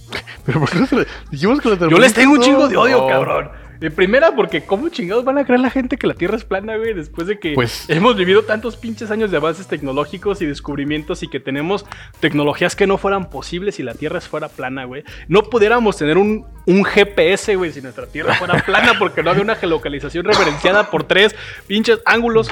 Pero 0.45 0.60
¿por 0.60 0.69
qué 0.69 0.80
no 0.80 0.86
se 0.86 0.95
le- 0.98 1.08
dijimos 1.32 1.60
que 1.60 1.69
lo 1.69 1.89
Yo 1.89 1.98
les 1.98 2.13
tengo 2.13 2.34
un 2.34 2.39
chingo 2.41 2.67
de 2.67 2.78
odio, 2.78 3.00
No. 3.02 3.08
cabrón. 3.08 3.50
De 3.79 3.91
primera, 3.91 4.35
porque 4.35 4.61
¿cómo 4.65 4.89
chingados 4.89 5.23
van 5.25 5.38
a 5.38 5.45
creer 5.45 5.59
la 5.59 5.69
gente 5.69 5.97
que 5.97 6.07
la 6.07 6.13
Tierra 6.13 6.38
es 6.38 6.45
plana, 6.45 6.77
güey? 6.77 6.93
Después 6.93 7.27
de 7.27 7.39
que 7.39 7.53
Pues- 7.53 7.89
hemos 7.89 8.15
vivido 8.15 8.43
tantos 8.43 8.77
pinches 8.77 9.11
años 9.11 9.31
de 9.31 9.38
avances 9.38 9.67
tecnológicos 9.67 10.41
y 10.41 10.45
descubrimientos 10.45 11.23
y 11.23 11.27
que 11.27 11.39
tenemos 11.39 11.85
tecnologías 12.19 12.75
que 12.75 12.88
no 12.88 12.97
fueran 12.97 13.29
posibles 13.29 13.75
si 13.75 13.83
la 13.83 13.93
Tierra 13.93 14.21
fuera 14.21 14.47
plana, 14.49 14.85
güey. 14.85 15.03
No 15.27 15.43
pudiéramos 15.43 15.97
tener 15.97 16.17
un, 16.17 16.45
un 16.65 16.83
GPS, 16.85 17.55
güey, 17.55 17.71
si 17.71 17.81
nuestra 17.81 18.07
Tierra 18.07 18.33
fuera 18.35 18.55
plana 18.65 18.93
porque 18.97 19.21
no 19.23 19.29
había 19.31 19.43
una 19.43 19.55
geolocalización 19.55 20.25
referenciada 20.25 20.89
por 20.89 21.03
tres 21.03 21.35
pinches 21.67 21.99
ángulos. 22.05 22.49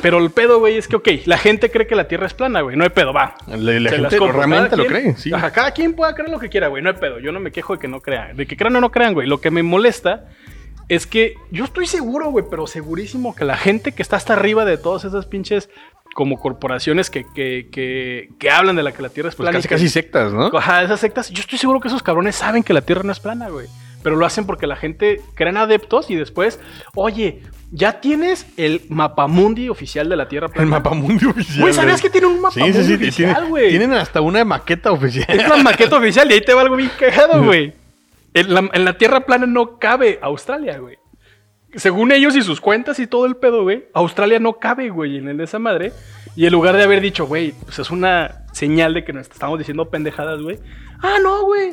Pero 0.00 0.18
el 0.18 0.30
pedo, 0.30 0.58
güey, 0.58 0.76
es 0.78 0.88
que, 0.88 0.96
ok, 0.96 1.08
la 1.26 1.38
gente 1.38 1.70
cree 1.70 1.86
que 1.86 1.94
la 1.94 2.08
Tierra 2.08 2.26
es 2.26 2.34
plana, 2.34 2.60
güey. 2.62 2.76
No 2.76 2.84
hay 2.84 2.90
pedo, 2.90 3.12
va. 3.12 3.34
La, 3.46 3.90
gente 3.90 4.16
compro. 4.18 4.38
realmente 4.38 4.76
lo 4.76 4.86
cree, 4.86 5.16
sí. 5.16 5.32
Ajá, 5.32 5.52
cada 5.52 5.70
quien 5.72 5.94
pueda 5.94 6.14
creer 6.14 6.30
lo 6.30 6.38
que 6.40 6.48
quiera, 6.48 6.68
güey. 6.68 6.82
No 6.82 6.90
hay 6.90 6.96
pedo. 6.96 7.20
Yo 7.20 7.30
no 7.30 7.38
me 7.40 7.52
quejo 7.52 7.74
de 7.74 7.78
que 7.80 7.88
no 7.88 8.00
crean. 8.00 8.36
De 8.36 8.46
que 8.46 8.56
crean 8.56 8.74
o 8.76 8.80
no 8.80 8.90
crean, 8.90 9.14
güey. 9.14 9.28
Lo 9.28 9.40
que 9.40 9.50
me 9.50 9.62
molesta 9.62 10.24
es 10.88 11.06
que 11.06 11.34
yo 11.50 11.64
estoy 11.64 11.86
seguro, 11.86 12.30
güey, 12.30 12.44
pero 12.50 12.66
segurísimo 12.66 13.34
que 13.34 13.44
la 13.44 13.56
gente 13.56 13.92
que 13.92 14.02
está 14.02 14.16
hasta 14.16 14.32
arriba 14.32 14.64
de 14.64 14.76
todas 14.78 15.04
esas 15.04 15.26
pinches 15.26 15.70
como 16.14 16.38
corporaciones 16.38 17.08
que, 17.08 17.24
que, 17.34 17.68
que, 17.70 18.28
que 18.38 18.50
hablan 18.50 18.76
de 18.76 18.82
la 18.82 18.92
que 18.92 19.02
la 19.02 19.08
Tierra 19.08 19.28
es 19.30 19.34
Pues 19.34 19.44
plana. 19.46 19.58
casi, 19.58 19.68
casi 19.68 19.88
sectas, 19.88 20.32
¿no? 20.32 20.50
Ajá, 20.56 20.82
esas 20.82 21.00
sectas. 21.00 21.30
Yo 21.30 21.40
estoy 21.40 21.58
seguro 21.58 21.80
que 21.80 21.88
esos 21.88 22.02
cabrones 22.02 22.36
saben 22.36 22.62
que 22.62 22.72
la 22.74 22.82
Tierra 22.82 23.02
no 23.04 23.12
es 23.12 23.20
plana, 23.20 23.48
güey. 23.48 23.68
Pero 24.02 24.16
lo 24.16 24.26
hacen 24.26 24.46
porque 24.46 24.66
la 24.66 24.76
gente 24.76 25.20
crean 25.34 25.56
adeptos 25.56 26.10
y 26.10 26.16
después, 26.16 26.58
oye, 26.94 27.40
ya 27.74 28.00
tienes 28.00 28.46
el 28.56 28.82
mapamundi 28.90 29.68
oficial 29.70 30.08
de 30.08 30.14
la 30.16 30.28
Tierra 30.28 30.48
plana. 30.48 30.62
El 30.62 30.68
mapa 30.68 30.90
mundi 30.90 31.24
oficial. 31.26 31.60
Güey, 31.62 31.72
¿sabías 31.74 32.00
que 32.02 32.10
tiene 32.10 32.26
un 32.26 32.40
mapa 32.40 32.54
Sí, 32.54 32.72
sí, 32.72 32.84
sí. 32.84 32.94
oficial, 32.94 33.34
tiene- 33.34 33.48
güey? 33.48 33.68
tienen 33.70 33.92
hasta 33.94 34.20
una 34.20 34.44
maqueta 34.44 34.92
oficial. 34.92 35.26
Es 35.28 35.48
la 35.48 35.56
maqueta 35.56 35.96
oficial 35.96 36.30
y 36.30 36.34
ahí 36.34 36.40
te 36.42 36.52
va 36.54 36.60
algo 36.62 36.76
bien 36.76 36.90
cagado, 36.98 37.42
güey. 37.42 37.72
En 38.34 38.54
la, 38.54 38.70
en 38.72 38.84
la 38.84 38.96
Tierra 38.98 39.20
plana 39.26 39.46
no 39.46 39.78
cabe 39.78 40.18
Australia, 40.22 40.78
güey. 40.78 40.96
Según 41.74 42.12
ellos 42.12 42.36
y 42.36 42.42
sus 42.42 42.60
cuentas 42.60 42.98
y 42.98 43.06
todo 43.06 43.24
el 43.24 43.36
pedo, 43.36 43.62
güey, 43.62 43.86
Australia 43.94 44.38
no 44.38 44.58
cabe, 44.58 44.90
güey, 44.90 45.16
en 45.16 45.28
el 45.28 45.38
de 45.38 45.44
esa 45.44 45.58
madre. 45.58 45.92
Y 46.36 46.44
en 46.46 46.52
lugar 46.52 46.76
de 46.76 46.82
haber 46.82 47.00
dicho, 47.00 47.26
güey, 47.26 47.52
pues 47.64 47.78
es 47.78 47.90
una 47.90 48.44
señal 48.52 48.92
de 48.94 49.04
que 49.04 49.12
nos 49.14 49.28
estamos 49.30 49.58
diciendo 49.58 49.88
pendejadas, 49.90 50.40
güey. 50.42 50.58
Ah, 51.00 51.16
no, 51.22 51.44
güey. 51.44 51.72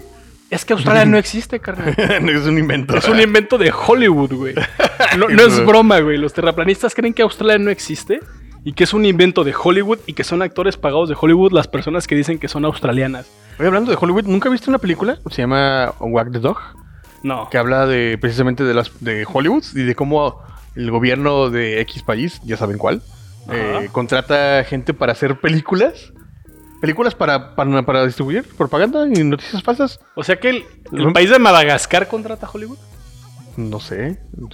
Es 0.49 0.65
que 0.65 0.73
Australia 0.73 1.05
no 1.05 1.17
existe, 1.19 1.59
carnal. 1.59 1.95
es 1.97 2.45
un 2.45 2.57
invento. 2.57 2.97
Es 2.97 3.07
un 3.07 3.19
invento 3.19 3.57
de 3.57 3.71
Hollywood, 3.71 4.33
güey. 4.33 4.55
No, 5.17 5.29
no 5.29 5.43
es 5.43 5.65
broma, 5.65 5.99
güey. 5.99 6.17
Los 6.17 6.33
terraplanistas 6.33 6.95
creen 6.95 7.13
que 7.13 7.21
Australia 7.21 7.57
no 7.57 7.71
existe 7.71 8.19
y 8.63 8.73
que 8.73 8.83
es 8.83 8.93
un 8.93 9.05
invento 9.05 9.43
de 9.43 9.53
Hollywood 9.57 9.99
y 10.05 10.13
que 10.13 10.23
son 10.23 10.41
actores 10.41 10.77
pagados 10.77 11.09
de 11.09 11.15
Hollywood 11.19 11.51
las 11.51 11.67
personas 11.67 12.07
que 12.07 12.15
dicen 12.15 12.39
que 12.39 12.47
son 12.47 12.65
australianas. 12.65 13.29
Oye, 13.57 13.67
hablando 13.67 13.91
de 13.91 13.97
Hollywood, 13.99 14.25
¿nunca 14.25 14.49
viste 14.49 14.69
una 14.69 14.79
película? 14.79 15.19
Se 15.29 15.41
llama 15.41 15.93
Wag 15.99 16.31
the 16.31 16.39
Dog. 16.39 16.57
No. 17.23 17.49
Que 17.49 17.57
habla 17.57 17.85
de 17.85 18.17
precisamente 18.17 18.63
de 18.63 18.73
las 18.73 18.91
de 19.01 19.25
Hollywood 19.31 19.63
y 19.75 19.83
de 19.83 19.95
cómo 19.95 20.41
el 20.75 20.91
gobierno 20.91 21.49
de 21.49 21.81
X 21.81 22.03
país, 22.03 22.41
ya 22.43 22.57
saben 22.57 22.77
cuál, 22.77 23.01
eh, 23.51 23.89
contrata 23.91 24.63
gente 24.63 24.93
para 24.93 25.11
hacer 25.11 25.39
películas. 25.39 26.13
Películas 26.81 27.13
para, 27.15 27.55
para, 27.55 27.81
para 27.85 28.05
distribuir 28.05 28.43
propaganda 28.57 29.05
y 29.07 29.23
noticias 29.23 29.61
falsas. 29.63 29.99
O 30.15 30.23
sea 30.23 30.37
que 30.39 30.49
el, 30.49 30.63
país 31.13 31.29
de 31.29 31.39
Madagascar 31.39 32.07
contrata 32.07 32.45
a 32.45 32.49
Hollywood. 32.49 32.77
No 33.57 33.79
sé. 33.81 34.17
Yo 34.37 34.47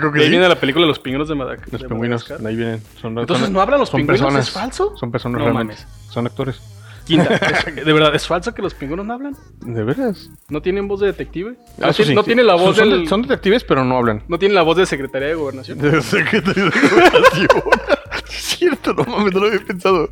creo 0.00 0.12
que 0.12 0.20
Ahí 0.20 0.26
sí. 0.26 0.30
viene 0.30 0.48
la 0.48 0.54
película 0.54 0.86
Los 0.86 1.00
pingüinos 1.00 1.28
de, 1.28 1.34
Madagascar. 1.34 1.72
Los 1.72 1.82
pingüinos, 1.84 2.30
ahí 2.30 2.54
vienen. 2.56 2.80
Son, 3.00 3.18
Entonces, 3.18 3.46
son- 3.46 3.52
¿no 3.52 3.60
hablan 3.60 3.80
los 3.80 3.90
pingüinos? 3.90 4.20
personas. 4.20 4.46
¿Es 4.46 4.52
falso? 4.54 4.96
Son 4.96 5.10
personas 5.10 5.38
No 5.40 5.44
realmente. 5.46 5.74
mames. 5.82 6.10
Son 6.10 6.26
actores. 6.26 6.60
Quinta. 7.04 7.34
es- 7.66 7.84
de 7.84 7.92
verdad, 7.92 8.14
¿es 8.14 8.24
falso 8.24 8.54
que 8.54 8.62
los 8.62 8.74
pingüinos 8.74 9.04
no 9.04 9.14
hablan? 9.14 9.36
¿De 9.62 9.82
veras? 9.82 10.30
¿No 10.48 10.62
tienen 10.62 10.86
voz 10.86 11.00
de 11.00 11.06
detective? 11.08 11.56
Ah, 11.80 11.90
No, 12.14 12.22
tiene, 12.22 12.42
sí. 12.42 12.46
la 12.46 12.54
voz 12.54 12.76
son, 12.76 12.90
del... 12.90 13.08
son 13.08 13.22
detectives, 13.22 13.64
pero 13.64 13.82
no 13.84 13.96
hablan. 13.96 14.22
No 14.28 14.38
tiene 14.38 14.54
la 14.54 14.62
voz 14.62 14.76
de 14.76 14.86
Secretaría 14.86 15.26
de 15.28 15.34
Gobernación. 15.34 15.78
De 15.78 16.00
secretario 16.02 16.66
de 16.66 16.70
Gobernación. 16.70 17.48
no 18.86 19.04
mames, 19.04 19.32
no 19.34 19.40
lo 19.40 19.46
había 19.48 19.60
pensado. 19.60 20.10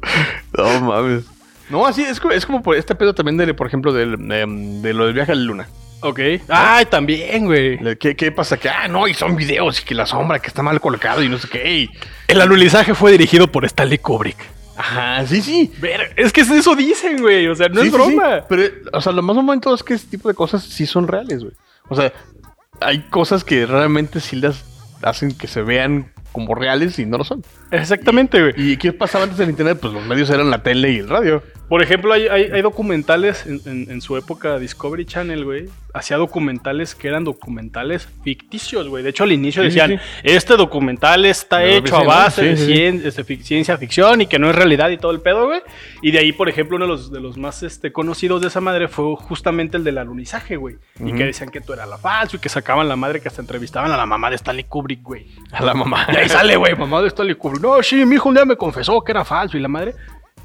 No 0.57 0.81
mames. 0.81 1.25
No, 1.69 1.87
así 1.87 2.03
es, 2.03 2.19
como- 2.21 2.33
es 2.33 2.45
como 2.47 2.63
por 2.63 2.77
este 2.77 2.95
pedo 2.95 3.15
también 3.15 3.37
de, 3.37 3.55
por 3.55 3.67
ejemplo, 3.67 3.93
del, 3.93 4.15
em, 4.33 4.83
de 4.83 4.93
lo 4.95 5.05
del 5.07 5.15
viaje 5.15 5.33
a 5.33 5.35
la 5.35 5.43
luna. 5.43 5.69
Ok. 6.03 6.19
Ay, 6.49 6.87
también, 6.87 7.45
güey. 7.45 7.79
¿Qué, 7.99 8.17
¿Qué 8.17 8.33
pasa? 8.33 8.57
Que, 8.57 8.69
ah, 8.71 8.89
no, 8.89 9.07
y 9.07 9.15
son 9.15 9.37
videos 9.37 9.81
y 9.81 9.85
que 9.85 9.95
la 9.95 10.07
sombra 10.07 10.39
que 10.39 10.49
está 10.49 10.63
mal 10.63 10.81
colocado 10.81 11.23
y 11.23 11.29
no 11.29 11.39
sé 11.39 11.49
qué. 11.49 11.73
y- 11.81 11.91
El 12.27 12.41
alunizaje 12.41 12.95
fue 12.95 13.13
dirigido 13.13 13.47
por 13.53 13.65
Stanley 13.67 13.99
Kubrick. 13.99 14.39
Ajá, 14.77 15.27
sí, 15.27 15.43
sí. 15.43 15.71
Ver, 15.79 16.13
es 16.17 16.33
que 16.33 16.41
eso 16.41 16.75
dicen, 16.75 17.21
güey. 17.21 17.47
O 17.49 17.55
sea, 17.55 17.69
no 17.69 17.83
Sí, 17.83 17.89
es 17.89 17.93
sí, 17.95 17.99
sí. 18.01 18.15
broma. 18.17 18.45
Pero, 18.49 18.63
o 18.95 19.01
sea, 19.03 19.13
lo 19.13 19.21
más 19.23 19.37
momento 19.37 19.75
es 19.75 19.83
que 19.83 19.93
este 19.95 20.09
tipo 20.11 20.29
de 20.29 20.35
cosas 20.35 20.63
sí 20.65 20.87
son 20.87 21.07
reales, 21.07 21.41
güey. 21.41 21.53
O 21.91 21.95
sea, 21.95 22.11
hay 22.81 23.01
cosas 23.11 23.45
que 23.45 23.67
realmente 23.67 24.21
sí 24.21 24.37
las 24.37 24.65
hacen 25.03 25.37
que 25.37 25.47
se 25.49 25.61
vean 25.61 26.11
como 26.33 26.55
reales 26.55 26.99
y 26.99 27.07
no 27.07 27.19
lo 27.19 27.25
son. 27.25 27.43
Exactamente, 27.71 28.41
güey. 28.41 28.53
¿Y 28.57 28.77
qué 28.77 28.93
pasaba 28.93 29.25
antes 29.25 29.39
del 29.39 29.51
internet? 29.51 29.79
Pues 29.81 29.93
los 29.93 30.05
medios 30.05 30.29
eran 30.31 30.51
la 30.51 30.63
tele 30.63 30.93
y 30.93 30.99
el 30.99 31.09
radio. 31.09 31.43
Por 31.69 31.83
ejemplo, 31.85 32.13
hay, 32.13 32.27
hay, 32.27 32.51
hay 32.53 32.63
documentales 32.63 33.47
en, 33.47 33.61
en- 33.65 33.91
en 33.91 34.01
su 34.01 34.17
época 34.17 34.59
Discovery 34.59 35.05
Channel, 35.07 35.45
güey. 35.45 35.69
Hacía 35.95 36.17
documentales 36.17 36.95
que 36.97 37.07
eran 37.09 37.23
documentales 37.25 38.09
ficticios, 38.25 38.89
güey. 38.89 39.03
De 39.05 39.11
hecho, 39.11 39.23
al 39.25 39.33
inicio 39.33 39.63
Sí, 39.63 39.71
sí, 39.71 39.79
decían, 39.79 40.01
este 40.25 40.57
documental 40.57 41.25
está 41.27 41.65
hecho 41.65 41.97
a 41.97 42.03
base 42.05 42.43
de 42.45 42.57
cien- 42.57 43.03
este, 43.05 43.25
fic- 43.25 43.43
ciencia 43.43 43.77
ficción 43.79 44.21
y 44.21 44.27
que 44.27 44.39
no 44.41 44.49
es 44.51 44.55
realidad 44.57 44.91
y 44.91 44.99
todo 44.99 45.13
el 45.13 45.21
pedo, 45.21 45.47
güey. 45.47 45.61
Y 46.03 46.11
de 46.11 46.19
ahí, 46.19 46.33
por 46.33 46.49
ejemplo, 46.49 46.77
uno 46.77 46.87
de 46.87 46.91
los, 46.93 47.13
de 47.13 47.21
los 47.21 47.37
más 47.37 47.63
este, 47.63 47.93
conocidos 47.93 48.41
de 48.41 48.49
esa 48.49 48.61
madre 48.61 48.89
fue 48.89 49.15
justamente 49.17 49.77
el 49.77 49.85
del 49.85 49.99
alunizaje, 49.99 50.57
güey. 50.57 50.77
Y 51.05 51.13
que 51.13 51.25
decían 51.25 51.51
que 51.51 51.61
tú 51.61 51.73
era 51.73 51.87
la 51.87 51.99
falso 51.99 52.37
y 52.37 52.41
que 52.41 52.49
sacaban 52.49 52.89
la 52.89 52.97
madre 52.97 53.21
que 53.21 53.29
hasta 53.29 53.41
entrevistaban 53.41 53.91
a 53.93 53.97
la 53.97 54.07
mamá 54.07 54.29
de 54.31 54.37
Stanley 54.37 54.65
Kubrick, 54.65 55.03
güey. 55.03 55.27
A 55.53 55.63
la 55.65 55.75
mamá. 55.75 56.07
Ahí 56.21 56.29
sale, 56.29 56.57
güey, 56.57 56.77
mamá 56.77 57.01
de 57.03 57.11
Kubrick. 57.11 57.63
No, 57.63 57.83
sí, 57.83 58.05
mi 58.05 58.17
hijo 58.17 58.29
un 58.29 58.35
día 58.35 58.45
me 58.45 58.57
confesó 58.57 59.03
que 59.03 59.13
era 59.13 59.25
falso 59.25 59.57
y 59.57 59.61
la 59.61 59.69
madre. 59.69 59.95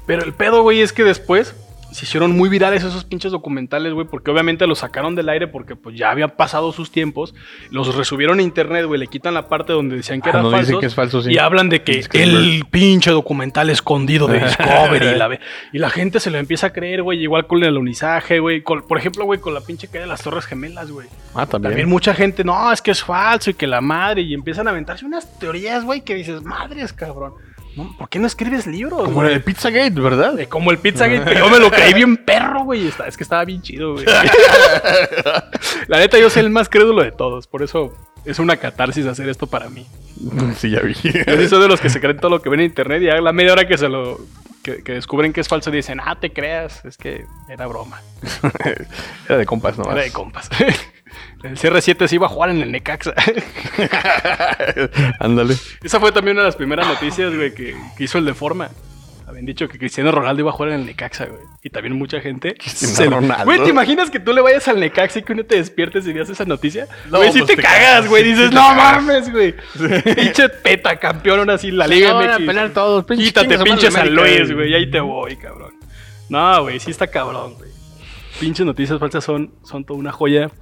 Pero 0.06 0.22
el 0.24 0.32
pedo, 0.32 0.62
güey, 0.62 0.80
es 0.80 0.92
que 0.92 1.04
después 1.04 1.54
se 1.92 2.04
hicieron 2.04 2.32
muy 2.36 2.48
virales 2.48 2.84
esos 2.84 3.04
pinches 3.04 3.32
documentales, 3.32 3.92
güey, 3.94 4.06
porque 4.06 4.30
obviamente 4.30 4.66
los 4.66 4.80
sacaron 4.80 5.14
del 5.14 5.28
aire 5.28 5.46
porque 5.46 5.76
pues 5.76 5.96
ya 5.96 6.10
habían 6.10 6.30
pasado 6.30 6.72
sus 6.72 6.90
tiempos. 6.90 7.34
Los 7.70 7.94
resubieron 7.94 8.38
a 8.38 8.42
internet, 8.42 8.84
güey, 8.86 9.00
le 9.00 9.06
quitan 9.06 9.34
la 9.34 9.48
parte 9.48 9.72
donde 9.72 9.96
decían 9.96 10.20
que 10.20 10.28
Ah, 10.28 10.32
era 10.32 10.42
donde 10.42 10.58
dicen 10.58 10.74
falso. 10.74 10.80
que 10.80 10.86
es 10.86 10.94
falso, 10.94 11.22
sí. 11.22 11.32
Y 11.32 11.38
hablan 11.38 11.68
de 11.68 11.82
que 11.82 12.04
el 12.12 12.64
pinche 12.70 13.10
documental 13.10 13.70
escondido 13.70 14.26
de 14.26 14.40
Discovery. 14.44 15.06
y, 15.06 15.14
la, 15.14 15.28
ve- 15.28 15.40
y 15.72 15.78
la 15.78 15.88
gente 15.90 16.20
se 16.20 16.30
lo 16.30 16.38
empieza 16.38 16.66
a 16.68 16.72
creer, 16.72 17.02
güey, 17.02 17.22
igual 17.22 17.46
con 17.46 17.62
el 17.62 17.68
alunizaje, 17.68 18.40
güey. 18.40 18.60
Por 18.62 18.98
ejemplo, 18.98 19.24
güey, 19.24 19.40
con 19.40 19.54
la 19.54 19.60
pinche 19.60 19.86
caída 19.86 20.00
de 20.02 20.06
las 20.08 20.22
Torres 20.22 20.44
Gemelas, 20.46 20.90
güey. 20.90 21.06
Ah, 21.34 21.46
también. 21.46 21.70
También 21.72 21.88
mucha 21.88 22.14
gente, 22.14 22.44
no, 22.44 22.72
es 22.72 22.82
que 22.82 22.90
es 22.90 23.02
falso 23.02 23.50
y 23.50 23.54
que 23.54 23.66
la 23.66 23.80
madre, 23.80 24.22
y 24.22 24.34
empiezan 24.34 24.66
a 24.66 24.70
aventarse 24.72 25.04
unas 25.06 25.38
teorías, 25.38 25.84
güey, 25.84 26.02
que 26.02 26.14
dices, 26.14 26.42
madres, 26.42 26.92
cabrón. 26.92 27.34
No, 27.76 27.94
¿Por 27.98 28.08
qué 28.08 28.18
no 28.18 28.26
escribes 28.26 28.66
libros? 28.66 29.02
Como 29.02 29.16
güey? 29.16 29.34
el 29.34 29.42
Pizzagate, 29.42 30.00
¿verdad? 30.00 30.38
Eh, 30.40 30.48
Como 30.48 30.70
el 30.70 30.78
Pizzagate, 30.78 31.30
que 31.30 31.38
yo 31.38 31.50
me 31.50 31.58
lo 31.58 31.70
creí 31.70 31.92
bien 31.92 32.16
perro, 32.16 32.64
güey. 32.64 32.90
Es 33.06 33.16
que 33.16 33.22
estaba 33.22 33.44
bien 33.44 33.60
chido, 33.60 33.92
güey. 33.92 34.06
la 35.86 35.98
neta, 35.98 36.18
yo 36.18 36.30
soy 36.30 36.42
el 36.42 36.50
más 36.50 36.70
crédulo 36.70 37.02
de 37.02 37.12
todos. 37.12 37.46
Por 37.46 37.62
eso 37.62 37.92
es 38.24 38.38
una 38.38 38.56
catarsis 38.56 39.04
hacer 39.06 39.28
esto 39.28 39.46
para 39.46 39.68
mí. 39.68 39.86
Sí, 40.56 40.70
ya 40.70 40.80
vi. 40.80 40.94
Yo 40.94 41.36
sí 41.36 41.48
soy 41.48 41.60
de 41.60 41.68
los 41.68 41.80
que 41.80 41.90
se 41.90 42.00
creen 42.00 42.16
todo 42.16 42.30
lo 42.30 42.40
que 42.40 42.48
ven 42.48 42.60
en 42.60 42.66
internet 42.66 43.02
y 43.02 43.10
a 43.10 43.20
la 43.20 43.32
media 43.32 43.52
hora 43.52 43.66
que 43.66 43.76
se 43.76 43.88
lo... 43.88 44.18
Que, 44.62 44.82
que 44.82 44.94
descubren 44.94 45.32
que 45.32 45.40
es 45.42 45.46
falso 45.46 45.70
dicen, 45.70 46.00
ah, 46.02 46.18
te 46.18 46.32
creas, 46.32 46.84
es 46.84 46.96
que 46.96 47.24
era 47.48 47.66
broma. 47.68 48.00
Era 49.28 49.38
de 49.38 49.46
compas 49.46 49.78
nomás. 49.78 49.94
Era 49.94 50.02
de 50.02 50.10
compas. 50.10 50.48
El 51.42 51.56
CR7 51.56 52.06
se 52.06 52.14
iba 52.14 52.26
a 52.26 52.30
jugar 52.30 52.50
en 52.50 52.60
el 52.62 52.72
Necaxa. 52.72 53.12
Ándale. 55.20 55.54
Esa 55.82 56.00
fue 56.00 56.12
también 56.12 56.36
una 56.36 56.42
de 56.42 56.48
las 56.48 56.56
primeras 56.56 56.86
noticias, 56.86 57.34
güey, 57.34 57.54
que, 57.54 57.76
que 57.96 58.04
hizo 58.04 58.18
el 58.18 58.24
de 58.24 58.34
forma. 58.34 58.70
Habían 59.26 59.44
dicho 59.44 59.66
que 59.66 59.76
Cristiano 59.76 60.12
Ronaldo 60.12 60.42
iba 60.42 60.50
a 60.50 60.52
jugar 60.52 60.70
en 60.72 60.80
el 60.80 60.86
Necaxa, 60.86 61.26
güey. 61.26 61.40
Y 61.64 61.70
también 61.70 61.98
mucha 61.98 62.20
gente. 62.20 62.54
Cristiano 62.54 62.94
se 62.94 63.06
Ronaldo. 63.06 63.44
Güey, 63.44 63.60
¿te 63.64 63.70
imaginas 63.70 64.08
que 64.08 64.20
tú 64.20 64.32
le 64.32 64.40
vayas 64.40 64.68
al 64.68 64.78
Necaxa 64.78 65.18
y 65.18 65.22
que 65.24 65.32
uno 65.32 65.44
te 65.44 65.56
despiertes 65.56 66.06
y 66.06 66.12
veas 66.12 66.28
esa 66.30 66.44
noticia? 66.44 66.86
No, 67.10 67.18
güey, 67.18 67.32
si 67.32 67.40
pues 67.40 67.50
te, 67.50 67.56
te 67.56 67.62
cagas, 67.62 67.78
cagas, 67.80 68.08
güey. 68.08 68.22
sí, 68.22 68.28
Dices, 68.30 68.48
sí 68.50 68.54
no 68.54 68.60
cagas". 68.60 69.02
mames, 69.02 69.32
güey. 69.32 69.54
Pinche 70.14 70.48
peta 70.48 70.96
campeón, 70.96 71.40
aún 71.40 71.50
así, 71.50 71.72
la 71.72 71.88
Liga 71.88 72.12
van 72.12 72.30
a 72.30 72.38
MX. 72.38 72.46
pelear 72.46 72.70
todos, 72.70 73.04
pinche 73.04 73.24
Quítate, 73.24 73.54
a 73.56 73.64
pinche 73.64 73.90
San 73.90 74.14
Luis, 74.14 74.42
güey. 74.44 74.54
güey. 74.54 74.74
Ahí 74.74 74.90
te 74.90 75.00
voy, 75.00 75.36
cabrón. 75.36 75.74
No, 76.28 76.62
güey, 76.62 76.78
sí 76.78 76.92
está 76.92 77.08
cabrón, 77.08 77.54
güey. 77.54 77.70
Pinches 78.38 78.64
noticias 78.64 78.98
falsas 79.00 79.24
son, 79.24 79.52
son 79.64 79.84
toda 79.84 79.98
una 79.98 80.12
joya. 80.12 80.52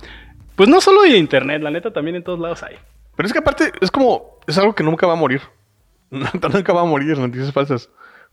Pues 0.57 0.69
no 0.69 0.81
solo 0.81 1.03
de 1.03 1.17
internet, 1.17 1.63
la 1.63 1.71
neta 1.71 1.93
también 1.93 2.17
en 2.17 2.23
todos 2.25 2.39
lados 2.39 2.63
hay. 2.63 2.77
Pero 3.17 3.27
es 3.27 3.33
que 3.33 3.39
aparte, 3.41 3.73
es 3.81 3.91
como, 3.91 4.39
es 4.47 4.57
algo 4.59 4.75
que 4.75 4.83
nunca 4.85 5.07
va 5.07 5.15
a 5.15 5.17
morir. 5.17 5.41
nunca 6.11 6.73
va 6.73 6.83
a 6.83 6.85
morir, 6.85 7.19
noticias 7.19 7.53
falsas. 7.53 7.89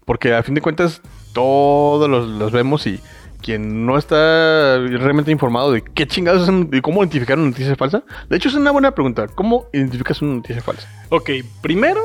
Porque 0.06 0.34
a 0.34 0.44
fin 0.44 0.56
de 0.56 0.62
cuentas, 0.62 1.02
todos 1.34 2.10
los, 2.10 2.28
los 2.28 2.52
vemos 2.52 2.86
y 2.88 3.00
quien 3.42 3.86
no 3.86 3.98
está 3.98 4.78
realmente 4.78 5.32
informado 5.32 5.72
de 5.72 5.84
qué 5.84 6.08
chingados 6.08 6.48
es 6.48 6.54
y 6.74 6.82
cómo 6.82 7.02
identificar 7.02 7.38
una 7.38 7.48
noticia 7.50 7.76
falsa. 7.76 8.04
De 8.30 8.38
hecho, 8.38 8.50
es 8.50 8.56
una 8.56 8.72
buena 8.72 8.92
pregunta. 8.92 9.28
¿Cómo 9.28 9.68
identificas 9.74 10.22
una 10.22 10.36
noticia 10.36 10.62
falsa? 10.62 10.88
Ok, 11.10 11.30
primero, 11.62 12.02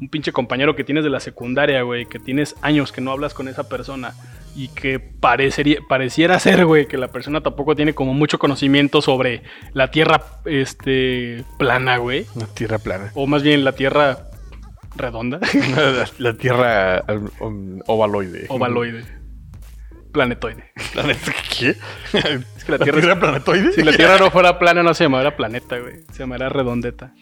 un 0.00 0.08
pinche 0.08 0.32
compañero 0.32 0.76
que 0.76 0.84
tienes 0.84 1.04
de 1.04 1.10
la 1.10 1.20
secundaria, 1.20 1.82
güey, 1.82 2.06
que 2.06 2.18
tienes 2.18 2.54
años 2.62 2.92
que 2.92 3.00
no 3.00 3.10
hablas 3.10 3.34
con 3.34 3.48
esa 3.48 3.68
persona 3.68 4.14
y 4.54 4.68
que 4.68 4.98
parecería, 4.98 5.78
pareciera 5.88 6.38
ser, 6.38 6.66
güey, 6.66 6.86
que 6.86 6.96
la 6.98 7.08
persona 7.08 7.40
tampoco 7.40 7.74
tiene 7.76 7.94
como 7.94 8.14
mucho 8.14 8.38
conocimiento 8.38 9.02
sobre 9.02 9.42
la 9.72 9.90
tierra 9.90 10.22
este, 10.44 11.44
plana, 11.58 11.96
güey. 11.98 12.26
Una 12.34 12.46
tierra 12.46 12.78
plana. 12.78 13.10
O 13.14 13.26
más 13.26 13.42
bien 13.42 13.64
la 13.64 13.72
tierra 13.72 14.28
redonda, 14.96 15.38
la, 15.76 16.08
la 16.18 16.34
tierra 16.34 17.04
um, 17.40 17.80
ovaloide. 17.86 18.46
ovaloide, 18.48 19.04
planetoide. 20.12 20.72
¿Planeta 20.92 21.32
qué? 21.56 21.70
Es 22.12 22.64
que 22.64 22.72
la 22.72 22.78
¿La 22.78 22.84
tierra, 22.84 23.00
tierra 23.00 23.20
planetoide? 23.20 23.72
si 23.72 23.82
la 23.82 23.92
tierra 23.92 24.18
no 24.18 24.30
fuera 24.30 24.58
plana 24.58 24.82
no 24.82 24.94
se 24.94 25.04
llamaría 25.04 25.36
planeta, 25.36 25.78
güey. 25.78 26.02
Se 26.12 26.20
llamaría 26.20 26.48
redondeta. 26.48 27.12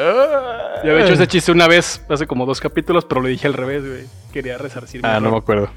Ya 0.84 0.92
había 0.92 1.04
hecho 1.04 1.12
ese 1.14 1.26
chiste 1.26 1.52
una 1.52 1.68
vez, 1.68 2.02
hace 2.08 2.26
como 2.26 2.46
dos 2.46 2.58
capítulos, 2.60 3.04
pero 3.04 3.20
lo 3.20 3.28
dije 3.28 3.46
al 3.46 3.52
revés, 3.54 3.86
güey. 3.86 4.04
Quería 4.32 4.56
resarcir 4.56 5.02
mi 5.02 5.08
Ah, 5.08 5.20
no 5.20 5.30
me 5.30 5.36
acuerdo. 5.36 5.70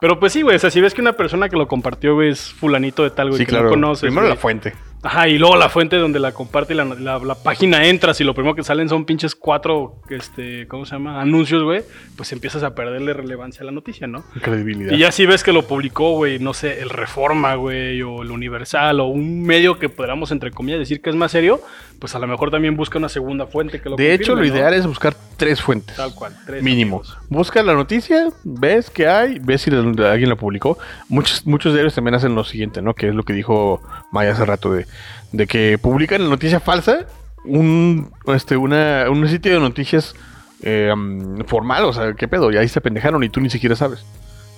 Pero 0.00 0.18
pues 0.18 0.32
sí, 0.32 0.42
güey, 0.42 0.56
o 0.56 0.58
sea, 0.58 0.70
si 0.70 0.80
ves 0.80 0.92
que 0.94 1.00
una 1.00 1.12
persona 1.12 1.48
que 1.48 1.56
lo 1.56 1.68
compartió, 1.68 2.14
güey, 2.14 2.30
es 2.30 2.52
fulanito 2.52 3.02
de 3.04 3.10
tal, 3.10 3.28
güey, 3.28 3.38
Sí, 3.38 3.44
que 3.46 3.50
claro. 3.50 3.66
no 3.66 3.70
conoces. 3.70 4.02
Primero 4.02 4.22
güey. 4.26 4.34
la 4.34 4.40
fuente. 4.40 4.74
Ajá, 5.02 5.28
y 5.28 5.38
luego 5.38 5.54
la 5.56 5.68
fuente 5.68 5.96
donde 5.96 6.18
la 6.18 6.32
comparte 6.32 6.74
la, 6.74 6.84
la- 6.84 7.18
la 7.18 7.34
página 7.36 7.86
entras 7.86 8.20
y 8.20 8.24
lo 8.24 8.34
primero 8.34 8.54
que 8.56 8.64
salen 8.64 8.88
son 8.88 9.04
pinches 9.04 9.36
cuatro, 9.36 10.00
este, 10.10 10.66
¿cómo 10.66 10.86
se 10.86 10.96
llama? 10.96 11.20
Anuncios, 11.20 11.62
güey. 11.62 11.82
Pues 12.16 12.32
empiezas 12.32 12.64
a 12.64 12.74
perderle 12.74 13.12
relevancia 13.12 13.62
a 13.62 13.66
la 13.66 13.70
noticia, 13.70 14.08
¿no? 14.08 14.24
Credibilidad. 14.42 14.90
Y 14.92 14.98
ya 14.98 15.12
si 15.12 15.24
ves 15.24 15.44
que 15.44 15.52
lo 15.52 15.62
publicó, 15.68 16.12
güey, 16.14 16.40
no 16.40 16.52
sé, 16.52 16.80
el 16.82 16.90
Reforma, 16.90 17.54
güey, 17.54 18.02
o 18.02 18.22
el 18.22 18.30
Universal, 18.32 18.98
o 18.98 19.06
un 19.06 19.42
medio 19.44 19.78
que 19.78 19.88
podamos, 19.88 20.32
entre 20.32 20.50
comillas, 20.50 20.80
decir 20.80 21.00
que 21.00 21.10
es 21.10 21.16
más 21.16 21.30
serio, 21.30 21.60
pues 22.00 22.16
a 22.16 22.18
lo 22.18 22.26
mejor 22.26 22.50
también 22.50 22.76
busca 22.76 22.98
una 22.98 23.08
segunda 23.08 23.46
fuente 23.46 23.80
que 23.80 23.88
lo 23.88 23.94
de 23.96 24.14
hecho, 24.14 24.34
lo 24.34 24.44
ideal 24.44 24.74
es 24.74 24.84
buscar 24.86 25.14
tres 25.36 25.60
fuentes. 25.62 25.94
Tal 25.96 26.12
cual, 26.14 26.34
tres 26.44 26.60
Mínimo. 26.62 26.96
amigos. 26.98 27.16
Busca 27.28 27.62
la 27.62 27.74
noticia, 27.74 28.28
ves 28.42 28.90
que 28.90 29.06
hay, 29.06 29.38
ves 29.38 29.62
si 29.62 29.70
la- 29.70 30.10
alguien 30.10 30.28
la 30.28 30.34
publicó. 30.36 30.76
Muchos, 31.08 31.46
muchos 31.46 31.72
de 31.74 31.80
ellos 31.82 31.94
también 31.94 32.16
hacen 32.16 32.34
lo 32.34 32.42
siguiente, 32.42 32.82
¿no? 32.82 32.94
Que 32.94 33.08
es 33.10 33.14
lo 33.14 33.22
que 33.22 33.32
dijo 33.32 33.80
Maya 34.10 34.32
hace 34.32 34.44
rato 34.44 34.72
de, 34.72 34.86
de 35.32 35.46
que 35.46 35.78
publican 35.78 36.22
la 36.22 36.28
noticia 36.28 36.60
falsa, 36.60 37.06
un, 37.44 38.10
este, 38.26 38.56
una, 38.56 39.06
un 39.10 39.28
sitio 39.28 39.54
de 39.54 39.60
noticias 39.60 40.14
eh, 40.62 40.90
um, 40.92 41.44
formal, 41.46 41.84
o 41.84 41.92
sea, 41.92 42.14
¿qué 42.14 42.28
pedo? 42.28 42.50
Y 42.50 42.56
ahí 42.56 42.68
se 42.68 42.80
pendejaron 42.80 43.22
y 43.24 43.28
tú 43.28 43.40
ni 43.40 43.50
siquiera 43.50 43.76
sabes. 43.76 44.04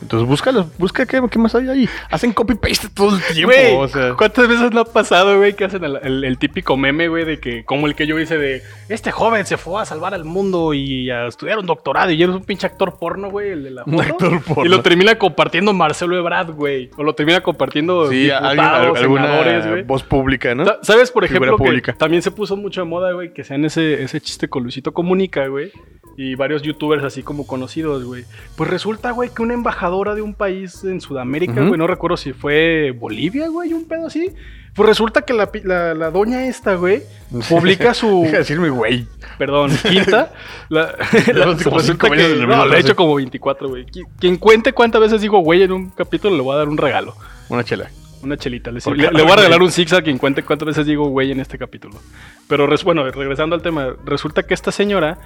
Entonces 0.02 0.26
búscalo, 0.28 0.66
busca 0.78 1.04
qué, 1.06 1.20
qué 1.30 1.38
más 1.38 1.54
hay 1.54 1.68
ahí. 1.68 1.88
Hacen 2.10 2.32
copy-paste 2.32 2.88
todo 2.94 3.16
el 3.16 3.22
tiempo, 3.34 3.52
Güey, 3.54 3.74
o 3.76 3.88
sea. 3.88 4.14
¿cuántas 4.16 4.48
veces 4.48 4.72
no 4.72 4.80
ha 4.80 4.84
pasado, 4.84 5.36
güey, 5.36 5.54
que 5.54 5.64
hacen 5.64 5.84
el, 5.84 5.98
el- 6.02 6.24
el 6.24 6.38
típico 6.38 6.76
meme, 6.76 7.08
güey, 7.08 7.24
de 7.24 7.38
que, 7.38 7.64
como 7.64 7.86
el 7.86 7.94
que 7.94 8.06
yo 8.06 8.18
hice 8.18 8.38
de, 8.38 8.62
este 8.88 9.10
joven 9.12 9.44
se 9.46 9.56
fue 9.58 9.80
a 9.82 9.84
salvar 9.84 10.14
al 10.14 10.24
mundo 10.24 10.72
y 10.74 11.10
a 11.10 11.26
estudiar 11.26 11.58
un 11.58 11.66
doctorado 11.66 12.10
y 12.10 12.22
eres 12.22 12.34
un 12.34 12.44
pinche 12.44 12.66
actor 12.66 12.98
porno, 12.98 13.30
güey, 13.30 13.50
el 13.50 13.64
de 13.64 13.70
la 13.72 13.82
Un 13.84 13.92
foto? 13.98 14.02
actor 14.26 14.42
porno. 14.42 14.64
Y 14.64 14.68
lo 14.68 14.80
termina 14.82 15.16
compartiendo 15.18 15.72
Marcelo 15.72 16.16
Ebrard, 16.16 16.52
güey, 16.54 16.90
o 16.96 17.02
lo 17.02 17.14
termina 17.14 17.40
compartiendo 17.42 18.08
Sí, 18.08 18.24
diputados, 18.24 18.98
alguna 18.98 19.82
voz 19.86 20.02
pública, 20.02 20.54
¿no? 20.54 20.64
Sa- 20.64 20.78
¿Sabes, 20.82 21.10
por 21.10 21.24
ejemplo, 21.24 21.56
que 21.58 21.92
también 21.92 22.22
se 22.22 22.30
puso 22.30 22.56
mucho 22.56 22.80
de 22.80 22.86
moda, 22.86 23.12
güey, 23.12 23.32
que 23.32 23.44
sean 23.44 23.64
ese, 23.64 24.02
ese 24.02 24.20
chiste 24.20 24.48
con 24.48 24.62
Luisito 24.62 24.92
Comunica, 24.92 25.46
güey? 25.46 25.72
Y 26.16 26.34
varios 26.34 26.60
youtubers 26.62 27.02
así 27.04 27.22
como 27.22 27.46
conocidos, 27.46 28.04
güey. 28.04 28.24
Pues 28.56 28.68
resulta, 28.68 29.10
güey, 29.12 29.30
que 29.30 29.42
una 29.42 29.54
embajadora 29.90 30.14
de 30.14 30.22
un 30.22 30.34
país 30.34 30.84
en 30.84 31.00
Sudamérica, 31.00 31.60
güey, 31.64 31.76
no 31.78 31.86
recuerdo 31.86 32.16
si 32.16 32.32
fue 32.32 32.92
Bolivia, 32.96 33.48
güey, 33.48 33.72
un 33.72 33.86
pedo 33.86 34.06
así. 34.06 34.28
Pues 34.72 34.88
resulta 34.88 35.22
que 35.22 35.32
la, 35.34 35.50
la, 35.64 35.94
la 35.94 36.10
doña 36.12 36.46
esta, 36.46 36.76
güey, 36.76 37.02
publica 37.48 37.92
su... 37.92 38.20
Deja 38.22 38.32
de 38.32 38.38
decirme, 38.38 38.70
güey. 38.70 39.04
Perdón, 39.36 39.72
quinta. 39.82 40.32
La, 40.68 40.94
la- 41.34 41.54
resulta 41.54 42.08
que, 42.08 42.36
no, 42.46 42.66
le 42.66 42.76
he 42.76 42.80
hecho 42.80 42.94
como 42.94 43.16
24, 43.16 43.68
güey. 43.68 43.84
Qui- 43.86 44.06
Quien 44.20 44.36
cuente 44.36 44.72
cuántas 44.72 45.00
veces 45.00 45.20
digo 45.20 45.40
güey 45.40 45.62
en 45.64 45.72
un 45.72 45.90
capítulo 45.90 46.36
le 46.36 46.42
voy 46.42 46.54
a 46.54 46.58
dar 46.58 46.68
un 46.68 46.76
regalo. 46.78 47.16
Una 47.48 47.64
chela. 47.64 47.90
Una 48.22 48.36
chelita. 48.36 48.70
Le, 48.70 48.78
le- 48.94 49.10
le 49.10 49.22
voy 49.22 49.32
a 49.32 49.36
regalar 49.36 49.60
un 49.62 49.72
zigzag 49.72 50.04
quien 50.04 50.18
cuente 50.18 50.44
cuántas 50.44 50.66
veces 50.66 50.86
digo 50.86 51.08
güey 51.08 51.32
en 51.32 51.40
este 51.40 51.58
capítulo. 51.58 51.96
Pero 52.46 52.66
res- 52.68 52.84
bueno, 52.84 53.02
regresando 53.10 53.56
al 53.56 53.62
tema, 53.62 53.88
resulta 54.04 54.44
que 54.44 54.54
esta 54.54 54.70
señora 54.70 55.18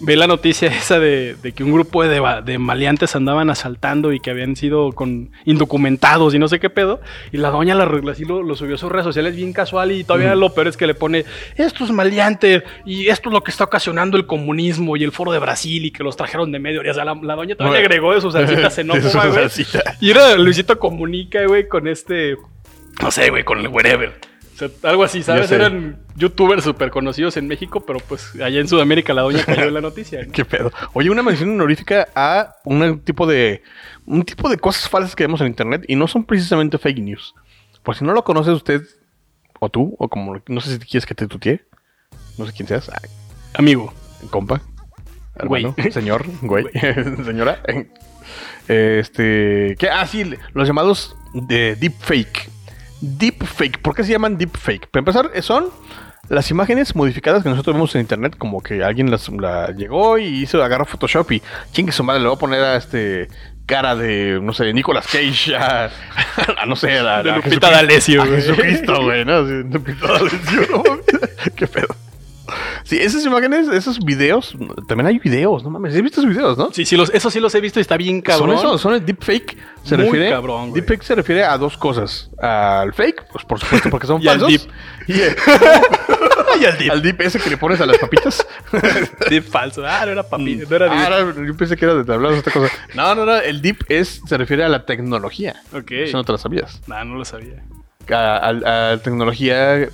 ve 0.00 0.16
la 0.16 0.26
noticia 0.26 0.68
esa 0.76 0.98
de, 0.98 1.36
de 1.42 1.52
que 1.52 1.64
un 1.64 1.72
grupo 1.72 2.04
de, 2.04 2.22
de 2.44 2.58
maleantes 2.58 3.16
andaban 3.16 3.50
asaltando 3.50 4.12
y 4.12 4.20
que 4.20 4.30
habían 4.30 4.56
sido 4.56 4.92
con 4.92 5.30
indocumentados 5.44 6.34
y 6.34 6.38
no 6.38 6.48
sé 6.48 6.60
qué 6.60 6.70
pedo. 6.70 7.00
Y 7.32 7.38
la 7.38 7.50
doña 7.50 7.74
la, 7.74 7.84
así 8.10 8.24
lo, 8.24 8.42
lo 8.42 8.54
subió 8.56 8.74
a 8.74 8.78
sus 8.78 8.90
redes 8.90 9.04
sociales 9.04 9.36
bien 9.36 9.52
casual 9.52 9.92
y 9.92 10.04
todavía 10.04 10.34
lo 10.34 10.52
peor 10.52 10.68
es 10.68 10.76
que 10.76 10.86
le 10.86 10.94
pone 10.94 11.24
estos 11.56 11.90
maleantes 11.90 12.62
y 12.84 13.08
esto 13.08 13.28
es 13.28 13.32
lo 13.32 13.42
que 13.42 13.50
está 13.50 13.64
ocasionando 13.64 14.16
el 14.16 14.26
comunismo 14.26 14.96
y 14.96 15.04
el 15.04 15.12
foro 15.12 15.32
de 15.32 15.38
Brasil 15.38 15.84
y 15.84 15.90
que 15.90 16.02
los 16.02 16.16
trajeron 16.16 16.52
de 16.52 16.58
medio. 16.58 16.80
O 16.88 16.94
sea, 16.94 17.04
la, 17.04 17.14
la 17.14 17.34
doña 17.34 17.54
todavía 17.56 17.80
Bueno. 17.80 17.86
agregó 17.86 18.14
de 18.14 18.20
sus 18.20 18.32
salsitas 18.32 18.74
xenófobas, 18.74 19.32
güey. 19.32 19.66
Y 20.00 20.10
era 20.10 20.36
Luisito 20.36 20.78
Comunica, 20.78 21.44
güey, 21.46 21.68
con 21.68 21.88
este... 21.88 22.36
No 23.02 23.10
sé, 23.10 23.28
güey, 23.30 23.44
con 23.44 23.58
el 23.60 23.68
wherever. 23.68 24.14
O 24.56 24.58
sea, 24.58 24.70
algo 24.84 25.04
así, 25.04 25.22
¿sabes? 25.22 25.52
Eran 25.52 25.98
youtubers 26.14 26.64
súper 26.64 26.90
conocidos 26.90 27.36
en 27.36 27.46
México, 27.46 27.84
pero 27.84 27.98
pues 28.00 28.34
allá 28.36 28.58
en 28.58 28.66
Sudamérica 28.66 29.12
la 29.12 29.20
doña 29.20 29.44
cayó 29.44 29.64
en 29.64 29.74
la 29.74 29.82
noticia. 29.82 30.22
¿no? 30.24 30.32
¿Qué 30.32 30.46
pedo? 30.46 30.72
Oye, 30.94 31.10
una 31.10 31.22
mención 31.22 31.50
honorífica 31.50 32.08
a 32.14 32.56
un 32.64 33.00
tipo 33.00 33.26
de 33.26 33.62
un 34.06 34.22
tipo 34.24 34.48
de 34.48 34.56
cosas 34.56 34.88
falsas 34.88 35.14
que 35.14 35.24
vemos 35.24 35.42
en 35.42 35.48
internet 35.48 35.84
y 35.88 35.94
no 35.94 36.08
son 36.08 36.24
precisamente 36.24 36.78
fake 36.78 37.00
news. 37.00 37.34
Por 37.82 37.96
si 37.96 38.04
no 38.04 38.14
lo 38.14 38.24
conoces 38.24 38.54
usted 38.54 38.82
o 39.60 39.68
tú 39.68 39.94
o 39.98 40.08
como 40.08 40.40
no 40.48 40.60
sé 40.62 40.72
si 40.72 40.78
quieres 40.78 41.04
que 41.04 41.14
te 41.14 41.26
tutee, 41.26 41.66
no 42.38 42.46
sé 42.46 42.54
quién 42.54 42.66
seas, 42.66 42.90
Amigo. 43.52 43.92
compa, 44.30 44.62
Güey. 45.44 45.66
hermano, 45.66 45.92
señor, 45.92 46.24
güey, 46.40 46.64
señora. 47.26 47.60
Este, 48.68 49.76
¿qué? 49.78 49.90
Ah, 49.90 50.06
sí, 50.06 50.24
los 50.54 50.66
llamados 50.66 51.14
de 51.34 51.76
deepfake. 51.76 52.55
Deepfake, 53.06 53.78
¿por 53.80 53.94
qué 53.94 54.04
se 54.04 54.12
llaman 54.12 54.36
deepfake? 54.36 54.88
Para 54.88 55.00
empezar, 55.00 55.30
son 55.42 55.66
las 56.28 56.50
imágenes 56.50 56.94
modificadas 56.96 57.42
que 57.42 57.48
nosotros 57.48 57.74
vemos 57.74 57.94
en 57.94 58.00
internet, 58.00 58.36
como 58.36 58.62
que 58.62 58.82
alguien 58.82 59.10
las 59.10 59.28
la 59.28 59.70
llegó 59.70 60.18
y 60.18 60.24
hizo, 60.42 60.62
agarra 60.62 60.84
Photoshop 60.84 61.30
y 61.32 61.42
chingue 61.72 61.92
su 61.92 62.02
madre, 62.02 62.20
le 62.22 62.28
va 62.28 62.34
a 62.34 62.38
poner 62.38 62.62
a 62.62 62.76
este 62.76 63.28
cara 63.66 63.96
de, 63.96 64.40
no 64.42 64.52
sé, 64.52 64.72
Nicolas 64.72 65.06
Cage, 65.06 65.56
a, 65.56 65.90
a, 66.58 66.66
no 66.66 66.76
sé, 66.76 66.98
a, 66.98 67.22
De 67.22 67.30
a 67.30 67.36
Lupita 67.36 67.70
D'Alessio, 67.70 68.22
a 68.22 68.26
güey. 68.26 68.40
Jesucristo, 68.40 69.02
güey, 69.02 69.24
¿no? 69.24 69.42
Lupita 69.42 70.06
D'Alessio, 70.06 70.60
no. 70.70 70.82
Qué 71.56 71.66
pedo. 71.66 71.88
Sí, 72.86 72.96
esas 72.98 73.26
imágenes, 73.26 73.66
esos 73.68 73.98
videos, 73.98 74.54
también 74.86 75.08
hay 75.08 75.18
videos, 75.18 75.64
no 75.64 75.70
mames, 75.70 75.92
¿has 75.96 76.02
visto 76.02 76.20
esos 76.20 76.30
videos, 76.32 76.56
no? 76.56 76.72
Sí, 76.72 76.84
sí, 76.86 76.96
los, 76.96 77.10
eso 77.12 77.30
sí 77.32 77.40
los 77.40 77.52
he 77.56 77.60
visto 77.60 77.80
y 77.80 77.82
está 77.82 77.96
bien 77.96 78.20
cabrón. 78.22 78.50
Son 78.50 78.58
eso, 78.58 78.78
son 78.78 78.94
el 78.94 79.04
deepfake. 79.04 79.56
Se 79.82 79.96
Muy 79.96 80.04
refiere, 80.04 80.30
cabrón, 80.30 80.72
deepfake 80.72 81.02
se 81.02 81.14
refiere 81.16 81.42
a 81.42 81.58
dos 81.58 81.76
cosas. 81.76 82.30
Al 82.40 82.94
fake, 82.94 83.24
pues 83.32 83.44
por 83.44 83.58
supuesto, 83.58 83.90
porque 83.90 84.06
son 84.06 84.22
Y 84.22 84.28
al 84.28 84.38
falsos. 84.38 84.68
deep. 84.68 84.72
Y, 85.08 85.14
Y 86.60 86.64
al 86.64 86.78
dip. 86.78 86.90
al 86.90 87.02
deep 87.02 87.20
ese 87.20 87.38
que 87.38 87.50
le 87.50 87.56
pones 87.58 87.80
a 87.82 87.86
las 87.86 87.98
papitas. 87.98 88.46
Dip 89.28 89.44
falso. 89.44 89.84
Ah, 89.84 90.06
no 90.06 90.12
era 90.12 90.22
papi, 90.22 90.56
no 90.56 90.74
era 90.76 90.86
dip. 90.86 90.94
Ah, 91.36 91.44
yo 91.46 91.54
pensé 91.56 91.76
que 91.76 91.84
era 91.84 92.02
de 92.02 92.14
hablar 92.14 92.32
de 92.32 92.38
otra 92.38 92.50
cosa. 92.52 92.72
No, 92.94 93.14
no, 93.14 93.26
no. 93.26 93.36
El 93.36 93.60
deep 93.60 93.84
es, 93.90 94.22
se 94.26 94.38
refiere 94.38 94.64
a 94.64 94.68
la 94.70 94.86
tecnología. 94.86 95.60
ok. 95.74 95.90
Eso 95.90 96.16
no 96.16 96.24
te 96.24 96.32
lo 96.32 96.38
sabías. 96.38 96.80
Nah, 96.86 97.04
no 97.04 97.16
lo 97.16 97.24
sabía. 97.26 97.62
A, 98.10 98.36
a- 98.48 98.92
a 98.92 98.96
tecnología 98.98 99.88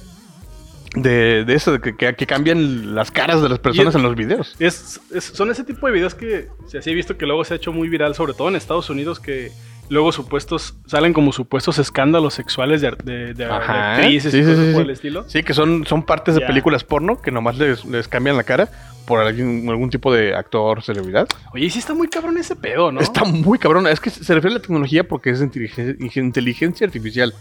de, 0.95 1.45
de 1.45 1.55
eso, 1.55 1.73
de 1.73 1.81
que, 1.81 1.97
que- 1.97 2.15
que 2.15 2.27
cambian 2.27 2.95
las 2.95 3.11
caras 3.11 3.41
de 3.43 3.49
las 3.49 3.59
personas 3.59 3.95
en 3.95 4.03
los 4.03 4.15
videos. 4.15 4.55
Es, 4.59 5.01
es- 5.15 5.25
son 5.25 5.51
ese 5.51 5.65
tipo 5.65 5.87
de 5.87 5.93
videos 5.95 6.15
que 6.15 6.49
o 6.65 6.69
sea, 6.69 6.83
sí 6.83 6.91
he 6.91 6.95
visto 6.95 7.17
que 7.17 7.27
luego 7.27 7.45
se 7.45 7.55
ha 7.55 7.57
hecho 7.57 7.73
muy 7.73 7.89
viral, 7.89 8.15
sobre 8.15 8.35
todo 8.35 8.49
en 8.49 8.57
Estados 8.57 8.91
Unidos, 8.91 9.19
que 9.19 9.51
luego 9.89 10.13
supuestos 10.13 10.75
salen 10.87 11.13
como 11.13 11.33
supuestos 11.33 11.79
escándalos 11.79 12.35
sexuales 12.35 12.81
de, 12.81 12.93
de- 13.05 13.35
de- 13.35 13.45
Ajá. 13.45 13.95
actrices 13.97 14.33
Sí, 14.33 14.39
y 14.39 14.43
sí, 14.43 14.49
cosas 14.51 14.67
sí, 14.67 14.73
por 14.73 14.83
sí. 14.83 14.85
el 14.87 14.91
estilo. 14.91 15.25
Sí, 15.29 15.43
que 15.43 15.55
son, 15.55 15.87
son 15.87 16.03
partes 16.05 16.35
de 16.35 16.43
películas 16.43 16.85
porno 16.85 17.21
que 17.21 17.31
nomás 17.31 17.57
les, 17.59 17.85
les 17.87 18.07
cambian 18.09 18.37
la 18.37 18.45
cara 18.45 18.69
por 19.07 19.19
algún, 19.21 19.67
algún 19.69 19.91
tipo 19.91 20.13
de 20.15 20.35
actor, 20.35 20.83
celebridad. 20.83 21.27
Oye, 21.53 21.67
y 21.67 21.71
sí 21.71 21.81
está 21.81 21.93
muy 21.93 22.07
cabrón 22.09 22.39
ese 22.39 22.55
pedo, 22.55 22.93
¿no? 22.93 23.01
Está 23.01 23.25
muy 23.25 23.59
cabrón. 23.59 23.87
Es 23.89 23.99
que 23.99 24.11
se 24.11 24.33
refiere 24.35 24.55
a 24.55 24.59
la 24.59 24.63
tecnología 24.63 25.03
porque 25.09 25.31
es 25.31 25.41
inteligencia, 25.41 25.97
inteligencia 26.23 26.87
artificial. 26.87 27.35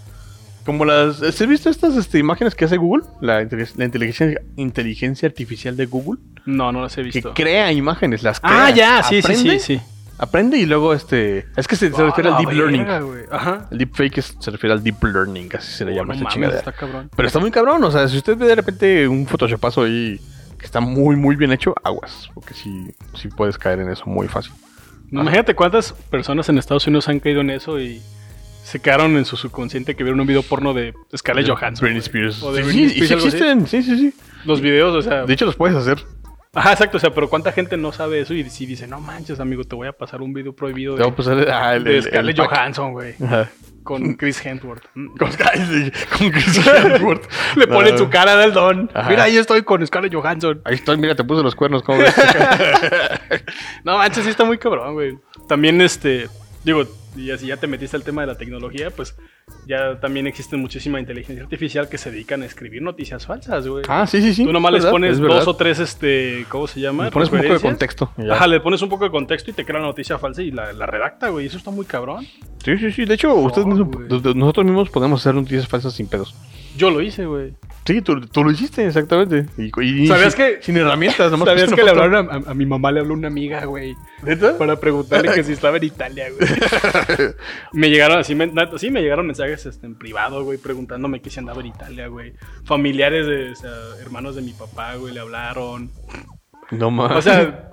Como 0.65 0.85
las... 0.85 1.21
¿Has 1.21 1.47
visto 1.47 1.69
estas 1.69 1.95
este, 1.97 2.19
imágenes 2.19 2.53
que 2.55 2.65
hace 2.65 2.77
Google? 2.77 3.03
La, 3.21 3.41
inteligencia- 3.41 3.77
la 3.77 3.85
inteligencia, 3.85 4.41
inteligencia 4.57 5.27
artificial 5.27 5.75
de 5.75 5.85
Google. 5.87 6.19
No, 6.45 6.71
no 6.71 6.81
los 6.81 6.93
he 6.97 7.01
Que 7.03 7.09
visto. 7.09 7.33
crea 7.33 7.71
imágenes, 7.71 8.23
las 8.23 8.39
crea. 8.39 8.65
Ah, 8.65 8.69
ya, 8.69 9.03
sí, 9.03 9.21
sí, 9.21 9.31
Aprende, 9.31 9.59
sí, 9.59 9.77
sí. 9.77 9.81
Aprende 10.17 10.57
y 10.57 10.65
luego 10.67 10.93
este... 10.93 11.47
Es 11.57 11.67
que 11.67 11.75
se, 11.75 11.91
se 11.91 12.03
refiere 12.03 12.29
Ah, 12.29 12.37
al 12.37 12.45
deep 12.45 12.49
la 12.49 12.57
learning. 12.71 13.05
güey. 13.07 13.23
Ajá. 13.31 13.67
El 13.71 13.77
deepfake 13.79 14.19
es- 14.19 14.35
se 14.39 14.51
refiere 14.51 14.73
al 14.73 14.83
deep 14.83 15.03
learning, 15.03 15.49
así 15.57 15.71
se 15.73 15.83
le 15.85 15.91
Oh, 15.93 15.95
llama 15.95 16.07
no 16.07 16.13
esta 16.13 16.23
mames, 16.25 16.33
chingadera. 16.33 16.59
está 16.59 16.71
cabrón. 16.73 17.09
Pero 17.15 17.27
está 17.27 17.39
muy 17.39 17.49
cabrón, 17.51 17.83
o 17.83 17.89
sea, 17.91 18.07
si 18.07 18.17
usted 18.17 18.37
ve 18.37 18.45
de 18.47 18.55
repente 18.55 19.07
un 19.07 19.25
photoshopazo 19.25 19.83
ahí 19.83 20.19
que 20.59 20.65
está 20.65 20.79
muy, 20.79 21.15
muy 21.15 21.35
bien 21.35 21.51
hecho, 21.51 21.73
aguas, 21.83 22.29
porque 22.35 22.53
sí, 22.53 22.93
sí 23.15 23.29
puedes 23.29 23.57
caer 23.57 23.79
en 23.79 23.89
eso 23.89 24.03
muy 24.05 24.27
fácil. 24.27 24.53
Imagínate 25.11 25.55
cuántas 25.55 25.91
personas 25.91 26.47
en 26.49 26.57
Estados 26.59 26.85
Unidos 26.87 27.09
han 27.09 27.19
caído 27.19 27.41
en 27.41 27.49
eso 27.49 27.79
y 27.79 27.99
se 28.63 28.79
quedaron 28.79 29.17
en 29.17 29.25
su 29.25 29.37
subconsciente 29.37 29.95
que 29.95 30.03
vieron 30.03 30.19
un 30.19 30.27
video 30.27 30.43
porno 30.43 30.73
de 30.73 30.93
Scarlett 31.15 31.47
Johansson. 31.49 31.85
Britney. 31.85 31.99
Spears. 32.01 32.41
O 32.43 32.53
de 32.53 32.63
Sí, 32.63 32.67
Britney 32.69 32.89
sí, 32.89 33.03
y 33.03 33.07
sí 33.07 33.13
algo 33.13 33.27
así. 33.27 33.37
existen, 33.37 33.67
sí, 33.67 33.83
sí, 33.83 33.97
sí. 33.97 34.13
Los 34.45 34.61
videos, 34.61 34.95
o 34.95 35.01
sea. 35.01 35.25
De 35.25 35.33
hecho, 35.33 35.45
los 35.45 35.55
puedes 35.55 35.75
hacer. 35.75 36.03
Ajá, 36.53 36.73
exacto. 36.73 36.97
O 36.97 36.99
sea, 36.99 37.13
pero 37.13 37.29
cuánta 37.29 37.51
gente 37.53 37.77
no 37.77 37.91
sabe 37.93 38.19
eso 38.19 38.33
y 38.33 38.43
si 38.49 38.65
dice, 38.65 38.85
no 38.87 38.99
manches, 38.99 39.39
amigo, 39.39 39.63
te 39.63 39.75
voy 39.75 39.87
a 39.87 39.93
pasar 39.93 40.21
un 40.21 40.33
video 40.33 40.53
prohibido 40.53 40.95
de, 40.97 41.11
pasar 41.11 41.47
ah, 41.49 41.75
el, 41.75 41.83
de 41.85 42.01
Scarlett 42.01 42.37
el. 42.39 42.45
Johansson, 42.45 42.91
güey. 42.91 43.15
Ajá. 43.23 43.49
Con 43.83 44.13
Chris 44.15 44.45
Hemsworth. 44.45 44.83
Con, 45.17 45.31
sí, 45.31 45.91
Chris 46.31 46.67
Hemsworth. 46.67 47.23
Le 47.55 47.67
ponen 47.67 47.93
No. 47.93 47.97
su 47.99 48.09
cara 48.09 48.35
del 48.35 48.51
don. 48.53 48.91
Ajá. 48.93 49.09
Mira, 49.09 49.23
ahí 49.23 49.37
estoy 49.37 49.63
con 49.63 49.85
Scarlett 49.87 50.13
Johansson. 50.13 50.61
Ahí 50.65 50.75
estoy, 50.75 50.97
mira, 50.97 51.15
te 51.15 51.23
puse 51.23 51.41
los 51.41 51.55
cuernos, 51.55 51.81
¿cómo 51.83 51.99
ves? 51.99 52.13
No 53.83 53.97
manches, 53.97 54.23
sí 54.23 54.29
está 54.29 54.43
muy 54.43 54.57
cabrón, 54.57 54.93
güey. 54.93 55.17
También, 55.47 55.81
este, 55.81 56.27
digo, 56.63 56.83
y 57.15 57.31
así 57.31 57.47
ya 57.47 57.57
te 57.57 57.67
metiste 57.67 57.97
al 57.97 58.03
tema 58.03 58.21
de 58.21 58.27
la 58.27 58.35
tecnología, 58.37 58.89
pues 58.91 59.15
ya 59.67 59.99
también 59.99 60.27
existe 60.27 60.55
muchísima 60.55 60.99
inteligencia 60.99 61.43
artificial 61.43 61.89
que 61.89 61.97
se 61.97 62.09
dedican 62.11 62.41
a 62.41 62.45
escribir 62.45 62.81
noticias 62.81 63.25
falsas, 63.25 63.67
güey. 63.67 63.83
ah, 63.89 64.07
sí, 64.07 64.21
sí, 64.21 64.33
sí. 64.33 64.45
Tú 64.45 64.53
nomás 64.53 64.69
es 64.69 64.73
les 64.75 64.83
verdad, 64.83 64.91
pones 64.93 65.17
dos 65.19 65.47
o 65.47 65.55
tres, 65.55 65.79
este, 65.79 66.45
¿cómo 66.49 66.67
se 66.67 66.79
llama? 66.79 67.05
Le 67.05 67.11
pones 67.11 67.29
un 67.31 67.39
poco 67.41 67.53
de 67.53 67.59
contexto. 67.59 68.11
ya. 68.17 68.33
Ajá, 68.33 68.47
le 68.47 68.59
pones 68.61 68.81
un 68.81 68.89
poco 68.89 69.03
de 69.05 69.11
contexto 69.11 69.51
y 69.51 69.53
te 69.53 69.65
crea 69.65 69.79
la 69.81 69.87
noticia 69.87 70.17
falsa 70.19 70.41
y 70.41 70.51
la, 70.51 70.71
la 70.73 70.85
redacta, 70.85 71.29
güey. 71.29 71.47
Eso 71.47 71.57
está 71.57 71.71
muy 71.71 71.85
cabrón. 71.85 72.25
Sí, 72.63 72.77
sí, 72.77 72.91
sí. 72.91 73.05
De 73.05 73.15
hecho, 73.15 73.33
ustedes 73.35 73.67
No, 73.67 73.75
mismos- 73.75 74.35
nosotros 74.35 74.65
mismos 74.65 74.89
podemos 74.89 75.19
hacer 75.21 75.33
noticias 75.35 75.67
falsas 75.67 75.93
sin 75.93 76.07
pedos. 76.07 76.33
Yo 76.77 76.89
lo 76.89 77.01
hice, 77.01 77.25
güey. 77.25 77.53
Sí, 77.83 78.01
tú, 78.01 78.21
tú 78.21 78.43
lo 78.43 78.51
hiciste, 78.51 78.85
exactamente. 78.85 79.47
Y, 79.57 79.71
y- 79.81 80.07
¿Sabías 80.07 80.33
sin, 80.33 80.43
que- 80.45 80.61
Sin 80.61 80.77
herramientas, 80.77 81.31
nomás 81.31 81.47
¿Sabías 81.47 81.73
que 81.73 81.81
le 81.83 81.89
hablaron 81.89 82.29
a, 82.29 82.51
a- 82.51 82.53
mi 82.53 82.65
mamá? 82.65 82.91
Le 82.91 82.99
habló 82.99 83.15
una 83.15 83.27
amiga, 83.27 83.65
güey. 83.65 83.95
¿Neta? 84.21 84.55
Para 84.57 84.79
preguntarle 84.79 85.33
que 85.33 85.43
si 85.43 85.53
estaba 85.53 85.77
en 85.77 85.85
Italia, 85.85 86.27
güey. 86.29 86.47
me 87.73 87.89
llegaron 87.89 88.19
así, 88.19 88.35
me, 88.35 88.51
sí, 88.77 88.91
me 88.91 89.01
llegaron 89.01 89.25
mensajes 89.25 89.65
este, 89.65 89.87
en 89.87 89.95
privado, 89.97 90.43
güey, 90.43 90.59
preguntándome 90.59 91.21
que 91.21 91.29
si 91.31 91.39
andaba 91.39 91.61
en 91.61 91.67
Italia, 91.67 92.07
güey. 92.07 92.33
Familiares 92.65 93.25
de, 93.25 93.51
o 93.51 93.55
sea, 93.55 93.71
hermanos 94.01 94.35
de 94.35 94.43
mi 94.43 94.53
papá, 94.53 94.95
güey, 94.95 95.13
le 95.13 95.19
hablaron. 95.19 95.89
No 96.69 96.91
mames. 96.91 97.17
O 97.17 97.21
sea, 97.23 97.69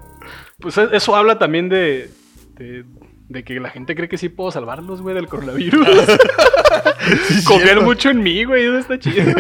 pues 0.59 0.77
eso 0.79 1.15
habla 1.17 1.39
también 1.39 1.69
de, 1.69 2.11
de, 2.57 2.85
de 3.29 3.45
que 3.45 3.61
la 3.61 3.71
gente 3.71 3.95
cree 3.95 4.09
que 4.09 4.19
sí 4.19 4.29
puedo 4.29 4.51
salvarlos, 4.51 5.03
güey, 5.03 5.15
del 5.15 5.27
coronavirus. 5.29 5.87
Confían 7.45 7.63
cierto. 7.63 7.83
mucho 7.83 8.11
en 8.11 8.23
mí, 8.23 8.45
güey, 8.45 8.65
eso 8.65 8.79
está 8.79 8.99
chido. 8.99 9.25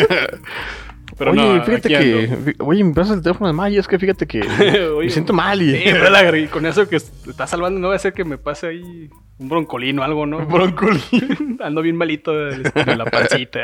Pero 1.16 1.32
oye, 1.32 1.42
no, 1.58 1.64
fíjate 1.64 1.88
que. 1.88 2.30
ando. 2.32 2.64
Oye, 2.64 2.84
me 2.84 2.94
pasas 2.94 3.16
el 3.16 3.22
teléfono 3.22 3.48
de 3.48 3.52
Maya, 3.52 3.80
es 3.80 3.88
que 3.88 3.98
fíjate 3.98 4.26
que. 4.26 4.40
Oye, 4.40 5.06
me 5.06 5.10
siento 5.10 5.32
mal 5.32 5.60
y. 5.60 5.76
Sí, 5.76 5.90
la- 5.90 6.36
y 6.38 6.46
con 6.46 6.64
eso 6.64 6.88
que 6.88 7.00
te 7.00 7.30
está 7.30 7.46
salvando, 7.46 7.80
no 7.80 7.88
va 7.88 7.96
a 7.96 7.98
ser 7.98 8.12
que 8.12 8.24
me 8.24 8.38
pase 8.38 8.68
ahí 8.68 9.10
un 9.38 9.48
broncolino 9.48 10.02
o 10.02 10.04
algo, 10.04 10.26
¿no? 10.26 10.46
Broncolín. 10.46 11.58
Ando 11.60 11.82
bien 11.82 11.96
malito 11.96 12.32
de, 12.32 12.70
la 12.96 13.04
pancita. 13.06 13.58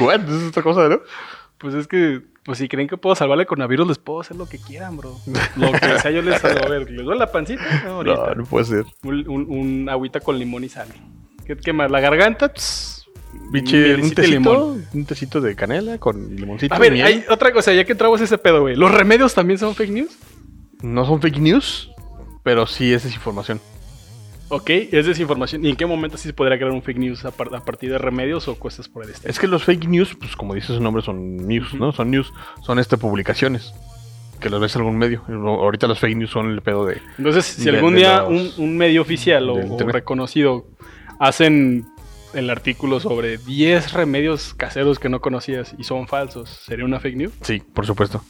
What? 0.00 0.24
Eso 0.24 0.36
es 0.36 0.48
otra 0.48 0.62
cosa, 0.62 0.88
¿no? 0.88 1.00
pues 1.58 1.74
es 1.74 1.86
que, 1.86 2.20
pues 2.44 2.58
si 2.58 2.68
creen 2.68 2.88
que 2.88 2.96
puedo 2.96 3.14
salvarle 3.16 3.46
coronavirus, 3.46 3.88
les 3.88 3.98
puedo 3.98 4.20
hacer 4.20 4.36
lo 4.36 4.46
que 4.46 4.58
quieran, 4.58 4.96
bro. 4.96 5.16
Lo 5.56 5.72
que 5.72 5.98
sea, 6.00 6.10
yo 6.10 6.22
les 6.22 6.40
salvo. 6.40 6.64
A 6.64 6.68
ver, 6.68 6.90
¿les 6.90 7.04
duele 7.04 7.18
la 7.18 7.32
pancita? 7.32 7.62
No, 7.84 7.92
ahorita. 7.96 8.26
No, 8.28 8.34
no 8.34 8.44
puede 8.44 8.64
ser. 8.66 8.84
Un, 9.02 9.28
un- 9.28 9.46
un 9.48 9.88
agüita 9.88 10.20
con 10.20 10.38
limón 10.38 10.62
y 10.64 10.68
sal. 10.68 10.88
¿Qué, 11.46 11.56
qué 11.56 11.72
más? 11.72 11.90
¿La 11.90 12.00
garganta? 12.00 12.52
Tss, 12.52 13.06
Biche, 13.50 13.96
un 13.96 14.10
tecito, 14.12 14.76
un 14.94 15.04
tecito 15.06 15.40
de 15.40 15.56
canela 15.56 15.98
con 15.98 16.36
limoncito. 16.36 16.74
A 16.74 16.78
ver, 16.78 16.92
miel. 16.92 17.06
hay 17.06 17.24
otra 17.28 17.52
cosa, 17.52 17.72
ya 17.72 17.84
que 17.84 17.92
entramos 17.92 18.20
ese 18.20 18.38
pedo, 18.38 18.60
güey. 18.62 18.76
¿Los 18.76 18.92
remedios 18.94 19.34
también 19.34 19.58
son 19.58 19.74
fake 19.74 19.90
news? 19.90 20.16
No 20.82 21.04
son 21.04 21.20
fake 21.20 21.38
news, 21.38 21.90
pero 22.42 22.66
sí 22.66 22.92
es 22.92 23.04
desinformación. 23.04 23.60
Ok, 24.48 24.70
es 24.70 25.06
desinformación. 25.06 25.64
¿Y 25.64 25.70
en 25.70 25.76
qué 25.76 25.86
momento 25.86 26.16
sí 26.18 26.28
se 26.28 26.32
podría 26.34 26.56
crear 26.58 26.70
un 26.72 26.82
fake 26.82 26.98
news 26.98 27.24
a, 27.24 27.30
par- 27.30 27.54
a 27.54 27.60
partir 27.64 27.90
de 27.90 27.98
remedios 27.98 28.46
o 28.48 28.58
cosas 28.58 28.88
por 28.88 29.04
el 29.04 29.10
estilo? 29.10 29.30
Es 29.30 29.38
que 29.38 29.46
los 29.48 29.64
fake 29.64 29.86
news, 29.88 30.14
pues 30.14 30.36
como 30.36 30.54
dice 30.54 30.68
su 30.68 30.80
nombre, 30.80 31.02
son 31.02 31.36
news, 31.48 31.74
¿no? 31.74 31.92
Son 31.92 32.10
news, 32.10 32.32
son 32.62 32.78
este 32.78 32.96
publicaciones. 32.98 33.72
Que 34.40 34.50
los 34.50 34.60
ves 34.60 34.74
en 34.76 34.82
algún 34.82 34.98
medio. 34.98 35.22
Ahorita 35.28 35.86
los 35.86 35.98
fake 35.98 36.16
news 36.16 36.30
son 36.30 36.50
el 36.50 36.60
pedo 36.60 36.84
de. 36.86 37.00
Entonces, 37.18 37.46
si 37.46 37.64
de- 37.64 37.70
algún 37.76 37.94
día 37.94 38.22
los- 38.28 38.58
un, 38.58 38.64
un 38.64 38.76
medio 38.76 39.00
oficial 39.02 39.48
o, 39.48 39.54
o 39.74 39.78
reconocido 39.88 40.66
hacen 41.18 41.86
el 42.34 42.50
artículo 42.50 43.00
sobre 43.00 43.38
10 43.38 43.92
remedios 43.92 44.54
caseros 44.54 44.98
que 44.98 45.08
no 45.08 45.20
conocías 45.20 45.74
y 45.78 45.84
son 45.84 46.06
falsos, 46.08 46.50
¿sería 46.50 46.84
una 46.84 47.00
fake 47.00 47.16
news? 47.16 47.32
Sí, 47.42 47.62
por 47.72 47.86
supuesto. 47.86 48.22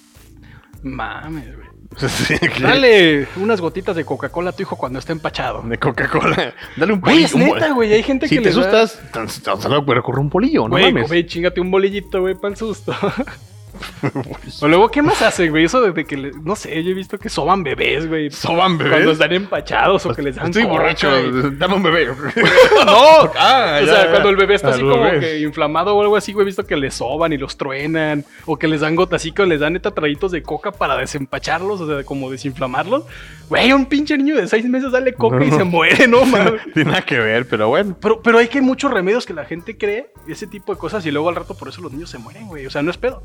Mames, 0.82 1.56
güey. 1.56 1.68
Sí, 1.96 2.34
Dale 2.60 3.28
unas 3.36 3.60
gotitas 3.60 3.94
de 3.96 4.04
Coca-Cola 4.04 4.50
a 4.50 4.52
tu 4.52 4.62
hijo 4.62 4.76
cuando 4.76 4.98
está 4.98 5.12
empachado. 5.12 5.62
De 5.62 5.78
Coca-Cola. 5.78 6.54
Dale 6.76 6.92
un 6.92 7.00
Güey, 7.00 7.14
polillo. 7.14 7.26
es 7.26 7.34
un 7.34 7.46
bo- 7.46 7.54
neta, 7.54 7.72
güey. 7.72 7.92
Hay 7.92 8.02
gente 8.02 8.28
Si 8.28 8.36
que 8.36 8.42
te 8.42 8.50
le 8.50 8.54
da- 8.54 8.82
asustas, 8.82 9.10
tan, 9.12 9.26
tan 9.42 9.60
solo 9.60 9.84
puede 9.84 9.96
recurrir 9.98 10.20
un 10.20 10.30
polillo, 10.30 10.62
no 10.64 10.70
Güey, 10.70 10.92
mames. 10.92 11.08
güey, 11.08 11.26
chingate 11.26 11.60
un 11.60 11.70
bolillito, 11.70 12.20
güey, 12.20 12.34
para 12.34 12.52
el 12.52 12.56
susto. 12.56 12.94
o 14.60 14.68
luego, 14.68 14.88
¿qué 14.90 15.02
más 15.02 15.20
hacen, 15.22 15.50
güey? 15.50 15.64
Eso 15.64 15.80
de 15.80 16.04
que, 16.04 16.16
le- 16.16 16.32
no 16.42 16.56
sé, 16.56 16.82
yo 16.82 16.90
he 16.90 16.94
visto 16.94 17.18
que 17.18 17.28
soban 17.28 17.62
bebés, 17.62 18.08
güey. 18.08 18.30
¿Soban 18.30 18.78
bebés? 18.78 18.92
Cuando 18.92 19.12
están 19.12 19.32
empachados 19.32 20.06
o 20.06 20.14
que 20.14 20.22
les 20.22 20.36
dan 20.36 20.46
Estoy 20.46 20.62
coca, 20.64 20.72
borracho, 20.74 21.10
güey. 21.10 21.56
dame 21.58 21.74
un 21.74 21.82
bebé. 21.82 22.06
no, 22.86 23.30
Ah, 23.36 23.78
o 23.82 23.84
ya, 23.84 23.92
sea, 23.92 24.04
ya. 24.04 24.10
cuando 24.10 24.28
el 24.30 24.36
bebé 24.36 24.54
está 24.54 24.68
así 24.70 24.80
como 24.80 25.10
que 25.20 25.40
inflamado 25.40 25.94
o 25.96 26.00
algo 26.02 26.16
así, 26.16 26.32
güey, 26.32 26.44
he 26.44 26.46
visto 26.46 26.64
que 26.66 26.76
les 26.76 26.94
soban 26.94 27.32
y 27.32 27.38
los 27.38 27.56
truenan. 27.56 28.24
O 28.46 28.56
que 28.58 28.68
les 28.68 28.80
dan 28.80 28.96
que 29.34 29.46
les 29.46 29.60
dan 29.60 29.72
neta 29.74 29.90
traguitos 29.90 30.32
de 30.32 30.42
coca 30.42 30.72
para 30.72 30.96
desempacharlos, 30.96 31.80
o 31.80 31.86
sea, 31.86 32.04
como 32.04 32.30
desinflamarlos. 32.30 33.04
Güey, 33.48 33.72
un 33.72 33.86
pinche 33.86 34.16
niño 34.16 34.36
de 34.36 34.46
seis 34.48 34.64
meses 34.64 34.92
dale 34.92 35.12
coca 35.14 35.44
y 35.44 35.50
se 35.50 35.64
muere, 35.64 36.06
no 36.08 36.24
mames. 36.24 36.62
Tiene 36.72 36.90
nada 36.90 37.02
que 37.02 37.18
ver, 37.18 37.46
pero 37.46 37.68
bueno. 37.68 37.96
Pero, 38.00 38.20
pero 38.22 38.38
hay 38.38 38.48
que 38.48 38.60
muchos 38.60 38.90
remedios 38.90 39.26
que 39.26 39.34
la 39.34 39.44
gente 39.44 39.76
cree, 39.76 40.10
ese 40.28 40.46
tipo 40.46 40.72
de 40.72 40.78
cosas, 40.78 41.04
y 41.06 41.10
luego 41.10 41.28
al 41.28 41.36
rato 41.36 41.54
por 41.56 41.68
eso 41.68 41.80
los 41.82 41.92
niños 41.92 42.10
se 42.10 42.18
mueren, 42.18 42.46
güey. 42.46 42.66
O 42.66 42.70
sea, 42.70 42.82
no 42.82 42.90
es 42.90 42.96
pedo. 42.96 43.22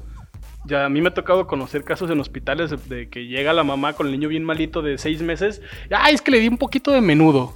Ya 0.70 0.86
a 0.86 0.89
mí 0.89 1.01
me 1.01 1.09
ha 1.09 1.13
tocado 1.13 1.47
conocer 1.47 1.84
casos 1.84 2.09
en 2.11 2.20
hospitales 2.20 2.70
de, 2.70 2.78
de 2.95 3.09
que 3.09 3.26
llega 3.26 3.53
la 3.53 3.63
mamá 3.63 3.93
con 3.93 4.07
el 4.07 4.11
niño 4.13 4.30
bien 4.30 4.43
malito 4.43 4.82
de 4.82 4.97
seis 4.97 5.22
meses. 5.22 5.61
Ay, 5.91 6.15
es 6.15 6.22
que 6.22 6.32
le 6.32 6.39
di 6.39 6.47
un 6.47 6.57
poquito 6.57 6.91
de 6.91 7.01
menudo. 7.01 7.53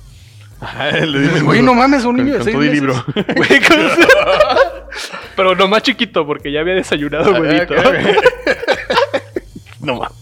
Güey, 1.43 1.61
no 1.61 1.73
mames, 1.73 2.05
un 2.05 2.15
Con- 2.15 2.25
niño 2.25 2.37
de 2.37 2.39
con 2.39 2.45
seis 2.45 2.55
y 2.55 2.59
meses. 2.59 2.73
libro. 2.73 3.05
Güey, 3.35 3.59
con- 3.61 3.77
Pero 5.35 5.55
no 5.55 5.67
más 5.67 5.83
chiquito, 5.83 6.25
porque 6.25 6.51
ya 6.51 6.61
había 6.61 6.75
desayunado, 6.75 7.31
huevito. 7.33 7.73
no 9.81 9.95
mames. 9.95 10.17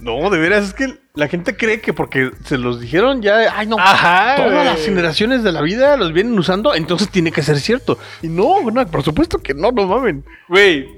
No, 0.00 0.30
de 0.30 0.38
veras, 0.38 0.64
es 0.64 0.74
que 0.74 0.94
la 1.14 1.28
gente 1.28 1.56
cree 1.56 1.80
que 1.82 1.92
porque 1.92 2.30
se 2.44 2.56
los 2.56 2.80
dijeron 2.80 3.20
ya, 3.20 3.54
ay 3.54 3.66
no, 3.66 3.76
Ajá, 3.78 4.36
todas 4.36 4.64
las 4.64 4.82
generaciones 4.82 5.42
de 5.42 5.52
la 5.52 5.60
vida 5.60 5.98
los 5.98 6.14
vienen 6.14 6.38
usando, 6.38 6.74
entonces 6.74 7.10
tiene 7.10 7.32
que 7.32 7.42
ser 7.42 7.60
cierto. 7.60 7.98
Y 8.22 8.28
no, 8.28 8.62
no, 8.70 8.86
por 8.86 9.02
supuesto 9.02 9.38
que 9.42 9.52
no, 9.52 9.72
no 9.72 9.86
mamen. 9.86 10.24
Güey, 10.48 10.88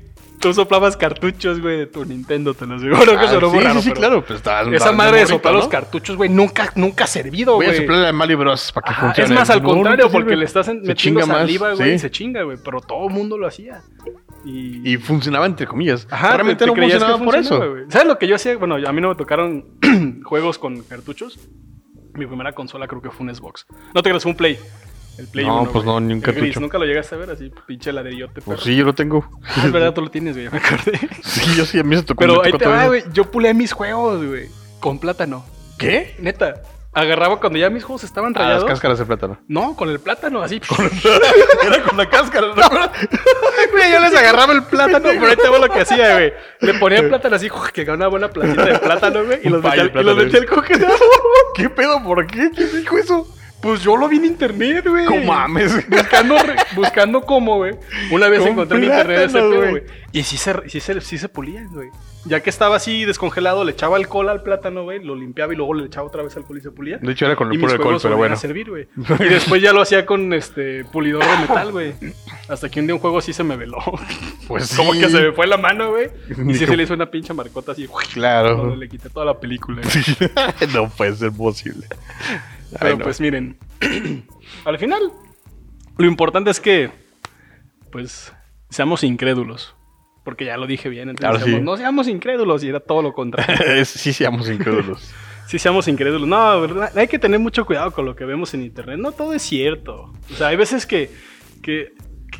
tú 0.42 0.52
soplabas 0.52 0.96
cartuchos, 0.98 1.60
güey, 1.60 1.78
de 1.78 1.86
tu 1.86 2.04
Nintendo, 2.04 2.52
te 2.52 2.66
lo 2.66 2.74
aseguro 2.74 3.00
que 3.18 3.24
Ah, 3.24 3.28
sonó 3.30 3.48
sí, 3.48 3.54
muy 3.54 3.64
raro, 3.64 3.80
sí, 3.80 3.88
sí, 3.88 3.92
claro, 3.94 4.24
pues 4.24 4.36
estaba- 4.38 4.74
Esa 4.76 4.92
madre 4.92 5.20
de 5.20 5.26
soplar 5.26 5.54
¿no? 5.54 5.60
los 5.60 5.68
cartuchos, 5.68 6.16
güey, 6.16 6.28
nunca, 6.28 6.70
nunca 6.74 7.04
ha 7.04 7.06
servido, 7.06 7.54
Voy 7.54 7.66
güey. 7.66 7.78
a 7.78 7.80
soplarle 7.80 8.08
a 8.08 8.12
Mario 8.12 8.36
Bros 8.38 8.72
para 8.72 8.84
que 8.84 8.90
Ajá, 8.92 9.06
funcione. 9.06 9.30
es 9.30 9.40
más, 9.40 9.48
al 9.50 9.62
contrario, 9.62 10.10
porque 10.10 10.24
sirve. 10.30 10.36
le 10.36 10.44
estás 10.44 10.68
en- 10.68 10.82
Se 10.82 10.88
metiendo 10.88 11.20
chinga 11.22 11.26
más, 11.26 11.42
saliva, 11.42 11.72
güey, 11.74 11.88
sí. 11.90 11.94
y 11.94 11.98
se 12.00 12.10
chinga, 12.10 12.42
güey. 12.42 12.58
Pero 12.62 12.80
todo 12.80 13.08
el 13.08 13.14
mundo 13.14 13.38
lo 13.38 13.46
hacía. 13.46 13.80
Y, 14.44 14.92
Y 14.92 14.96
funcionaba 14.96 15.46
entre 15.46 15.66
comillas. 15.66 16.06
Ajá, 16.10 16.34
Realmente 16.34 16.64
te- 16.64 16.70
te 16.70 16.76
no 16.76 16.82
funcionaba 16.82 17.18
por 17.24 17.36
eso. 17.36 17.58
güey. 17.70 17.84
¿Sabes 17.88 18.08
lo 18.08 18.18
que 18.18 18.26
yo 18.26 18.34
hacía? 18.34 18.56
Bueno, 18.58 18.74
a 18.74 18.92
mí 18.92 19.00
no 19.00 19.08
me 19.08 19.14
tocaron 19.14 19.64
juegos 20.24 20.58
con 20.58 20.82
cartuchos. 20.82 21.38
Mi 22.14 22.26
primera 22.26 22.52
consola 22.52 22.86
creo 22.88 23.00
que 23.00 23.10
fue 23.10 23.24
un 23.26 23.34
Xbox. 23.34 23.66
No 23.94 24.02
te 24.02 24.10
creas, 24.10 24.22
fue 24.24 24.32
un 24.32 24.36
Play. 24.36 24.58
El 25.18 25.26
Play 25.28 25.44
No, 25.46 25.62
1, 25.62 25.70
pues 25.72 25.84
güey. 25.84 25.94
no, 25.94 26.00
ni 26.00 26.12
un 26.14 26.18
El 26.18 26.22
gris, 26.24 26.34
cartucho. 26.36 26.60
Nunca 26.60 26.78
lo 26.78 26.84
llegaste 26.86 27.14
a 27.14 27.18
ver 27.18 27.30
así, 27.30 27.52
pinche 27.66 27.92
ladrillote. 27.92 28.40
Pues 28.40 28.60
sí, 28.60 28.74
yo 28.76 28.84
lo 28.84 28.94
tengo. 28.94 29.28
Ah, 29.44 29.62
es 29.66 29.72
verdad, 29.72 29.92
tú 29.92 30.00
lo 30.02 30.10
tienes, 30.10 30.34
güey, 30.36 30.48
me 30.52 30.58
acordé. 30.58 30.98
Sí, 31.22 31.54
yo 31.56 31.66
sí, 31.66 31.78
a 31.78 31.82
mí 31.84 31.96
se 31.96 32.02
tocó. 32.02 32.20
Pero 32.20 32.42
ahí 32.42 32.52
te 32.52 32.66
va, 32.66 32.86
güey. 32.86 33.04
Yo 33.12 33.30
pulé 33.30 33.52
mis 33.54 33.72
juegos, 33.72 34.24
güey. 34.24 34.48
Con 34.80 34.98
plátano. 34.98 35.44
¿Qué? 35.78 36.16
Neta. 36.18 36.62
Agarraba 36.94 37.40
cuando 37.40 37.58
ya 37.58 37.70
mis 37.70 37.84
juegos 37.84 38.04
estaban 38.04 38.32
Ah, 38.36 38.38
las 38.40 38.48
rayados. 38.48 38.68
cáscaras 38.68 38.98
de 38.98 39.06
plátano. 39.06 39.38
No, 39.48 39.74
con 39.76 39.88
el 39.88 39.98
plátano, 39.98 40.42
así. 40.42 40.60
Era 41.66 41.82
con 41.84 41.96
la 41.96 42.08
cáscara, 42.10 42.48
¿no? 42.56 42.68
Güey, 43.70 43.92
yo 43.92 44.00
les 44.00 44.14
agarraba 44.14 44.52
el 44.52 44.62
plátano, 44.64 45.08
pero 45.08 45.26
ahí 45.26 45.36
te 45.36 45.48
va 45.48 45.58
lo 45.58 45.68
que 45.70 45.80
hacía, 45.80 46.14
güey. 46.14 46.32
Le 46.60 46.74
ponía 46.74 46.98
el 46.98 47.08
plátano 47.08 47.36
así, 47.36 47.48
que 47.72 47.90
una 47.90 48.08
buena 48.08 48.28
platita 48.28 48.64
de 48.66 48.78
plátano, 48.78 49.24
güey, 49.24 49.40
y 49.42 49.48
los 49.48 49.62
plátano. 49.62 50.14
metía 50.14 50.40
al 50.40 50.46
congelador. 50.46 50.98
¿Qué 51.54 51.70
pedo? 51.70 52.02
¿Por 52.02 52.26
qué? 52.26 52.50
¿Quién 52.54 52.80
dijo 52.80 52.98
eso? 52.98 53.26
Pues 53.62 53.80
yo 53.82 53.96
lo 53.96 54.08
vi 54.08 54.16
en 54.16 54.24
internet, 54.24 54.86
güey. 54.88 55.06
¿Cómo 55.06 55.24
mames? 55.24 55.88
Buscando, 55.88 56.36
buscando 56.74 57.20
cómo, 57.22 57.58
güey. 57.58 57.74
Una 58.10 58.28
vez 58.28 58.40
Con 58.40 58.48
encontré 58.48 58.78
en 58.78 58.84
internet 58.84 59.18
ese 59.26 59.38
pedo, 59.38 59.70
güey. 59.70 59.82
Y 60.10 60.24
sí 60.24 60.36
se, 60.36 60.68
sí, 60.68 60.80
se, 60.80 61.00
sí 61.00 61.16
se 61.16 61.28
pulían, 61.28 61.68
güey. 61.68 61.88
Ya 62.24 62.40
que 62.40 62.50
estaba 62.50 62.76
así 62.76 63.04
descongelado, 63.04 63.64
le 63.64 63.72
echaba 63.72 63.96
alcohol 63.96 64.28
al 64.28 64.42
plátano, 64.42 64.84
güey, 64.84 65.02
lo 65.02 65.16
limpiaba 65.16 65.52
y 65.52 65.56
luego 65.56 65.74
le 65.74 65.86
echaba 65.86 66.06
otra 66.06 66.22
vez 66.22 66.36
alcohol 66.36 66.58
y 66.58 66.60
se 66.60 66.70
pulía. 66.70 66.98
De 66.98 67.12
hecho, 67.12 67.26
era 67.26 67.34
con 67.34 67.52
el 67.52 67.58
puro 67.58 67.72
alcohol, 67.72 67.98
pero 68.00 68.16
bueno. 68.16 68.34
a 68.34 68.38
servir, 68.38 68.70
güey. 68.70 68.86
Y 69.20 69.24
después 69.24 69.60
ya 69.60 69.72
lo 69.72 69.80
hacía 69.80 70.06
con 70.06 70.32
este 70.32 70.84
pulidor 70.84 71.24
de 71.24 71.36
metal, 71.38 71.72
güey. 71.72 71.94
Hasta 72.48 72.68
que 72.68 72.78
un 72.80 72.86
día 72.86 72.94
un 72.94 73.00
juego 73.00 73.20
sí 73.20 73.32
se 73.32 73.42
me 73.44 73.56
veló. 73.56 73.78
Pues 74.48 74.76
Como 74.76 74.92
sí. 74.92 75.00
que 75.00 75.08
se 75.08 75.20
me 75.20 75.32
fue 75.32 75.46
la 75.46 75.56
mano, 75.56 75.90
güey. 75.90 76.10
Y 76.46 76.54
sí 76.54 76.66
se 76.66 76.76
le 76.76 76.82
hizo 76.82 76.92
una 76.94 77.10
pinche 77.10 77.32
marcota 77.32 77.72
así. 77.72 77.88
Claro. 78.12 78.56
Cuando 78.56 78.76
le 78.76 78.88
quité 78.88 79.08
toda 79.08 79.24
la 79.24 79.40
película. 79.40 79.80
no 80.74 80.90
puede 80.90 81.14
ser 81.14 81.32
posible. 81.32 81.86
Pero 82.80 82.98
no. 82.98 83.04
pues 83.04 83.20
miren, 83.20 83.58
al 84.64 84.78
final, 84.78 85.12
lo 85.98 86.06
importante 86.06 86.50
es 86.50 86.60
que, 86.60 86.90
pues, 87.90 88.32
seamos 88.70 89.04
incrédulos. 89.04 89.74
Porque 90.24 90.44
ya 90.44 90.56
lo 90.56 90.68
dije 90.68 90.88
bien, 90.88 91.08
entonces 91.08 91.44
sí. 91.44 91.60
no 91.60 91.76
seamos 91.76 92.06
incrédulos 92.06 92.62
y 92.62 92.68
era 92.68 92.78
todo 92.78 93.02
lo 93.02 93.12
contrario. 93.12 93.56
Sí, 93.84 94.12
seamos 94.12 94.48
incrédulos. 94.48 95.12
sí, 95.48 95.58
seamos 95.58 95.88
incrédulos. 95.88 96.28
No, 96.28 96.60
¿verdad? 96.60 96.96
hay 96.96 97.08
que 97.08 97.18
tener 97.18 97.40
mucho 97.40 97.66
cuidado 97.66 97.90
con 97.90 98.06
lo 98.06 98.14
que 98.14 98.24
vemos 98.24 98.54
en 98.54 98.62
internet. 98.62 98.98
No 98.98 99.10
todo 99.10 99.32
es 99.32 99.42
cierto. 99.42 100.12
O 100.30 100.34
sea, 100.34 100.48
hay 100.48 100.56
veces 100.56 100.86
que, 100.86 101.10
que, 101.60 101.92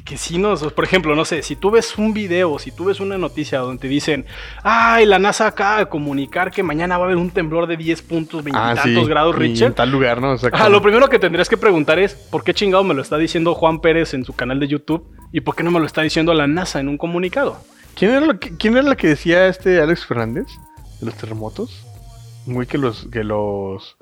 que, 0.04 0.12
que 0.12 0.16
sí 0.16 0.38
nos... 0.38 0.72
Por 0.72 0.84
ejemplo, 0.84 1.14
no 1.14 1.24
sé, 1.24 1.42
si 1.42 1.56
tú 1.56 1.70
ves 1.70 1.98
un 1.98 2.12
video, 2.12 2.58
si 2.58 2.70
tú 2.70 2.86
ves 2.86 3.00
una 3.00 3.18
noticia 3.18 3.58
donde 3.58 3.80
te 3.80 3.88
dicen, 3.88 4.26
ay, 4.62 5.06
la 5.06 5.18
NASA 5.18 5.46
acaba 5.46 5.78
de 5.78 5.86
comunicar 5.86 6.50
que 6.50 6.62
mañana 6.62 6.98
va 6.98 7.04
a 7.04 7.06
haber 7.06 7.16
un 7.16 7.30
temblor 7.30 7.66
de 7.66 7.76
10 7.76 8.02
puntos, 8.02 8.44
20 8.44 8.58
ah, 8.60 8.74
tantos 8.74 9.04
sí. 9.04 9.08
grados 9.08 9.36
Y 9.36 9.40
Richter. 9.40 9.68
En 9.68 9.74
tal 9.74 9.90
lugar, 9.90 10.20
¿no? 10.20 10.32
O 10.32 10.38
sea, 10.38 10.68
lo 10.68 10.82
primero 10.82 11.08
que 11.08 11.18
tendrías 11.18 11.48
que 11.48 11.56
preguntar 11.56 11.98
es, 11.98 12.14
¿por 12.14 12.44
qué 12.44 12.54
chingado 12.54 12.84
me 12.84 12.94
lo 12.94 13.02
está 13.02 13.18
diciendo 13.18 13.54
Juan 13.54 13.80
Pérez 13.80 14.14
en 14.14 14.24
su 14.24 14.34
canal 14.34 14.60
de 14.60 14.68
YouTube? 14.68 15.04
¿Y 15.32 15.40
por 15.40 15.54
qué 15.56 15.62
no 15.62 15.70
me 15.70 15.80
lo 15.80 15.86
está 15.86 16.02
diciendo 16.02 16.34
la 16.34 16.46
NASA 16.46 16.80
en 16.80 16.88
un 16.88 16.98
comunicado? 16.98 17.58
¿Quién 17.94 18.12
era, 18.12 18.20
lo 18.20 18.38
que, 18.38 18.56
¿Quién 18.56 18.76
era 18.76 18.88
la 18.88 18.96
que 18.96 19.08
decía 19.08 19.46
este 19.46 19.80
Alex 19.80 20.06
Fernández? 20.06 20.46
¿De 21.00 21.06
los 21.06 21.14
terremotos? 21.16 21.86
Muy 22.46 22.66
que 22.66 22.78
los... 22.78 23.08
Que 23.10 23.24
los... 23.24 23.96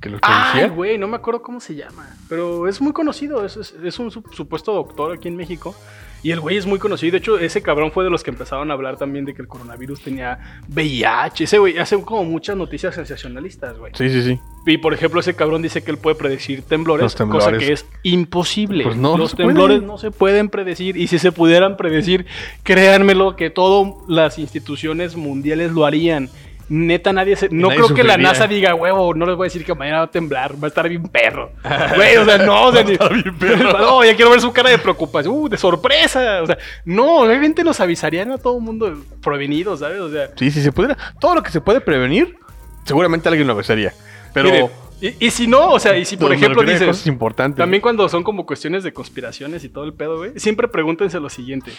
Que 0.00 0.10
que 0.10 0.18
Ay, 0.22 0.68
güey, 0.68 0.98
no 0.98 1.08
me 1.08 1.16
acuerdo 1.16 1.42
cómo 1.42 1.58
se 1.60 1.74
llama. 1.74 2.06
Pero 2.28 2.68
es 2.68 2.80
muy 2.80 2.92
conocido, 2.92 3.44
es, 3.44 3.56
es- 3.56 3.74
es 3.82 3.98
un 3.98 4.10
su- 4.10 4.22
supuesto 4.32 4.72
doctor 4.74 5.12
aquí 5.14 5.28
en 5.28 5.36
México. 5.36 5.74
Y 6.22 6.32
el 6.32 6.40
güey 6.40 6.56
es 6.56 6.66
muy 6.66 6.78
conocido. 6.80 7.12
De 7.12 7.18
hecho, 7.18 7.38
ese 7.38 7.62
cabrón 7.62 7.92
fue 7.92 8.02
de 8.02 8.10
los 8.10 8.24
que 8.24 8.30
empezaron 8.30 8.70
a 8.70 8.74
hablar 8.74 8.96
también 8.96 9.24
de 9.24 9.32
que 9.34 9.42
el 9.42 9.48
coronavirus 9.48 10.00
tenía 10.02 10.60
VIH. 10.68 11.44
Ese 11.44 11.58
güey 11.58 11.78
hace 11.78 12.00
como 12.02 12.24
muchas 12.24 12.56
noticias 12.56 12.94
sensacionalistas, 12.96 13.78
güey. 13.78 13.92
Sí, 13.94 14.08
sí, 14.10 14.22
sí. 14.22 14.40
Y 14.66 14.78
por 14.78 14.92
ejemplo, 14.92 15.20
ese 15.20 15.36
cabrón 15.36 15.62
dice 15.62 15.84
que 15.84 15.90
él 15.92 15.98
puede 15.98 16.16
predecir 16.16 16.62
temblores, 16.62 17.14
temblores. 17.14 17.44
cosa 17.46 17.58
que 17.58 17.72
es 17.72 17.86
imposible. 18.02 18.82
Pues 18.84 18.96
no, 18.96 19.12
no 19.12 19.18
Los 19.18 19.30
se 19.32 19.36
temblores 19.36 19.76
pueden. 19.76 19.86
no 19.86 19.98
se 19.98 20.10
pueden 20.10 20.48
predecir. 20.48 20.96
Y 20.96 21.06
si 21.06 21.18
se 21.20 21.30
pudieran 21.30 21.76
predecir, 21.76 22.26
créanmelo 22.64 23.36
que 23.36 23.50
todas 23.50 23.94
las 24.08 24.38
instituciones 24.38 25.14
mundiales 25.16 25.70
lo 25.72 25.84
harían. 25.86 26.28
Neta, 26.68 27.12
nadie 27.12 27.36
se. 27.36 27.48
No 27.50 27.68
nadie 27.68 27.82
creo 27.82 27.94
que 27.96 28.02
la. 28.02 28.16
NASA 28.16 28.46
diga, 28.48 28.74
huevo, 28.74 29.14
no 29.14 29.24
les 29.26 29.36
voy 29.36 29.44
a 29.44 29.48
decir 29.48 29.64
que 29.64 29.72
mañana 29.74 29.98
va 29.98 30.04
a 30.04 30.10
temblar, 30.10 30.54
va 30.54 30.66
a 30.66 30.68
estar 30.68 30.88
bien 30.88 31.04
perro. 31.04 31.52
Güey, 31.94 32.16
o 32.16 32.24
sea, 32.24 32.38
no, 32.38 32.66
o 32.66 32.72
sea, 32.72 32.82
ni- 32.82 32.96
no, 33.62 34.04
ya 34.04 34.16
quiero 34.16 34.30
ver 34.32 34.40
su 34.40 34.52
cara 34.52 34.70
de 34.70 34.78
preocupación, 34.78 35.32
uh, 35.32 35.48
de 35.48 35.56
sorpresa. 35.58 36.42
O 36.42 36.46
sea, 36.46 36.58
no, 36.84 37.18
obviamente 37.20 37.62
nos 37.62 37.78
avisarían 37.80 38.32
a 38.32 38.38
todo 38.38 38.56
el 38.56 38.64
mundo 38.64 38.92
prevenidos, 39.22 39.78
¿sabes? 39.80 40.00
O 40.00 40.10
sea, 40.10 40.30
Sí, 40.36 40.50
si 40.50 40.60
se 40.60 40.72
pudiera. 40.72 40.96
Todo 41.20 41.36
lo 41.36 41.42
que 41.42 41.50
se 41.52 41.60
puede 41.60 41.80
prevenir, 41.80 42.36
seguramente 42.84 43.28
alguien 43.28 43.46
lo 43.46 43.52
avisaría. 43.52 43.92
Pero. 44.34 44.68
y, 45.00 45.26
y 45.26 45.30
si 45.30 45.46
no, 45.46 45.70
o 45.70 45.78
sea, 45.78 45.96
y 45.96 46.04
si 46.04 46.16
por 46.16 46.30
donde 46.30 46.36
ejemplo 46.44 46.62
dices. 46.64 46.88
cosas 46.88 47.06
importantes. 47.06 47.58
También 47.58 47.80
cuando 47.80 48.08
son 48.08 48.24
como 48.24 48.44
cuestiones 48.44 48.82
de 48.82 48.92
conspiraciones 48.92 49.62
y 49.62 49.68
todo 49.68 49.84
el 49.84 49.94
pedo, 49.94 50.16
güey, 50.18 50.32
siempre 50.36 50.66
pregúntense 50.66 51.20
lo 51.20 51.28
siguiente. 51.30 51.70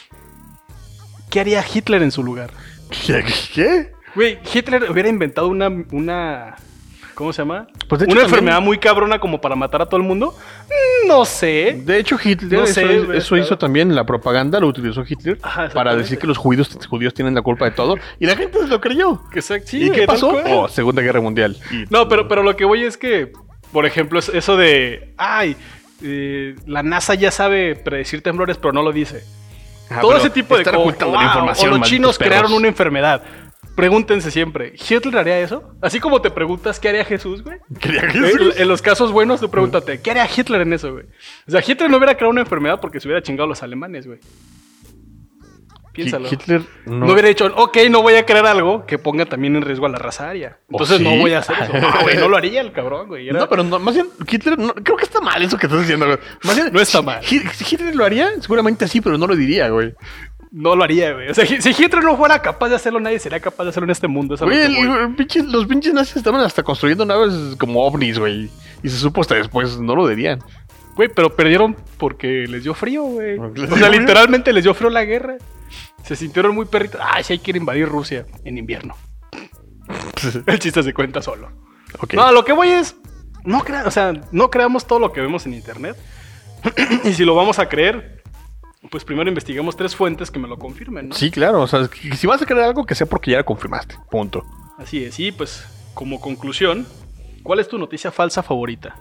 ¿Qué 1.30 1.42
haría 1.42 1.62
Hitler 1.74 2.02
en 2.04 2.12
su 2.12 2.24
lugar? 2.24 2.52
¿Qué? 3.54 3.92
Güey, 4.18 4.40
Hitler 4.52 4.90
hubiera 4.90 5.08
inventado 5.10 5.48
una, 5.48 5.70
una 5.92 6.56
¿cómo 7.14 7.32
se 7.32 7.44
llama? 7.44 7.68
Pues 7.88 8.00
de 8.00 8.06
hecho 8.06 8.14
una 8.14 8.22
también- 8.22 8.26
enfermedad 8.26 8.62
muy 8.62 8.80
cabrona 8.80 9.20
como 9.20 9.40
para 9.40 9.56
matar 9.56 9.84
a 9.84 9.86
todo 9.86 9.98
el 9.98 10.04
mundo. 10.08 10.34
Mm, 10.68 11.08
No 11.08 11.24
sé. 11.24 11.80
De 11.86 12.00
hecho, 12.00 12.18
Hitler, 12.22 12.60
No 12.62 12.66
eso, 12.66 12.74
sé, 12.74 13.18
eso 13.18 13.38
hizo 13.38 13.60
también 13.60 13.94
la 13.94 14.06
propaganda, 14.08 14.60
lo 14.60 14.68
utilizó 14.70 15.04
Hitler 15.08 15.38
Ajá, 15.44 15.70
para 15.70 15.96
decir 15.96 16.18
que 16.18 16.26
los 16.26 16.36
judíos, 16.36 16.76
judíos 16.90 17.14
tienen 17.14 17.36
la 17.36 17.44
culpa 17.44 17.66
de 17.66 17.72
todo. 17.72 17.96
Y 18.20 18.26
la 18.26 18.36
gente 18.36 18.58
lo 18.68 18.82
creyó. 18.82 19.22
Sa- 19.40 19.60
sí, 19.60 19.84
¿Y 19.86 19.92
qué 19.92 20.08
pasó? 20.08 20.36
Oh, 20.48 20.68
Segunda 20.68 21.04
Guerra 21.04 21.22
Mundial. 21.22 21.56
Y- 21.72 21.86
No, 21.92 22.08
pero, 22.10 22.28
pero 22.28 22.42
lo 22.42 22.56
que 22.56 22.66
voy 22.66 22.86
es 22.86 22.98
que, 22.98 23.32
por 23.72 23.86
ejemplo, 23.86 24.18
es 24.18 24.30
eso 24.30 24.58
de, 24.58 25.14
ay, 25.16 25.56
eh, 26.04 26.56
la 26.66 26.82
NASA 26.82 27.14
ya 27.14 27.30
sabe 27.30 27.76
predecir 27.76 28.24
temblores, 28.24 28.58
pero 28.58 28.74
no 28.74 28.82
lo 28.82 28.92
dice. 28.92 29.24
Ah, 29.92 30.00
Todo 30.02 30.18
ese 30.18 30.32
tipo 30.32 30.58
de 30.58 30.64
cosas. 30.64 31.62
O 31.64 31.68
los 31.68 31.82
chinos 31.88 32.18
crearon 32.18 32.52
una 32.52 32.68
enfermedad. 32.68 33.22
Pregúntense 33.78 34.32
siempre, 34.32 34.74
¿Hitler 34.76 35.18
haría 35.20 35.40
eso? 35.40 35.72
Así 35.82 36.00
como 36.00 36.20
te 36.20 36.32
preguntas 36.32 36.80
qué 36.80 36.90
haría 36.90 37.06
Jesús, 37.06 37.44
güey. 37.44 37.60
Que 37.80 37.90
En, 37.90 38.12
sí. 38.12 38.50
en 38.58 38.68
los 38.68 38.82
casos 38.82 39.12
buenos, 39.12 39.40
tú 39.40 39.50
pregúntate, 39.52 40.02
¿qué 40.02 40.12
haría 40.12 40.28
Hitler 40.36 40.62
en 40.62 40.74
eso, 40.74 40.92
güey? 40.94 41.06
O 41.48 41.52
sea, 41.52 41.62
Hitler 41.66 41.90
no 41.90 41.98
hubiera 41.98 42.16
creado 42.16 42.32
una 42.32 42.42
enfermedad 42.42 42.80
porque 42.82 43.00
se 43.00 43.08
hubiera 43.08 43.22
chingado 43.22 43.46
a 43.46 43.48
los 43.50 43.62
alemanes, 43.64 44.08
güey. 44.08 44.20
Piénsalo. 45.94 46.28
Hi- 46.28 46.34
Hitler 46.34 46.62
no. 46.86 47.06
no. 47.06 47.14
hubiera 47.14 47.28
dicho, 47.28 47.52
ok, 47.56 47.78
no 47.90 48.02
voy 48.04 48.14
a 48.16 48.26
crear 48.26 48.46
algo 48.46 48.86
que 48.86 49.00
ponga 49.00 49.26
también 49.26 49.56
en 49.56 49.64
riesgo 49.64 49.88
a 49.88 49.90
la 49.90 49.98
raza 49.98 50.30
aria. 50.30 50.60
¿O 50.72 50.74
Entonces 50.76 51.02
no 51.02 51.16
voy 51.18 51.34
a 51.34 51.40
hacer 51.40 51.56
eso. 51.60 51.74
No, 51.74 52.02
güey, 52.04 52.18
no 52.18 52.30
lo 52.30 52.38
haría 52.38 52.62
el 52.62 52.72
cabrón, 52.72 53.08
güey. 53.08 53.30
Era- 53.30 53.40
No, 53.40 53.50
pero 53.50 53.64
no, 53.64 53.80
más 53.80 53.96
bien 53.96 54.08
Hitler, 54.30 54.60
no- 54.60 54.74
creo 54.76 54.96
que 54.98 55.06
está 55.06 55.22
mal 55.22 55.42
eso 55.42 55.58
que 55.58 55.66
estás 55.66 55.82
diciendo, 55.82 56.06
güey. 56.06 56.18
Más 56.44 56.56
bien, 56.56 56.70
No 56.72 56.80
está 56.82 57.02
mal. 57.02 57.22
Hi- 57.24 57.42
Hitler 57.72 57.96
lo 57.96 58.06
haría, 58.06 58.30
seguramente 58.42 58.88
sí, 58.88 59.02
pero 59.02 59.18
no 59.18 59.26
lo 59.26 59.36
diría, 59.36 59.70
güey. 59.70 59.94
No 60.52 60.76
lo 60.76 60.84
haría, 60.84 61.14
güey. 61.14 61.30
O 61.30 61.34
sea, 61.34 61.46
si 61.46 61.70
Hitler 61.70 62.04
no 62.04 62.16
fuera 62.16 62.42
capaz 62.42 62.70
de 62.70 62.76
hacerlo, 62.76 63.00
nadie 63.00 63.20
sería 63.20 63.40
capaz 63.40 63.64
de 63.66 63.70
hacerlo 63.72 63.86
en 63.86 63.92
este 63.92 64.08
mundo. 64.08 64.36
Güey, 64.40 64.60
el- 64.60 65.16
pinche- 65.18 65.44
los 65.46 65.66
pinches 65.66 65.94
nazis 65.94 66.16
estaban 66.18 66.42
hasta 66.42 66.64
construyendo 66.64 67.06
naves 67.06 67.56
como 67.60 67.86
ovnis, 67.86 68.18
güey. 68.18 68.50
Y 68.84 68.90
se 68.90 68.98
supo 68.98 69.22
hasta 69.22 69.36
después, 69.36 69.80
no 69.80 69.96
lo 69.96 70.08
dirían. 70.08 70.40
Güey, 70.96 71.10
pero 71.14 71.36
perdieron 71.36 71.76
porque 71.98 72.46
les 72.48 72.64
dio 72.64 72.74
frío, 72.74 73.04
güey. 73.04 73.38
¿Les 73.56 73.70
O 73.72 73.76
sea, 73.78 73.88
frío? 73.88 74.00
literalmente 74.00 74.54
les 74.54 74.64
dio 74.64 74.74
frío 74.74 74.90
la 74.90 75.04
guerra. 75.06 75.38
Se 76.04 76.16
sintieron 76.16 76.56
muy 76.56 76.66
perritos. 76.66 77.02
Ay, 77.04 77.24
sí 77.24 77.34
hay 77.34 77.40
que 77.40 77.52
invadir 77.52 77.88
Rusia 77.88 78.26
en 78.46 78.58
invierno. 78.58 78.96
El 80.48 80.60
chiste 80.60 80.82
se 80.84 80.94
cuenta 80.94 81.22
solo. 81.22 81.52
No, 82.14 82.32
lo 82.32 82.44
que 82.46 82.54
voy 82.54 82.70
es. 82.70 82.96
No 83.44 83.60
crea, 83.64 83.86
o 83.86 83.92
sea, 83.92 84.14
no 84.32 84.50
creamos 84.50 84.86
todo 84.88 85.00
lo 85.00 85.12
que 85.14 85.22
vemos 85.22 85.46
en 85.46 85.54
internet. 85.54 85.96
y 87.04 87.14
si 87.14 87.24
lo 87.24 87.36
vamos 87.36 87.60
a 87.60 87.70
creer, 87.70 88.17
pues 88.90 89.04
primero 89.04 89.30
investigamos 89.30 89.76
tres 89.76 89.96
fuentes 89.96 90.32
que 90.32 90.40
me 90.40 90.48
lo 90.48 90.58
confirmen, 90.58 91.10
¿no? 91.10 91.16
Sí, 91.16 91.32
claro. 91.32 91.62
O 91.62 91.68
sea, 91.68 91.90
si 92.16 92.28
vas 92.28 92.42
a 92.42 92.46
creer 92.46 92.64
algo, 92.64 92.86
que 92.86 92.96
sea 92.96 93.08
porque 93.08 93.32
ya 93.32 93.38
lo 93.38 93.46
confirmaste. 93.46 93.96
Punto. 94.10 94.44
Así 94.78 95.04
es. 95.04 95.20
Y 95.20 95.32
pues, 95.32 95.66
como 95.94 96.20
conclusión, 96.20 96.86
¿cuál 97.44 97.60
es 97.60 97.68
tu 97.68 97.78
noticia 97.78 98.12
falsa 98.12 98.44
favorita? 98.44 98.96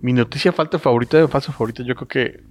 Mi 0.00 0.12
noticia 0.12 0.52
falta 0.52 0.78
favorita, 0.78 1.26
falsa 1.28 1.52
favorita, 1.52 1.82
yo 1.82 1.94
creo 1.94 2.08
que 2.08 2.44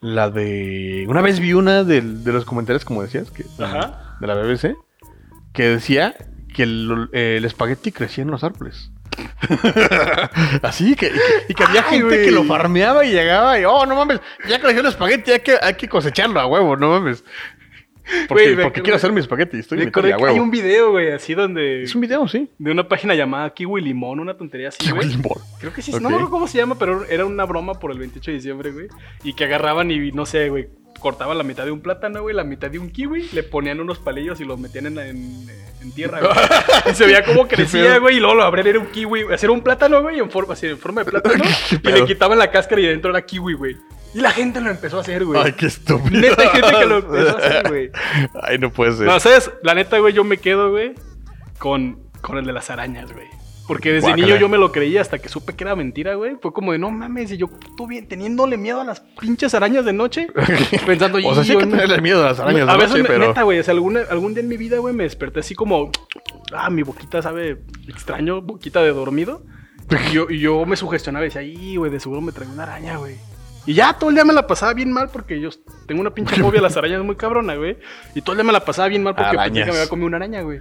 la 0.00 0.30
de... 0.30 1.06
Una 1.08 1.22
vez 1.22 1.40
vi 1.40 1.52
una 1.54 1.84
de, 1.84 2.02
los 2.02 2.44
comentarios, 2.44 2.84
como 2.84 3.02
decías, 3.02 3.30
que, 3.30 3.44
Ajá. 3.58 4.16
de 4.20 4.26
la 4.26 4.34
BBC, 4.34 4.76
que 5.52 5.68
decía 5.68 6.14
que 6.54 6.64
el, 6.64 7.08
el 7.12 7.44
espagueti 7.44 7.90
crecía 7.90 8.22
en 8.22 8.30
los 8.30 8.44
árboles. 8.44 8.92
Así, 10.62 10.94
que, 10.96 11.12
y 11.48 11.54
que, 11.54 11.64
había 11.64 11.84
Ay, 11.88 11.98
gente 12.00 12.24
que 12.24 12.30
lo 12.30 12.44
farmeaba 12.44 13.04
y 13.04 13.12
llegaba 13.12 13.58
y, 13.58 13.64
oh, 13.64 13.86
no 13.86 13.94
mames, 13.96 14.20
ya 14.48 14.60
creció 14.60 14.80
el 14.80 14.86
espagueti, 14.86 15.32
hay 15.32 15.40
que, 15.40 15.56
hay 15.60 15.74
que 15.74 15.88
cosecharlo 15.88 16.40
a 16.40 16.46
huevo, 16.46 16.76
no 16.76 16.90
mames. 16.90 17.24
Porque, 18.28 18.54
me- 18.54 18.70
quiero 18.70 18.96
hacer 18.96 19.12
mi 19.12 19.20
espagueti, 19.20 19.58
estoy 19.58 19.78
Me 19.78 19.90
que 19.90 20.12
hay 20.12 20.38
un 20.38 20.50
video, 20.50 20.90
güey, 20.90 21.10
así 21.12 21.32
donde... 21.34 21.84
Es 21.84 21.94
un 21.94 22.02
video, 22.02 22.28
sí. 22.28 22.50
De 22.58 22.70
una 22.70 22.86
página 22.86 23.14
llamada 23.14 23.48
Kiwi 23.54 23.80
Limón, 23.80 24.20
una 24.20 24.36
tontería 24.36 24.68
así, 24.68 24.90
güey. 24.90 25.08
Limón. 25.08 25.38
Creo 25.58 25.72
que 25.72 25.80
sí, 25.80 25.90
no 25.92 26.00
me 26.00 26.08
acuerdo 26.08 26.28
cómo 26.30 26.46
se 26.46 26.58
llama, 26.58 26.78
pero 26.78 27.04
era 27.06 27.24
una 27.24 27.44
broma 27.44 27.74
por 27.74 27.92
el 27.92 27.98
28 27.98 28.30
de 28.30 28.34
diciembre, 28.36 28.72
güey. 28.72 28.88
Y 29.22 29.32
que 29.32 29.44
agarraban 29.44 29.90
y, 29.90 30.12
no 30.12 30.26
sé, 30.26 30.50
güey, 30.50 30.68
cortaban 31.00 31.38
la 31.38 31.44
mitad 31.44 31.64
de 31.64 31.70
un 31.70 31.80
plátano, 31.80 32.20
güey, 32.20 32.36
la 32.36 32.44
mitad 32.44 32.70
de 32.70 32.78
un 32.78 32.90
kiwi, 32.90 33.30
le 33.32 33.42
ponían 33.42 33.80
unos 33.80 33.98
palillos 33.98 34.38
y 34.40 34.44
los 34.44 34.58
metían 34.58 34.86
en, 34.86 34.98
en- 34.98 35.46
en 35.84 35.92
tierra, 35.92 36.20
güey. 36.20 36.32
y 36.90 36.94
se 36.94 37.06
veía 37.06 37.22
Qué 37.24 37.46
crecía, 37.48 37.98
güey, 37.98 38.16
y 38.16 38.20
luego 38.20 38.34
lo 38.34 38.42
abrían, 38.44 38.66
era 38.66 38.78
un 38.80 38.86
kiwi, 38.86 39.26
era 39.30 39.52
un 39.52 39.60
plátano, 39.62 40.02
güey, 40.02 40.18
en 40.18 40.30
forma, 40.30 40.54
así, 40.54 40.66
en 40.66 40.78
forma 40.78 41.04
de 41.04 41.10
plátano. 41.10 41.44
Y 41.82 41.88
le 41.92 42.04
quitaban 42.04 42.38
la 42.38 42.50
cáscara 42.50 42.80
y 42.80 42.86
dentro 42.86 43.10
era 43.10 43.22
kiwi, 43.22 43.54
güey. 43.54 43.76
Y 44.14 44.20
la 44.20 44.30
gente 44.30 44.60
lo 44.60 44.70
empezó 44.70 44.98
a 44.98 45.00
hacer, 45.00 45.24
güey. 45.24 45.40
Ay, 45.42 45.52
qué 45.52 45.66
estúpido. 45.66 46.20
Neta, 46.20 46.42
hay 46.42 46.48
gente 46.48 46.78
que 46.78 46.86
lo 46.86 46.98
empezó 46.98 47.36
a 47.36 47.38
hacer, 47.38 47.68
güey. 47.68 47.90
Ay, 48.42 48.58
no 48.58 48.70
puede 48.70 48.92
ser. 48.92 49.06
No, 49.06 49.18
¿sabes? 49.18 49.50
La 49.62 49.74
neta, 49.74 49.98
güey, 49.98 50.12
yo 50.12 50.22
me 50.24 50.38
quedo, 50.38 50.70
güey, 50.70 50.94
con, 51.58 52.00
con 52.20 52.38
el 52.38 52.44
de 52.44 52.52
las 52.52 52.70
arañas, 52.70 53.12
güey. 53.12 53.26
Porque 53.66 53.92
desde 53.92 54.08
Guácala. 54.08 54.26
niño 54.26 54.38
yo 54.38 54.48
me 54.50 54.58
lo 54.58 54.70
creía 54.72 55.00
hasta 55.00 55.18
que 55.18 55.28
supe 55.30 55.54
que 55.54 55.64
era 55.64 55.74
mentira, 55.74 56.14
güey. 56.16 56.36
Fue 56.42 56.52
como 56.52 56.72
de, 56.72 56.78
no 56.78 56.90
mames, 56.90 57.32
y 57.32 57.38
yo 57.38 57.48
tú 57.76 57.86
bien, 57.86 58.06
teniéndole 58.06 58.58
miedo 58.58 58.80
a 58.80 58.84
las 58.84 59.00
pinches 59.00 59.54
arañas 59.54 59.84
de 59.86 59.92
noche. 59.94 60.28
pensando, 60.86 61.18
o 61.26 61.34
sea, 61.34 61.44
sí 61.44 61.52
yo 61.52 61.58
que 61.58 61.66
tenerle 61.66 62.00
miedo 62.02 62.22
a 62.22 62.28
las 62.30 62.40
arañas 62.40 62.68
a 62.68 62.72
de 62.72 62.78
veces, 62.78 62.90
noche, 62.90 63.02
me- 63.02 63.08
pero... 63.08 63.28
neta, 63.28 63.42
güey, 63.42 63.58
o 63.58 63.62
sea, 63.62 63.72
alguna- 63.72 64.04
algún 64.10 64.34
día 64.34 64.42
en 64.42 64.48
mi 64.48 64.56
vida, 64.58 64.78
güey, 64.78 64.94
me 64.94 65.04
desperté 65.04 65.40
así 65.40 65.54
como, 65.54 65.90
ah, 66.52 66.68
mi 66.68 66.82
boquita 66.82 67.22
sabe 67.22 67.62
extraño, 67.88 68.42
boquita 68.42 68.82
de 68.82 68.90
dormido. 68.92 69.44
Y 70.08 70.12
yo, 70.12 70.26
y 70.30 70.38
yo 70.40 70.64
me 70.66 70.76
sugestionaba 70.76 71.24
y 71.24 71.28
decía, 71.28 71.40
ay, 71.42 71.76
güey, 71.76 71.90
de 71.90 72.00
seguro 72.00 72.20
me 72.20 72.32
trae 72.32 72.48
una 72.48 72.64
araña, 72.64 72.96
güey. 72.98 73.16
Y 73.66 73.72
ya 73.72 73.94
todo 73.94 74.10
el 74.10 74.16
día 74.16 74.26
me 74.26 74.34
la 74.34 74.46
pasaba 74.46 74.74
bien 74.74 74.92
mal 74.92 75.08
porque 75.10 75.40
yo 75.40 75.48
tengo 75.86 76.02
una 76.02 76.10
pinche 76.12 76.36
fobia 76.36 76.60
a 76.60 76.62
las 76.62 76.76
arañas 76.76 77.02
muy 77.02 77.16
cabrona, 77.16 77.54
güey. 77.54 77.78
Y 78.14 78.20
todo 78.20 78.32
el 78.32 78.38
día 78.38 78.44
me 78.44 78.52
la 78.52 78.62
pasaba 78.62 78.88
bien 78.88 79.02
mal 79.02 79.14
porque 79.14 79.36
pensé 79.38 79.60
que 79.60 79.70
me 79.72 79.78
había 79.78 79.88
comido 79.88 80.06
una 80.08 80.18
araña, 80.18 80.42
güey. 80.42 80.60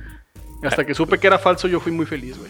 Hasta 0.64 0.86
que 0.86 0.94
supe 0.94 1.18
que 1.18 1.28
era 1.28 1.38
falso, 1.38 1.68
yo 1.68 1.82
fui 1.82 1.92
muy 1.92 2.06
feliz, 2.06 2.38
güey. 2.38 2.50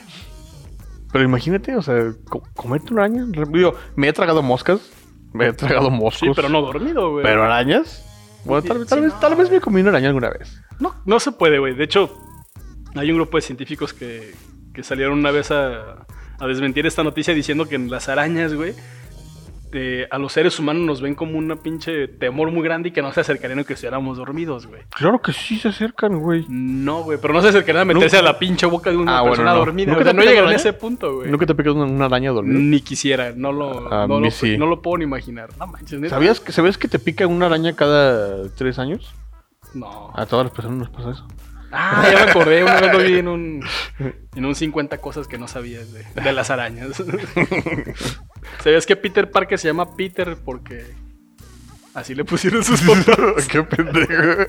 Pero 1.14 1.24
imagínate, 1.24 1.76
o 1.78 1.82
sea, 1.82 2.12
co- 2.30 2.44
comerte 2.56 2.92
una 2.94 3.04
araña. 3.04 3.26
Digo, 3.50 3.76
me 3.96 4.10
he 4.10 4.14
tragado 4.14 4.42
moscas, 4.44 4.92
me 5.32 5.48
he 5.48 5.54
tragado 5.54 5.90
moscos. 5.90 6.20
Sí, 6.20 6.32
pero 6.36 6.50
no 6.50 6.62
dormido, 6.62 7.12
güey. 7.12 7.24
¿Pero 7.24 7.44
arañas? 7.44 8.04
Bueno, 8.44 8.62
Sí, 8.64 8.68
tal, 8.68 8.80
vez- 8.80 8.88
tal 8.90 8.98
sí, 9.00 9.04
vez, 9.06 9.14
no, 9.14 9.20
tal 9.22 9.36
vez 9.36 9.50
me 9.52 9.62
comí 9.62 9.80
una 9.82 9.92
araña 9.92 10.08
alguna 10.10 10.30
vez. 10.32 10.60
No, 10.80 10.96
no 11.06 11.20
se 11.22 11.32
puede, 11.32 11.60
güey. 11.60 11.76
De 11.76 11.84
hecho, 11.86 12.14
hay 12.96 13.10
un 13.12 13.16
grupo 13.18 13.38
de 13.38 13.42
científicos 13.42 13.94
que, 13.94 14.34
que 14.74 14.84
salieron 14.84 15.18
una 15.20 15.32
vez 15.32 15.52
a, 15.52 16.06
a 16.40 16.48
desmentir 16.48 16.86
esta 16.86 17.04
noticia 17.04 17.34
diciendo 17.34 17.70
que 17.70 17.76
en 17.76 17.90
las 17.90 18.10
arañas, 18.10 18.54
güey, 18.54 18.74
eh, 19.74 20.08
a 20.12 20.18
los 20.18 20.34
seres 20.34 20.60
humanos 20.60 20.84
nos 20.84 21.02
ven 21.02 21.16
como 21.16 21.38
una 21.38 21.56
pinche 21.56 22.08
temor 22.08 22.52
muy 22.52 22.64
grande 22.64 22.90
y 22.90 22.92
que 22.92 23.02
no 23.02 23.12
se 23.12 23.22
acercarían 23.22 23.60
a 23.60 23.64
que 23.64 23.74
estuviéramos 23.74 24.18
dormidos, 24.18 24.68
güey. 24.68 24.82
Claro 24.90 25.22
que 25.22 25.34
sí 25.34 25.58
se 25.58 25.70
acercan, 25.70 26.20
güey. 26.20 26.46
No, 26.50 27.04
güey, 27.04 27.18
pero 27.22 27.34
no 27.34 27.42
se 27.42 27.50
acercarían 27.50 27.82
a 27.82 27.86
meterse 27.86 28.18
Nunca- 28.18 28.20
a 28.30 28.34
la 28.34 28.40
pinche 28.40 28.66
boca 28.66 28.90
de 28.92 28.98
una 28.98 29.18
Ah, 29.18 29.22
bueno, 29.22 29.32
persona 29.36 29.54
no. 29.54 29.60
dormida. 29.60 29.88
¿Nunca 29.92 30.02
O 30.02 30.04
sea, 30.04 30.12
te 30.14 30.18
no 30.18 30.24
llegaron 30.24 30.50
a 30.52 30.56
ese 30.56 30.74
punto, 30.74 31.16
güey. 31.16 31.30
¿Nunca 31.32 31.46
te 31.46 31.56
picado 31.56 31.76
una, 31.76 31.86
una 31.86 32.06
araña 32.06 32.32
dormida? 32.32 32.60
Ni 32.60 32.82
quisiera, 32.82 33.34
no 33.36 33.52
lo, 33.52 33.94
A 33.94 34.08
no, 34.08 34.20
mí 34.20 34.26
lo, 34.26 34.32
sí. 34.32 34.58
no 34.58 34.66
lo 34.68 34.82
puedo 34.82 34.98
ni 34.98 35.04
imaginar. 35.06 35.50
No 35.60 35.68
manches, 35.68 36.00
¿neta? 36.00 36.16
¿Sabías 36.16 36.40
que, 36.40 36.52
¿Sabías 36.52 36.78
que 36.78 36.88
te 36.88 37.00
pica 37.00 37.26
una 37.28 37.46
araña 37.48 37.74
cada 37.76 38.48
tres 38.50 38.80
años? 38.80 39.14
No. 39.74 40.12
A 40.16 40.26
todas 40.26 40.46
las 40.46 40.54
personas 40.54 40.78
nos 40.78 40.90
pasa 40.90 41.12
eso. 41.12 41.28
Ah, 41.76 42.08
ya 42.12 42.26
me 42.26 42.32
acordé, 42.32 42.64
una 42.64 42.80
vez 42.80 42.94
lo 42.94 43.00
vi 43.00 43.18
en 43.18 43.28
un, 43.28 43.64
en 44.36 44.46
un 44.46 44.54
50 44.54 45.00
cosas 45.00 45.28
que 45.28 45.38
no 45.40 45.48
sabías 45.48 45.92
de, 45.92 46.04
de 46.22 46.32
las 46.32 46.50
arañas. 46.52 47.04
¿Sabías 48.64 48.86
que 48.86 48.96
Peter 48.96 49.30
Parker 49.32 49.58
se 49.60 49.68
llama 49.70 49.96
Peter 49.96 50.38
porque 50.44 50.86
así 51.94 52.14
le 52.16 52.26
pusieron 52.26 52.64
sus 52.64 52.82
papás? 53.06 53.48
Qué 53.48 53.64
pendejo. 53.64 54.42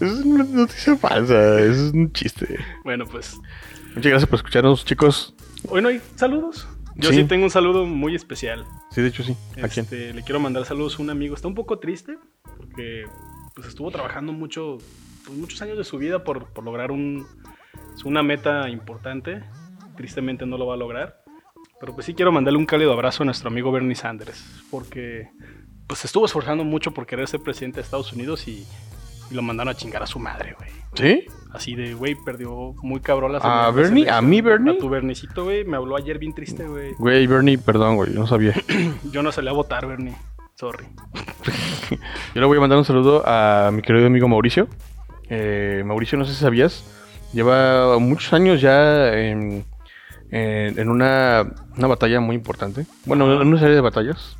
es 0.00 0.12
una 0.24 0.44
noticia 0.44 0.96
falsa, 0.96 1.60
es 1.60 1.92
un 1.92 2.12
chiste. 2.12 2.58
Bueno, 2.84 3.04
pues 3.06 3.36
Muchas 3.94 4.10
gracias 4.10 4.28
por 4.30 4.36
escucharnos, 4.38 4.84
chicos. 4.86 5.34
hoy 5.68 5.82
no 5.82 5.88
hay 5.88 6.00
saludos. 6.16 6.66
Yo 6.96 7.10
Sí. 7.10 7.16
sí, 7.16 7.24
tengo 7.24 7.44
un 7.44 7.50
saludo 7.50 7.84
muy 7.86 8.14
especial. 8.14 8.64
Sí, 8.90 9.00
de 9.02 9.08
hecho 9.08 9.22
sí. 9.22 9.36
¿A 9.62 9.68
quién? 9.68 9.84
Este, 9.84 10.12
le 10.14 10.22
quiero 10.22 10.40
mandar 10.40 10.64
saludos 10.64 10.98
a 10.98 11.02
un 11.02 11.10
amigo. 11.10 11.34
Está 11.34 11.48
un 11.48 11.54
poco 11.54 11.78
triste 11.78 12.18
porque 12.56 13.04
pues, 13.54 13.66
estuvo 13.68 13.90
trabajando 13.90 14.32
mucho, 14.32 14.78
pues, 15.24 15.38
muchos 15.38 15.60
años 15.62 15.78
de 15.78 15.84
su 15.84 15.98
vida 15.98 16.24
por, 16.24 16.52
por 16.52 16.64
lograr 16.64 16.90
un, 16.90 17.26
una 18.04 18.22
meta 18.22 18.68
importante. 18.68 19.42
Tristemente 19.96 20.46
no 20.46 20.56
lo 20.58 20.66
va 20.66 20.74
a 20.74 20.78
lograr. 20.78 21.22
Pero 21.80 21.94
pues 21.94 22.06
sí 22.06 22.14
quiero 22.14 22.30
mandarle 22.30 22.58
un 22.58 22.66
cálido 22.66 22.92
abrazo 22.92 23.24
a 23.24 23.26
nuestro 23.26 23.48
amigo 23.48 23.72
Bernie 23.72 23.94
Sanders. 23.94 24.64
Porque 24.70 25.28
pues 25.86 26.00
se 26.00 26.06
estuvo 26.06 26.24
esforzando 26.24 26.64
mucho 26.64 26.92
por 26.92 27.06
querer 27.06 27.28
ser 27.28 27.40
presidente 27.40 27.76
de 27.76 27.82
Estados 27.82 28.12
Unidos 28.12 28.46
y, 28.48 28.64
y 29.30 29.34
lo 29.34 29.42
mandaron 29.42 29.72
a 29.72 29.76
chingar 29.76 30.02
a 30.02 30.06
su 30.06 30.18
madre, 30.18 30.54
güey. 30.58 30.70
¿Sí? 30.94 31.26
Así 31.52 31.74
de, 31.74 31.94
güey, 31.94 32.14
perdió 32.14 32.74
muy 32.82 33.00
cabrón 33.00 33.32
las 33.32 33.44
¿A 33.44 33.70
Bernie? 33.70 34.08
¿A 34.08 34.22
mí, 34.22 34.40
Bernie? 34.40 34.74
A 34.74 34.78
tu 34.78 34.88
Bernicito, 34.88 35.44
güey. 35.44 35.64
Me 35.64 35.76
habló 35.76 35.96
ayer 35.96 36.18
bien 36.18 36.34
triste, 36.34 36.66
güey. 36.66 36.92
Güey, 36.98 37.26
Bernie, 37.26 37.58
perdón, 37.58 37.96
güey, 37.96 38.12
no 38.12 38.26
sabía. 38.26 38.54
Yo 39.10 39.22
no 39.22 39.32
salí 39.32 39.48
a 39.48 39.52
votar, 39.52 39.86
Bernie. 39.86 40.14
Sorry. 40.54 40.86
Yo 42.34 42.40
le 42.40 42.46
voy 42.46 42.58
a 42.58 42.60
mandar 42.60 42.78
un 42.78 42.84
saludo 42.84 43.22
a 43.26 43.70
mi 43.72 43.82
querido 43.82 44.06
amigo 44.06 44.28
Mauricio. 44.28 44.68
Eh, 45.28 45.82
Mauricio, 45.86 46.18
no 46.18 46.24
sé 46.24 46.34
si 46.34 46.40
sabías, 46.40 46.84
lleva 47.32 47.98
muchos 47.98 48.32
años 48.32 48.60
ya 48.60 49.12
en, 49.14 49.64
en- 50.30 50.78
en 50.78 50.88
una, 50.90 51.44
una 51.76 51.86
batalla 51.86 52.20
muy 52.20 52.36
importante. 52.36 52.86
Bueno, 53.06 53.40
en 53.40 53.48
una 53.48 53.58
serie 53.58 53.74
de 53.74 53.80
batallas. 53.80 54.36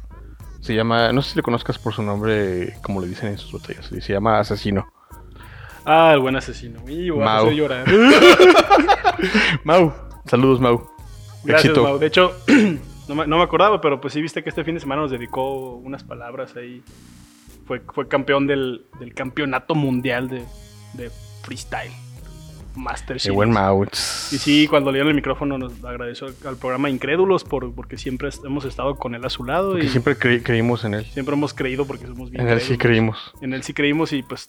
Se 0.60 0.74
llama, 0.76 1.12
no 1.12 1.22
sé 1.22 1.30
si 1.30 1.36
le 1.36 1.42
conozcas 1.42 1.76
por 1.78 1.92
su 1.92 2.02
nombre, 2.02 2.74
como 2.82 3.00
le 3.00 3.08
dicen 3.08 3.30
en 3.30 3.38
sus 3.38 3.52
batallas. 3.60 3.86
Se 3.86 4.12
llama 4.12 4.38
Asesino. 4.38 4.86
Ah, 5.84 6.12
el 6.14 6.20
buen 6.20 6.36
asesino. 6.36 6.78
Y 6.88 7.06
llorar. 7.06 7.84
Mau, 9.64 9.92
saludos 10.26 10.60
Mau. 10.60 10.88
Gracias, 11.44 11.70
Éxito. 11.72 11.82
Mau. 11.82 11.98
De 11.98 12.06
hecho, 12.06 12.32
no 13.08 13.14
me, 13.14 13.26
no 13.26 13.38
me 13.38 13.42
acordaba, 13.42 13.80
pero 13.80 14.00
pues 14.00 14.12
sí 14.14 14.22
viste 14.22 14.42
que 14.42 14.48
este 14.50 14.62
fin 14.64 14.74
de 14.74 14.80
semana 14.80 15.02
nos 15.02 15.10
dedicó 15.10 15.74
unas 15.76 16.04
palabras 16.04 16.54
ahí. 16.56 16.82
Fue, 17.66 17.80
fue 17.92 18.08
campeón 18.08 18.46
del, 18.46 18.86
del 18.98 19.14
campeonato 19.14 19.74
mundial 19.74 20.28
de, 20.28 20.44
de 20.94 21.10
freestyle. 21.42 21.92
Master 22.74 23.18
Qué 23.18 23.30
buen. 23.30 23.52
Y 23.52 24.38
sí, 24.38 24.66
cuando 24.66 24.90
le 24.90 24.96
dieron 24.96 25.10
el 25.10 25.14
micrófono 25.14 25.58
nos 25.58 25.84
agradeció 25.84 26.28
al, 26.46 26.56
programa 26.56 26.88
Incrédulos 26.88 27.44
por, 27.44 27.74
porque 27.74 27.98
siempre 27.98 28.30
hemos 28.44 28.64
estado 28.64 28.96
con 28.96 29.14
él 29.14 29.24
a 29.24 29.30
su 29.30 29.44
lado 29.44 29.72
Porque 29.72 29.86
y 29.86 29.88
siempre 29.88 30.16
cre- 30.16 30.42
creímos 30.42 30.84
en 30.84 30.94
él. 30.94 31.04
siempre 31.04 31.34
hemos 31.34 31.52
creído 31.52 31.86
porque 31.86 32.06
somos 32.06 32.30
bien 32.30 32.42
En 32.46 32.48
él 32.52 32.60
sí 32.60 32.78
creímos. 32.78 33.34
En 33.42 33.52
él 33.52 33.62
sí 33.62 33.74
creímos 33.74 34.12
y 34.12 34.22
pues 34.22 34.48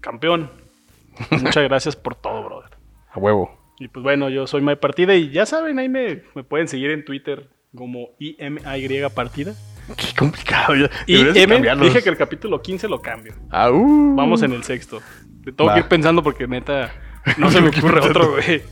campeón. 0.00 0.50
Muchas 1.30 1.64
gracias 1.64 1.96
por 1.96 2.14
todo, 2.14 2.44
brother. 2.44 2.70
A 3.12 3.18
huevo. 3.18 3.58
Y 3.78 3.88
pues 3.88 4.02
bueno, 4.02 4.28
yo 4.28 4.46
soy 4.46 4.60
May 4.60 4.76
Partida 4.76 5.14
y 5.14 5.30
ya 5.30 5.46
saben, 5.46 5.78
ahí 5.78 5.88
me, 5.88 6.22
me 6.34 6.44
pueden 6.44 6.68
seguir 6.68 6.90
en 6.90 7.04
Twitter 7.04 7.48
como 7.74 8.10
IMAY 8.18 9.08
Partida. 9.14 9.54
Qué 9.96 10.14
complicado. 10.16 10.74
ya. 10.76 10.90
Y 11.06 11.16
M, 11.38 11.76
dije 11.80 12.02
que 12.02 12.08
el 12.08 12.16
capítulo 12.16 12.62
15 12.62 12.88
lo 12.88 13.00
cambio. 13.00 13.34
Ah, 13.50 13.70
uh. 13.70 14.14
Vamos 14.14 14.42
en 14.42 14.52
el 14.52 14.62
sexto. 14.62 15.00
Tengo 15.44 15.66
Va. 15.66 15.74
que 15.74 15.80
ir 15.80 15.86
pensando 15.86 16.22
porque 16.22 16.46
neta 16.46 16.92
no 17.38 17.50
se 17.50 17.60
me 17.60 17.68
ocurre 17.70 18.00
otro, 18.08 18.30
güey. 18.32 18.62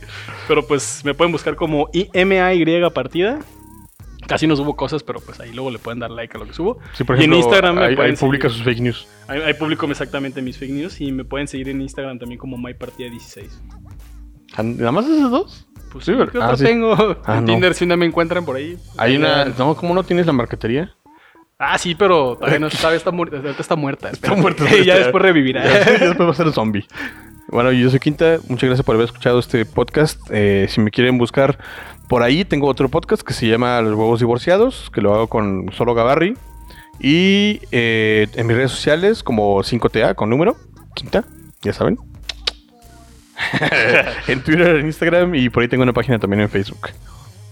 Pero 0.47 0.65
pues 0.67 1.03
me 1.03 1.13
pueden 1.13 1.31
buscar 1.31 1.55
como 1.55 1.89
IMAY 1.93 2.89
partida. 2.93 3.39
Casi 4.27 4.47
no 4.47 4.55
subo 4.55 4.75
cosas, 4.75 5.03
pero 5.03 5.19
pues 5.19 5.39
ahí 5.39 5.51
luego 5.51 5.71
le 5.71 5.79
pueden 5.79 5.99
dar 5.99 6.11
like 6.11 6.37
a 6.37 6.39
lo 6.39 6.45
que 6.45 6.53
subo. 6.53 6.79
Sí, 6.93 7.03
por 7.03 7.15
y 7.15 7.19
ejemplo, 7.19 7.37
en 7.37 7.43
Instagram 7.43 7.75
me 7.75 7.85
ahí, 7.85 7.95
pueden 7.95 8.11
ahí 8.11 8.17
publica 8.17 8.47
seguir. 8.49 8.57
sus 8.57 8.65
fake 8.65 8.79
news. 8.81 9.07
Ahí, 9.27 9.41
ahí 9.41 9.53
publico 9.55 9.85
exactamente 9.87 10.41
mis 10.41 10.57
fake 10.57 10.71
news 10.71 11.01
y 11.01 11.11
me 11.11 11.25
pueden 11.25 11.47
seguir 11.47 11.69
en 11.69 11.81
Instagram 11.81 12.19
también 12.19 12.39
como 12.39 12.55
MyPartida16. 12.57 13.49
Ah, 14.55 14.63
¿Nada 14.63 14.91
más 14.91 15.05
esos 15.05 15.31
dos? 15.31 15.67
Pues 15.91 16.05
Sí. 16.05 16.13
¿qué 16.31 16.37
Ah, 16.39 16.55
sí. 16.55 16.63
tengo? 16.63 16.93
Ah, 17.25 17.37
en 17.39 17.45
no. 17.45 17.51
Tinder 17.51 17.73
si 17.73 17.85
no 17.85 17.97
me 17.97 18.05
encuentran 18.05 18.45
por 18.45 18.55
ahí. 18.55 18.77
Hay 18.97 19.17
una... 19.17 19.45
No, 19.45 19.75
¿cómo 19.75 19.93
no 19.93 20.03
tienes 20.03 20.25
la 20.25 20.33
marquetería? 20.33 20.95
Ah, 21.63 21.77
sí, 21.77 21.93
pero 21.93 22.37
todavía 22.37 22.57
no 22.57 22.67
está, 22.67 23.11
muerta, 23.11 23.37
ahorita 23.37 23.61
está 23.61 23.75
muerta. 23.75 24.09
Está 24.09 24.33
muerta, 24.33 24.65
ya 24.69 24.77
está- 24.77 24.97
después 24.97 25.21
revivirá. 25.21 25.63
Ya, 25.63 25.85
ya 25.85 26.07
después 26.07 26.27
va 26.27 26.31
a 26.31 26.35
ser 26.35 26.47
un 26.47 26.53
zombie. 26.53 26.87
Bueno, 27.49 27.71
yo 27.71 27.87
soy 27.91 27.99
Quinta. 27.99 28.39
Muchas 28.47 28.67
gracias 28.67 28.83
por 28.83 28.95
haber 28.95 29.05
escuchado 29.05 29.37
este 29.37 29.63
podcast. 29.65 30.19
Eh, 30.31 30.65
si 30.69 30.81
me 30.81 30.89
quieren 30.89 31.19
buscar 31.19 31.59
por 32.09 32.23
ahí, 32.23 32.45
tengo 32.45 32.65
otro 32.65 32.89
podcast 32.89 33.21
que 33.21 33.33
se 33.33 33.47
llama 33.47 33.79
Los 33.81 33.93
Huevos 33.93 34.19
Divorciados, 34.19 34.89
que 34.91 35.01
lo 35.01 35.13
hago 35.13 35.27
con 35.27 35.71
Solo 35.71 35.93
Gabarri. 35.93 36.35
Y 36.99 37.61
eh, 37.71 38.27
en 38.33 38.47
mis 38.47 38.55
redes 38.55 38.71
sociales, 38.71 39.21
como 39.21 39.59
5TA 39.59 40.15
con 40.15 40.31
número, 40.31 40.57
Quinta, 40.95 41.25
ya 41.61 41.73
saben. 41.73 41.99
en 44.27 44.41
Twitter, 44.43 44.77
en 44.77 44.87
Instagram 44.87 45.35
y 45.35 45.49
por 45.49 45.61
ahí 45.61 45.69
tengo 45.69 45.83
una 45.83 45.93
página 45.93 46.17
también 46.17 46.41
en 46.41 46.49
Facebook. 46.49 46.89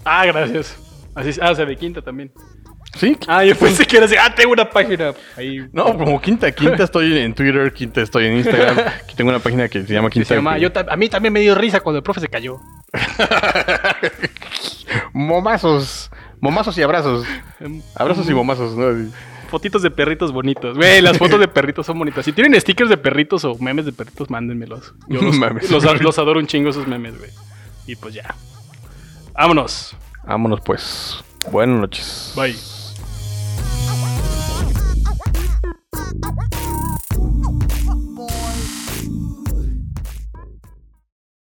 Ah, 0.04 0.26
gracias. 0.26 0.78
Así, 1.14 1.40
ah, 1.42 1.52
o 1.52 1.56
sea, 1.56 1.66
de 1.66 1.76
quinta 1.76 2.02
también. 2.02 2.32
Sí, 2.98 3.16
Ah, 3.28 3.46
yo 3.46 3.56
pensé 3.56 3.86
que 3.86 3.98
era 3.98 4.08
así. 4.08 4.16
Ah, 4.20 4.34
tengo 4.34 4.52
una 4.52 4.70
página. 4.70 5.14
Ahí. 5.38 5.60
no, 5.72 5.96
como 5.98 6.20
Quinta. 6.20 6.52
Quinta 6.52 6.84
estoy 6.84 7.18
en 7.20 7.34
Twitter, 7.34 7.72
Quinta 7.72 8.02
estoy 8.02 8.26
en 8.26 8.38
Instagram. 8.38 8.78
Aquí 9.04 9.16
tengo 9.16 9.30
una 9.30 9.40
página 9.40 9.68
que 9.70 9.86
se 9.86 9.94
llama 9.94 10.10
Quinta. 10.10 10.28
se 10.28 10.36
llama- 10.36 10.58
yo 10.58 10.70
a 10.90 10.96
mí 10.96 11.08
también 11.08 11.32
me 11.34 11.40
dio 11.40 11.54
risa 11.56 11.80
cuando 11.82 11.98
el 11.98 12.04
profe 12.04 12.20
se 12.22 12.28
cayó. 12.28 12.58
Momazos. 15.14 16.10
Momazos 16.42 16.78
y 16.78 16.82
abrazos. 16.82 17.26
Abrazos 17.96 18.30
y 18.30 18.34
momazos, 18.34 18.76
¿no? 18.76 19.10
Fotitos 19.50 19.82
de 19.82 19.92
perritos 19.92 20.32
bonitos. 20.32 20.78
Güey, 20.78 21.02
las 21.02 21.18
fotos 21.18 21.40
de 21.40 21.48
perritos 21.48 21.86
son 21.86 21.98
bonitas. 22.00 22.24
Si 22.24 22.32
tienen 22.34 22.60
stickers 22.60 22.90
de 22.90 22.98
perritos 22.98 23.44
o 23.46 23.56
memes 23.60 23.86
de 23.86 23.92
perritos, 23.92 24.30
mándenmelos. 24.30 24.94
Yo 25.08 25.22
los, 25.22 25.38
Memes. 25.38 25.70
los, 25.72 26.02
los 26.02 26.20
adoro 26.20 26.40
un 26.40 26.48
chingo 26.48 26.70
esos 26.70 26.88
memes, 26.88 27.18
güey. 27.18 27.32
Y 27.88 27.96
pues 27.96 28.14
ya. 28.14 28.36
Vámonos. 29.34 29.96
Vámonos 30.26 30.62
pues. 30.62 31.24
Buenas 31.52 31.80
noches. 31.80 32.34
Bye. 32.36 32.56
up, 36.24 36.38
up, 36.38 36.59